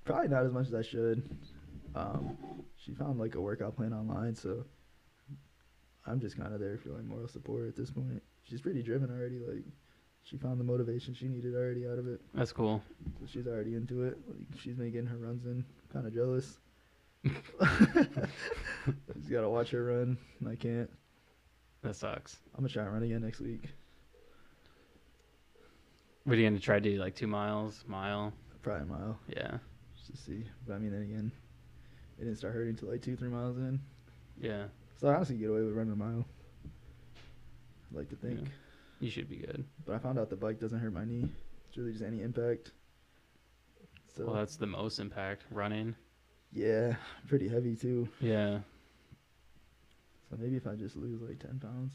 [0.08, 1.30] Probably not as much as I should.
[1.96, 2.38] Um,
[2.78, 4.64] she found like a workout plan online, so
[6.06, 8.22] I'm just kind of there for like moral support at this point.
[8.44, 9.40] She's pretty driven already.
[9.40, 9.64] Like
[10.24, 12.22] she found the motivation she needed already out of it.
[12.34, 12.82] That's cool.
[13.20, 14.18] So she's already into it.
[14.28, 15.66] Like she's been getting her runs in.
[15.92, 16.58] Kind of jealous.
[17.26, 20.18] Just gotta watch her run.
[20.40, 20.90] and I can't.
[21.82, 22.38] That sucks.
[22.56, 23.66] I'm gonna try and run again next week.
[26.24, 26.98] What are you gonna try to do?
[27.00, 28.32] Like two miles, mile?
[28.62, 29.58] Probably a mile, Yeah,
[30.08, 30.44] to see.
[30.68, 31.32] But I mean, then again,
[32.20, 33.80] it didn't start hurting until like two, three miles in.
[34.40, 34.66] yeah.
[35.00, 36.26] So I honestly get away with running a mile.
[37.92, 38.48] I'd like to think, Yeah.
[39.00, 39.64] You should be good.
[39.86, 41.30] but I found out the bike doesn't hurt my knee.
[41.70, 42.72] It's really just any impact.
[44.16, 45.96] So Well, that's the most impact running.
[46.52, 46.96] yeah,
[47.28, 48.10] pretty heavy too.
[48.20, 48.60] Yeah.
[50.32, 51.94] So maybe if I just lose like ten pounds.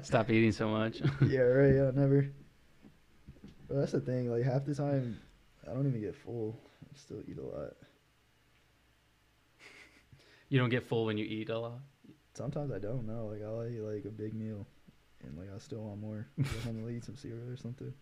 [0.06, 1.02] Stop eating so much.
[1.26, 1.74] yeah, right.
[1.74, 2.26] Yeah, never.
[3.68, 4.30] But that's the thing.
[4.30, 5.20] Like half the time,
[5.70, 6.58] I don't even get full.
[6.84, 7.74] I still eat a lot.
[10.48, 11.80] you don't get full when you eat a lot.
[12.34, 13.26] Sometimes I don't know.
[13.26, 14.66] Like I'll eat like a big meal,
[15.24, 16.26] and like I still want more.
[16.38, 17.92] Go home and eat some cereal or something.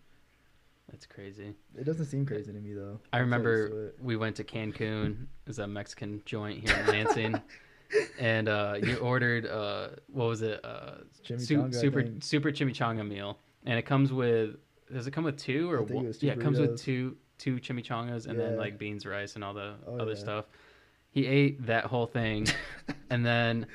[0.91, 1.53] That's crazy.
[1.77, 2.99] It doesn't seem crazy to me though.
[3.11, 5.27] I remember we went to Cancun.
[5.47, 7.39] It's a Mexican joint here in Lansing,
[8.19, 10.59] and uh, you ordered uh, what was it?
[10.65, 14.55] Uh, su- Chimichanga, I super super chimichanga meal, and it comes with.
[14.91, 16.13] Does it come with two or I one?
[16.19, 19.75] yeah, it comes with two two chimichangas and then like beans, rice, and all the
[19.87, 20.17] Oh, other yeah.
[20.17, 20.45] stuff.
[21.11, 22.47] He ate that whole thing,
[23.09, 23.67] and then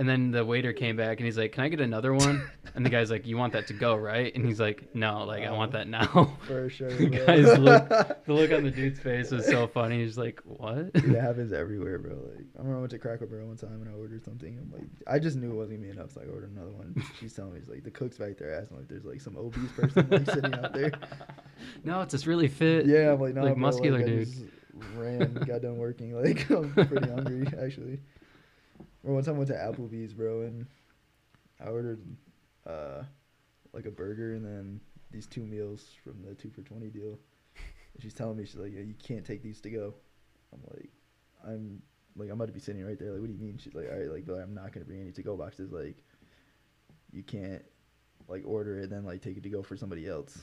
[0.00, 2.42] and then the waiter came back and he's like, "Can I get another one?"
[2.74, 5.44] And the guy's like, "You want that to go, right?" And he's like, "No, like
[5.44, 5.78] I want Oh.
[5.78, 6.88] that now." For sure.
[6.90, 7.88] The guys look-
[8.24, 10.02] The look on the dude's face was so funny.
[10.02, 12.12] He's like, "What?" Dude, it happens everywhere, bro.
[12.14, 14.56] Like I remember I went to Cracker Barrel one time and I ordered something.
[14.58, 16.94] I'm like, I just knew it wasn't gonna be enough, so I ordered another one.
[17.18, 19.70] She's telling me, she's like, the cook's back there asking like, there's like some obese
[19.72, 20.92] person like sitting out there.
[21.84, 22.86] No, it's this really fit.
[22.86, 24.26] Yeah, I'm like, no, like bro, muscular like, I dude.
[24.28, 24.44] just
[24.94, 26.12] ran, got done working.
[26.14, 28.00] Like I'm pretty hungry actually.
[29.04, 30.66] Or one time I went to Applebee's, bro, and
[31.64, 32.00] I ordered
[32.66, 33.02] uh
[33.72, 34.80] like a burger and then
[35.10, 37.18] these two meals from the two for twenty deal.
[37.94, 39.94] And she's telling me she's like, yeah, you can't take these to go.
[40.52, 40.90] I'm like,
[41.46, 41.82] I'm
[42.16, 43.12] like I'm about to be sitting right there.
[43.12, 43.58] Like, what do you mean?
[43.58, 45.72] She's like, all right, like, but I'm not gonna bring any to go boxes.
[45.72, 46.02] Like,
[47.12, 47.62] you can't
[48.28, 50.38] like order it and then like take it to go for somebody else.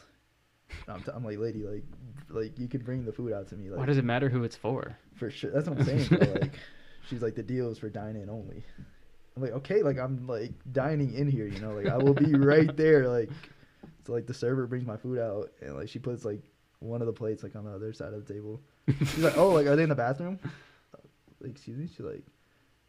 [0.89, 1.85] I'm, t- I'm like, lady, like,
[2.29, 4.43] like you could bring the food out to me, like, Why does it matter who
[4.43, 4.97] it's for?
[5.15, 5.51] for sure.
[5.51, 6.07] That's what I'm saying.
[6.41, 6.59] Like,
[7.09, 8.63] she's like, the deal is for dine in only.
[9.35, 12.33] I'm like, okay, like I'm like dining in here, you know, like I will be
[12.33, 13.29] right there, like.
[14.05, 16.41] So like the server brings my food out and like she puts like
[16.79, 18.61] one of the plates like on the other side of the table.
[18.87, 20.39] She's like, oh, like are they in the bathroom?
[21.41, 21.87] Like, excuse me.
[21.87, 22.23] She's like,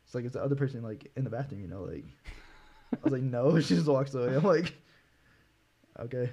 [0.05, 2.05] it's like it's the other person like in the bathroom, you know, like.
[2.93, 3.61] I was like, no.
[3.61, 4.35] She just walks away.
[4.35, 4.75] I'm like,
[6.01, 6.31] okay.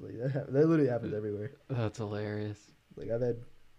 [0.00, 1.52] Like that, hap- that literally happens everywhere.
[1.70, 2.58] That's hilarious.
[2.96, 3.36] Like I've had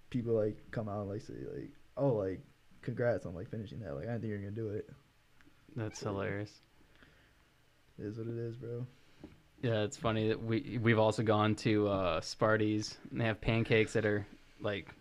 [0.10, 2.40] people like come out and like say like, oh, like
[2.86, 3.96] congrats on like finishing that.
[3.96, 4.90] Like I didn't think you were gonna do it.
[5.76, 6.62] That's hilarious.
[8.00, 8.86] It is what it is, bro.
[9.62, 13.94] Yeah, it's funny that we we've also gone to uh, Sparty's and they have pancakes
[13.94, 14.26] that are
[14.62, 14.94] like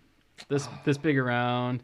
[0.49, 1.83] this this big around,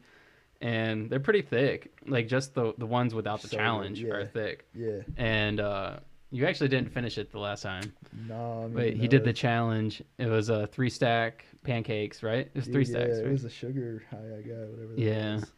[0.61, 1.93] and they're pretty thick.
[2.07, 4.67] Like just the the ones without the So challenge are thick.
[4.75, 5.01] Yeah.
[5.17, 5.97] And uh,
[6.33, 7.93] you actually didn't finish it the last time,
[8.29, 10.01] No, I mean, but he no, did the challenge.
[10.19, 12.47] It was a uh, three stack pancakes, right?
[12.47, 13.09] It was three Dude, stacks.
[13.11, 13.27] Yeah, right?
[13.27, 14.95] it was a sugar high I got, whatever.
[14.97, 15.35] Yeah.
[15.37, 15.51] was.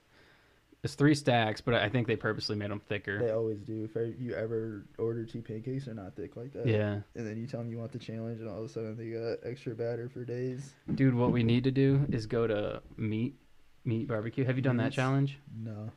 [0.83, 3.21] It's three stacks, but I think they purposely made them thicker.
[3.21, 3.85] They always do.
[3.95, 6.67] If you ever order two pancakes, they're not thick like that.
[6.67, 8.97] yeah, And then you tell them you want the challenge, and all of a sudden
[8.97, 10.73] they got extra batter for days.
[10.93, 11.15] dude.
[11.15, 13.37] What we need to do is go to meat
[13.85, 14.45] meat barbecue.
[14.45, 15.39] Have you done that challenge?
[15.57, 15.89] No.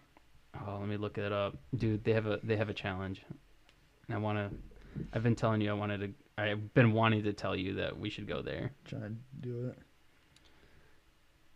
[0.67, 2.03] Oh, let me look it up, dude.
[2.03, 3.23] They have a they have a challenge.
[4.07, 4.55] And I want to.
[5.13, 6.41] I've been telling you I wanted to.
[6.43, 8.71] I've been wanting to tell you that we should go there.
[8.85, 9.79] Try and do it.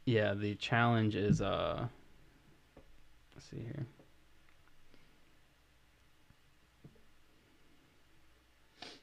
[0.06, 1.86] Yeah, the challenge is uh.
[3.40, 3.86] Let's see here.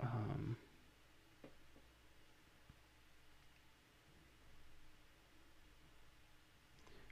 [0.01, 0.57] Um.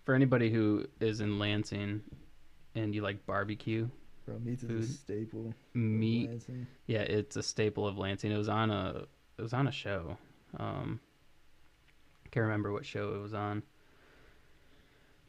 [0.04, 2.02] For anybody who is in Lansing,
[2.74, 3.88] and you like barbecue
[4.26, 5.54] Bro, meats is a staple.
[5.72, 6.66] meat, Lansing.
[6.86, 8.32] yeah, it's a staple of Lansing.
[8.32, 9.06] It was on a
[9.38, 10.18] it was on a show.
[10.58, 11.00] Um
[12.30, 13.62] can't remember what show it was on.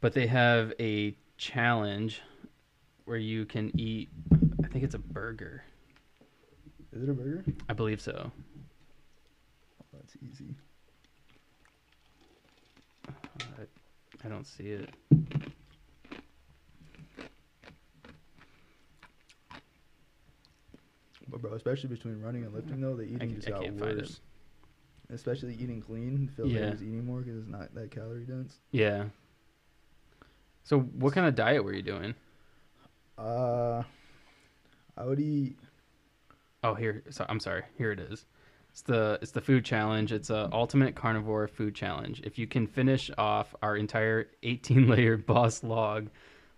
[0.02, 2.22] But they have a challenge
[3.06, 4.10] where you can eat
[4.64, 5.64] I think it's a burger.
[6.92, 7.44] Is it a burger?
[7.70, 8.32] I believe so.
[8.32, 10.56] Oh, that's easy.
[13.08, 13.64] Uh,
[14.24, 14.90] I don't see it.
[21.30, 23.80] But bro, especially between running and lifting though, the eating I just I got can't
[23.80, 23.98] find it.
[23.98, 24.20] worse.
[25.10, 26.70] Especially eating clean, feels Yeah.
[26.72, 28.60] like you're eating more because it's not that calorie dense.
[28.72, 29.06] Yeah.
[30.66, 32.16] So what kind of diet were you doing?
[33.18, 33.84] Uh,
[34.98, 35.58] I would eat.
[36.64, 37.04] Oh, here.
[37.12, 37.64] So I'm sorry.
[37.78, 38.26] Here it is.
[38.72, 40.12] It's the it's the food challenge.
[40.12, 42.22] It's a ultimate carnivore food challenge.
[42.26, 46.10] If you can finish off our entire 18 layer boss log,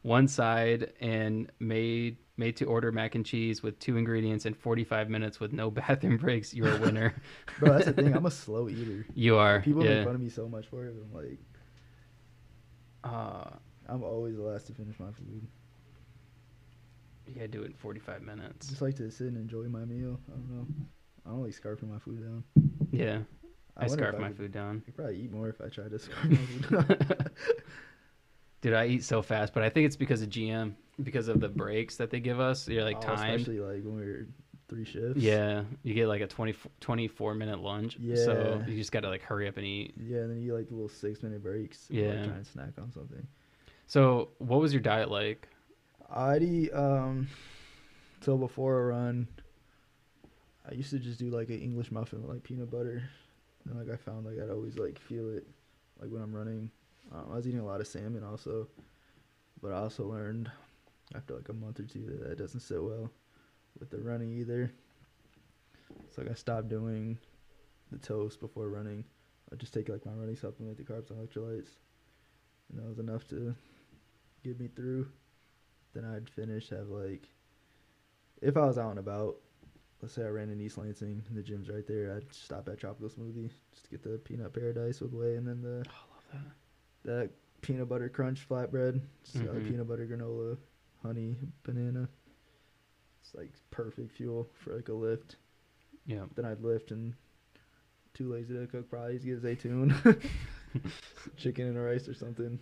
[0.02, 5.10] one side and made made to order mac and cheese with two ingredients in 45
[5.10, 7.14] minutes with no bathroom breaks, you're a winner.
[7.60, 8.16] Bro, that's the thing.
[8.16, 9.06] I'm a slow eater.
[9.14, 9.60] you are.
[9.62, 9.96] People yeah.
[9.96, 10.96] make fun of me so much for it.
[10.96, 11.40] I'm like,
[13.04, 13.50] Uh,
[13.88, 15.48] I'm always the last to finish my food.
[17.28, 18.68] you gotta do it in 45 minutes.
[18.68, 20.20] Just like to sit and enjoy my meal.
[20.30, 20.68] I don't know.
[21.26, 22.44] I don't like scarfing my food down.
[22.92, 23.20] Yeah,
[23.76, 24.82] I, if scarf my could- food down.
[24.84, 26.98] I could probably eat more if I tried to scarf my food down.
[28.62, 30.74] Dude, I eat so fast, but I think it's because of GM,
[31.04, 32.68] because of the breaks that they give us.
[32.68, 33.42] You're like Oh, timed.
[33.42, 34.28] Especially like when we were
[34.68, 35.22] three shifts.
[35.22, 37.98] Yeah, you get like a 20, 24 minute lunch.
[38.00, 38.16] Yeah.
[38.16, 39.94] So you just got to like hurry up and eat.
[40.02, 41.86] Yeah, and then you like the little six minute breaks.
[41.90, 42.08] Yeah.
[42.14, 43.28] Like, try and snack on something.
[43.88, 45.48] So what was your diet like?
[46.14, 47.30] I'd eat um
[48.20, 49.28] till before a run.
[50.70, 53.04] I used to just do like an English muffin with like peanut butter.
[53.66, 55.48] And like I found like I'd always like feel it
[56.02, 56.70] like when I'm running.
[57.14, 58.68] Um, I was eating a lot of salmon also,
[59.62, 60.52] but I also learned
[61.16, 63.10] after like a month or two that that doesn't sit well
[63.80, 64.70] with the running either.
[66.10, 67.18] So like I stopped doing
[67.90, 69.06] the toast before running.
[69.50, 71.70] I just take like my running supplement, the carbs and electrolytes,
[72.70, 73.56] and that was enough to
[74.48, 75.08] get me through.
[75.94, 77.28] Then I'd finish have like,
[78.42, 79.36] if I was out and about,
[80.02, 82.80] let's say I ran in East Lansing and the gym's right there, I'd stop at
[82.80, 86.36] Tropical Smoothie just to get the peanut paradise with whey and then the Oh, I
[86.38, 86.46] love
[87.04, 87.30] that
[87.62, 89.02] peanut butter crunch flatbread,
[89.36, 89.68] like, Mhm.
[89.68, 90.58] peanut butter granola,
[91.02, 92.08] honey, banana.
[93.22, 95.38] It's like perfect fuel for like a lift.
[96.06, 96.26] Yeah.
[96.36, 97.14] Then I'd lift and
[98.14, 98.90] too lazy to cook.
[98.90, 100.22] Probably just get a Zaytoon,
[101.38, 102.60] chicken and rice or something,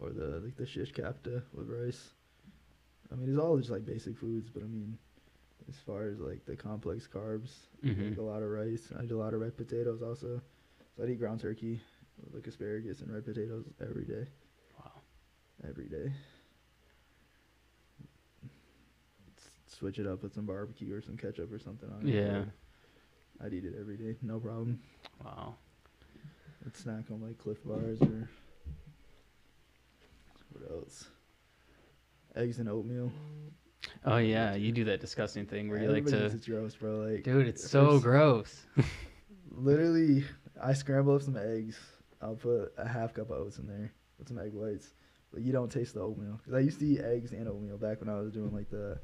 [0.00, 2.10] or the like the shish kafta with rice.
[3.12, 4.96] I mean, it's all just like basic foods, but I mean,
[5.68, 7.50] as far as like the complex carbs,
[7.84, 8.10] Mhm.
[8.10, 8.92] like a lot of rice.
[8.98, 10.40] I eat a lot of red potatoes also.
[10.96, 11.80] So I eat ground turkey,
[12.24, 14.26] with like asparagus and red potatoes every day.
[14.78, 14.92] Wow.
[15.68, 16.12] Every day.
[19.36, 22.14] S- Switch it up with some barbecue or some ketchup or something on it.
[22.14, 22.44] Yeah.
[23.42, 24.80] I'd eat it every day, no problem.
[25.24, 25.54] Wow.
[26.66, 28.28] I'd snack on like Clif Bars or
[30.52, 31.08] what else?
[32.36, 33.12] Eggs and oatmeal.
[34.04, 36.28] Oh yeah, you do that disgusting thing where you like Everybody to.
[36.30, 36.96] thinks it's gross, bro.
[37.10, 38.66] Like, Dude, it's so gross.
[39.50, 40.24] Literally,
[40.62, 41.78] I scramble up some eggs.
[42.22, 44.92] I'll put a half cup of oats in there with some egg whites,
[45.32, 46.38] but you don't taste the oatmeal.
[46.44, 48.98] Cause I used to eat eggs and oatmeal back when I was doing like the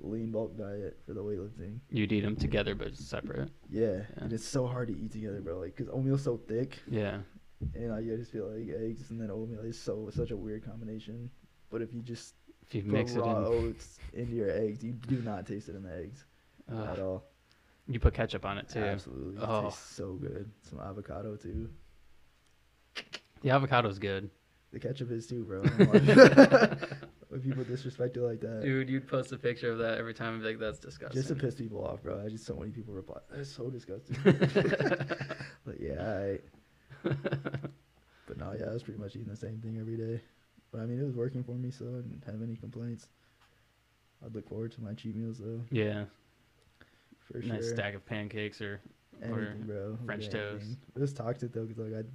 [0.00, 1.78] lean bulk diet for the weightlifting.
[1.90, 3.50] You'd eat them together but separate.
[3.70, 4.02] Yeah, Yeah.
[4.16, 5.58] and it's so hard to eat together, bro.
[5.58, 7.18] Like, cause oatmeal's so thick, Yeah.
[7.74, 11.30] And I just feel like eggs and then oatmeal is so such a weird combination.
[11.70, 14.92] But if you just If you mix it raw in, oats into your eggs, you
[14.92, 16.24] do not taste it in the eggs
[16.70, 17.24] at all.
[17.88, 18.80] you put ketchup on it too.
[18.80, 19.62] Absolutely, it Oh.
[19.64, 20.50] tastes so good.
[20.62, 21.70] Some avocado too.
[23.42, 24.30] The avocado is good.
[24.72, 25.62] The ketchup is too, bro.
[25.64, 25.68] I
[25.98, 26.76] don't know
[27.28, 30.34] When people disrespect it like that, Dude, you'd post a picture of that every time
[30.34, 32.22] and be like, "That's disgusting." just to piss people off, bro.
[32.24, 33.18] I just so many people reply.
[33.34, 34.16] That's so disgusting.
[35.66, 36.38] like, yeah, I.
[38.26, 40.20] But no, yeah, I was pretty much eating the same thing every day.
[40.72, 43.08] But I mean, it was working for me, so I didn't have any complaints.
[44.24, 46.04] I'd look forward to my cheat meals though, yeah,
[47.30, 47.74] for nice sure.
[47.74, 48.80] stack of pancakes or
[49.30, 49.98] or Anything, bro.
[50.00, 50.64] I'll French get toast.
[50.64, 50.76] anything.
[50.94, 52.06] It was toxic though, cause like I'd.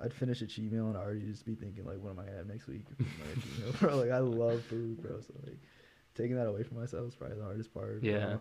[0.00, 2.36] I'd finish a cheat meal and already just be thinking like, what am I gonna
[2.38, 2.86] have next week?
[2.98, 3.96] my cheat meal, bro?
[3.96, 5.20] Like I love food, bro.
[5.20, 5.58] So like,
[6.14, 8.02] taking that away from myself is probably the hardest part.
[8.02, 8.18] Yeah.
[8.18, 8.40] know,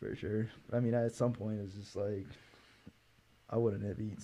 [0.00, 0.48] For sure.
[0.72, 2.26] I mean, at some point, it's just like,
[3.52, 4.18] I wouldn't have eaten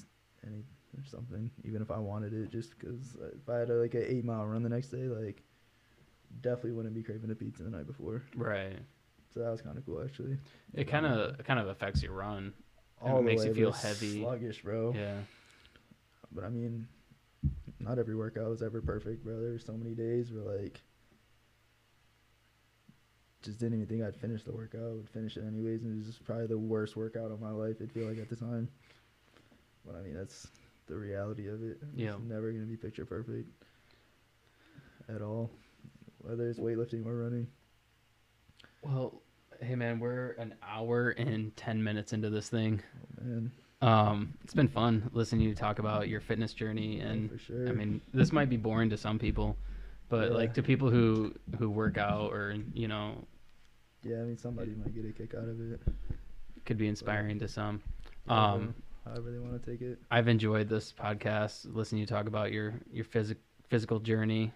[0.45, 0.65] any
[0.97, 4.05] or something, even if I wanted it, just because if I had a, like an
[4.07, 5.43] eight mile run the next day, like,
[6.41, 8.23] definitely wouldn't be craving a pizza the night before.
[8.35, 8.79] right.
[9.35, 10.39] So that was kind of cool, actually.
[10.73, 12.55] It kind of kind of affects your run.
[13.01, 14.21] All the makes you way, but feel heavy.
[14.23, 14.95] sluggish, bro.
[14.97, 15.19] Yeah.
[16.33, 16.89] But I mean,
[17.79, 19.41] not every workout was ever perfect, bro.
[19.41, 20.81] There were so many days where like
[23.43, 24.83] just didn't even think I'd finish the workout.
[24.83, 27.81] I would finish it anyways, and it was probably the worst workout of my life.
[27.81, 28.69] It feel like at the time.
[29.89, 30.47] But I mean, that's
[30.87, 31.79] the reality of it.
[31.97, 32.11] Yeah.
[32.11, 33.49] It's never gonna be picture perfect
[35.09, 35.51] at all,
[36.19, 37.47] whether it's weightlifting or running.
[38.83, 39.23] Well,
[39.61, 42.83] hey man, we're an hour and ten minutes into this thing.
[43.21, 43.51] Oh, man,
[43.81, 47.69] Um, it's been fun listening to you talk about your fitness journey, and for sure.
[47.69, 49.57] I mean, this might be boring to some people,
[50.11, 50.37] but Yeah.
[50.37, 53.27] like to people who who work out or you know
[54.05, 55.81] yeah, I mean, somebody might get a kick out of it.
[56.65, 57.83] could be inspiring to some.
[58.29, 58.75] Um,
[59.09, 59.99] however they want to take it.
[60.11, 64.53] I've enjoyed this podcast, listening to you talk about your your physic physical journey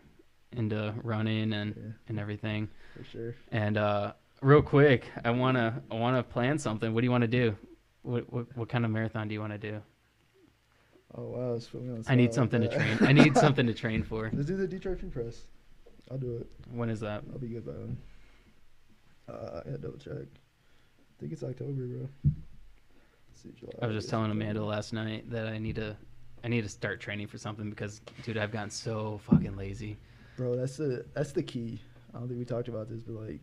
[0.53, 2.69] into running and Yeah, and everything.
[2.97, 3.35] for sure.
[3.51, 6.93] And uh, real quick, I wanna I wanna plan something.
[6.95, 7.57] What do you want to do?
[8.03, 9.81] What, what what kind of marathon do you want to do?
[11.15, 12.97] Oh wow, it's put me on I need something to like that.
[12.99, 13.09] train.
[13.09, 14.31] I need something to train for.
[14.33, 15.45] Let's do the Detroit Free Press.
[16.11, 16.47] I'll do it.
[16.71, 17.23] When is that?
[17.33, 17.97] I'll be good by then.
[19.29, 20.13] Uh, I gotta double check.
[20.17, 22.09] I think it's October, bro.
[23.43, 25.97] See, July, I was just telling Amanda last night that I need to
[26.45, 29.97] I need to start training for something because dude, I've gotten so fucking lazy.
[30.37, 31.81] Bro, that's the that's the key.
[32.15, 33.41] I don't think we talked about this, but like,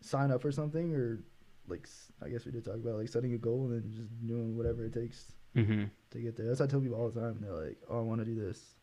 [0.00, 1.20] sign up for something or
[1.68, 1.86] like
[2.22, 4.84] I guess we did talk about like setting a goal and then just doing whatever
[4.84, 5.88] it takes Mhm.
[6.10, 6.46] to get there.
[6.46, 7.38] That's what I tell people all the time.
[7.40, 8.74] They're like, "Oh, I want to do this.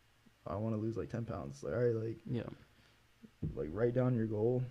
[0.48, 2.44] I want to lose like ten pounds." Like, all right, like Yeah.
[3.56, 4.64] like write down your goal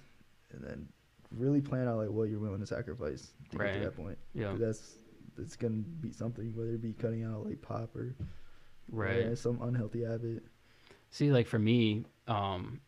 [0.52, 0.88] and then
[1.36, 4.18] really plan out like what you're willing to sacrifice to get to that point.
[4.34, 4.54] Yeah.
[4.58, 4.98] That's
[5.38, 8.14] it's gonna be something, whether it be cutting out like pop or
[8.92, 9.26] Right.
[9.26, 10.42] yeah, some unhealthy habit.
[11.10, 12.80] See, like for me, um,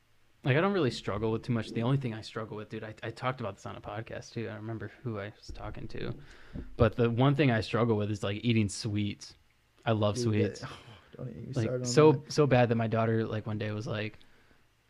[0.44, 1.70] like I don't really struggle with too much.
[1.70, 4.32] The only thing I struggle with, dude, I, I talked about this on a podcast
[4.32, 4.42] too.
[4.48, 6.12] I don't remember who I was talking to,
[6.76, 9.34] but the one thing I struggle with is like eating sweets.
[9.86, 10.60] I love Dude, sweets.
[10.60, 10.70] that-
[11.16, 12.32] don't even get me like so that.
[12.32, 14.18] so bad that my daughter like one day was like,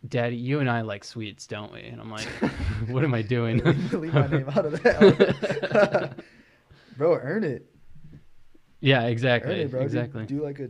[0.09, 2.27] "Daddy, you and I like sweets, don't we?" And I'm like,
[2.89, 3.59] "What am I doing?"
[3.93, 6.15] Leave my name out of that.
[7.03, 7.67] bro, earn it.
[8.81, 9.81] yeah, exactly, it, bro.
[9.81, 10.27] Do- exactly.
[10.27, 10.69] Do, like a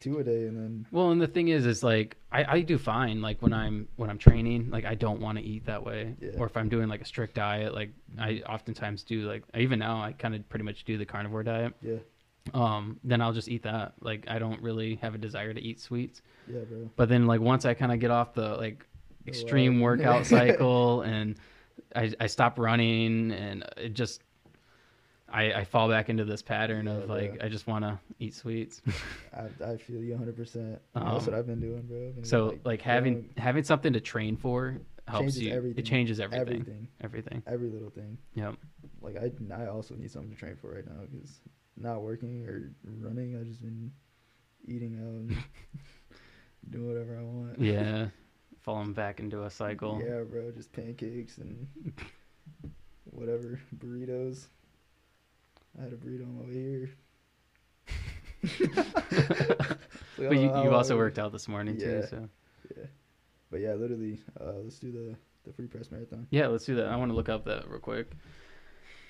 [0.00, 2.78] two a day, and then Well, and the thing is, is like I, I do
[2.78, 3.20] fine.
[3.22, 6.14] Like when I'm when I'm training, like I don't want to eat that way.
[6.20, 6.30] Yeah.
[6.38, 9.26] Or if I'm doing like a strict diet, like I oftentimes do.
[9.28, 11.74] Like even now, I kind of pretty much do the carnivore diet.
[11.82, 11.96] yeah,
[12.52, 13.94] Um, then I'll just eat that.
[14.00, 16.22] Like I don't really have a desire to eat sweets.
[16.48, 16.90] yeah, bro.
[16.96, 18.86] But then like once I kind of get off the like
[19.26, 21.36] extreme workout cycle and
[21.96, 24.22] I I stop running and it just
[25.34, 27.16] I, I fall back into this pattern Yeah, of bro.
[27.16, 28.80] like I just want to eat sweets.
[29.36, 30.36] I, I feel you 100.
[30.36, 32.12] percent Um, That's what I've been doing, bro.
[32.12, 34.78] Been, So like, having growing- having something to train for
[35.08, 35.52] helps you.
[35.52, 35.78] everything.
[35.78, 36.46] It changes everything.
[36.60, 37.42] everything, Everything.
[37.46, 38.16] every little thing.
[38.34, 38.54] Yep.
[39.02, 39.32] Like I,
[39.62, 41.40] I also need something to train for right now because
[41.76, 43.90] not working or running, I've just been
[44.66, 45.36] eating out and
[46.70, 47.58] doing whatever I want.
[47.60, 48.06] Yeah.
[48.62, 50.00] Falling back into a cycle.
[50.02, 51.66] Yeah, bro, just pancakes and
[53.04, 54.46] whatever burritos.
[55.78, 56.90] I had a burrito on my way here.
[58.76, 59.76] I
[60.16, 62.00] But you, you also worked out this morning too.
[62.02, 62.06] Yeah.
[62.06, 62.28] So
[62.76, 62.84] Yeah,
[63.50, 66.26] but yeah, literally, uh, let's do the the free press marathon.
[66.30, 66.86] yeah, let's do that.
[66.86, 68.10] I want to look up that real quick.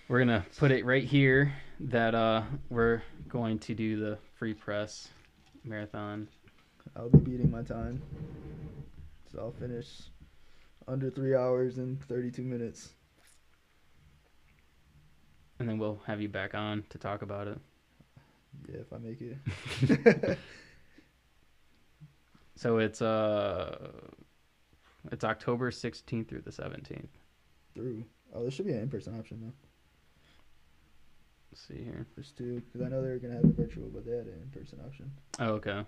[0.08, 5.08] We're gonna put it right here that uh we're going to do the free press
[5.64, 6.28] marathon.
[6.96, 8.02] I'll be beating my time,
[9.32, 9.88] so I'll finish
[10.86, 12.94] under three hours and thirty two minutes.
[15.58, 17.58] And then we'll have you back on to talk about it.
[18.68, 20.38] Yeah, if I make it.
[22.56, 23.90] So it's uh
[25.12, 27.08] it's October 16th through the 17th.
[27.74, 28.04] Through.
[28.34, 29.52] Oh, there should be an in person option though.
[31.52, 32.06] Let's see here.
[32.16, 34.40] There's two, because I know they were gonna have a virtual, but they had an
[34.42, 35.10] in person option.
[35.38, 35.84] Oh, okay.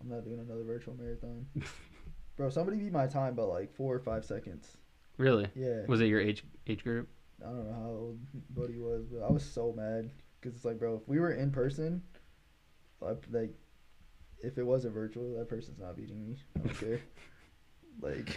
[0.00, 1.46] I'm not doing another virtual marathon.
[2.36, 4.76] Bro, somebody beat my time by like four or five seconds.
[5.18, 5.48] Really?
[5.54, 5.84] Yeah.
[5.88, 7.08] Was it your age age group?
[7.42, 8.18] I don't know how old
[8.50, 10.10] Buddy was, but I was so mad
[10.40, 12.02] because it's like, bro, if we were in person,
[13.00, 13.54] like, like,
[14.42, 16.36] if it wasn't virtual, that person's not beating me.
[16.56, 17.00] I don't care.
[18.00, 18.34] Like,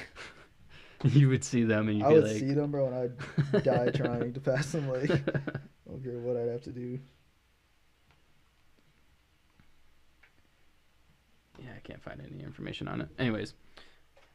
[1.06, 2.96] you would see them and you'd I be would like see them, bro, and
[3.54, 4.90] I'd die trying to pass them.
[4.90, 5.18] Like, I
[5.88, 7.00] don't care what I'd have to do.
[11.60, 13.08] Yeah, I can't find any information on it.
[13.18, 13.54] Anyways,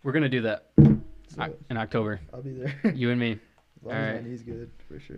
[0.03, 2.21] we're gonna do that So in October.
[2.33, 2.93] I'll be there.
[2.95, 3.39] You and me.
[3.81, 4.23] As long as alright.
[4.25, 5.17] my knee's good, for sure.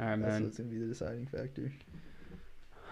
[0.00, 0.44] All right, That's man.
[0.44, 1.72] what's gonna be the deciding factor.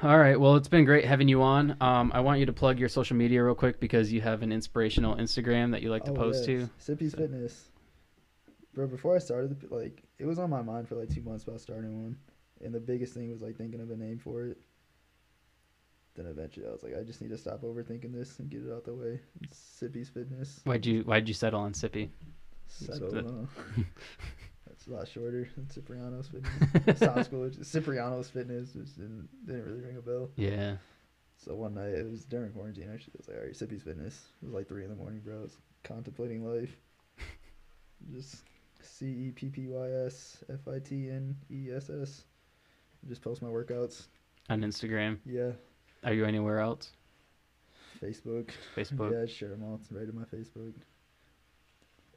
[0.03, 0.39] All right.
[0.41, 1.77] Well, it's been great having you on.
[1.81, 4.51] Um, I want you to plug your social media real quick because you have an
[4.51, 6.69] inspirational Instagram that you like to Oh, post yes.
[6.85, 6.93] to.
[6.97, 7.69] Ceppy's So- Fitness.
[8.75, 11.61] Bro, before I started, like, it was on my mind for like two months about
[11.61, 12.17] starting one,
[12.65, 14.59] and the biggest thing was like thinking of a name for it.
[16.15, 18.73] Then eventually, I was like, I just need to stop overthinking this and get it
[18.73, 19.21] out the way.
[19.43, 20.61] It's Ceppy's Fitness.
[20.65, 22.09] Why'd you Why'd you settle on Sippy?
[22.67, 23.47] Settle.
[24.89, 26.99] uh, a lot shorter than Cepriano's Fitness.
[26.99, 27.45] Sounds cool.
[27.45, 30.31] It's Cepriano's Fitness, which didn't, didn't really ring a bell.
[30.37, 30.77] Yeah.
[31.37, 33.15] So one night, it was during quarantine actually.
[33.17, 34.29] I was like, all right, Ceppy's Fitness.
[34.43, 35.39] It was like three in the morning, bro.
[35.39, 36.77] I was contemplating life.
[38.13, 38.43] Just
[38.81, 42.25] C E P P Y S F I T N E S S.
[43.09, 44.07] Just post my workouts.
[44.51, 45.19] On Instagram.
[45.25, 45.53] Yeah,
[46.05, 46.91] Are you anywhere else?
[48.01, 48.51] Facebook.
[48.77, 49.13] Facebook.
[49.13, 50.75] Yeah, I share them all right to my Facebook.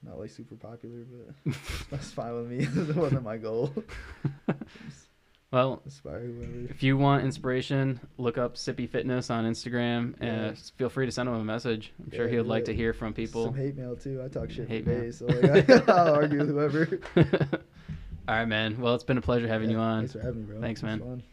[0.06, 1.04] Not like super popular,
[1.44, 1.56] but
[1.92, 2.58] that's fine with me.
[2.90, 3.74] it wasn't my goal.
[5.52, 6.68] Well, inspire whoever.
[6.70, 10.54] if you want inspiration, look up Ceppy Fitness on Instagram and Yeah.
[10.76, 11.94] feel free to send him a message.
[12.04, 12.66] I'm sure he would like it.
[12.66, 13.46] to hear from people.
[13.46, 14.22] Some hate mail too.
[14.22, 15.00] I talk shit Hate mail.
[15.02, 17.00] days, so like, I, I'll argue with whoever.
[18.28, 18.82] All right, man.
[18.82, 20.00] Well, it's been a pleasure having Yeah, you on.
[20.00, 20.62] Thanks for having me, bro.
[20.62, 21.00] Thanks, man.
[21.00, 21.24] fun.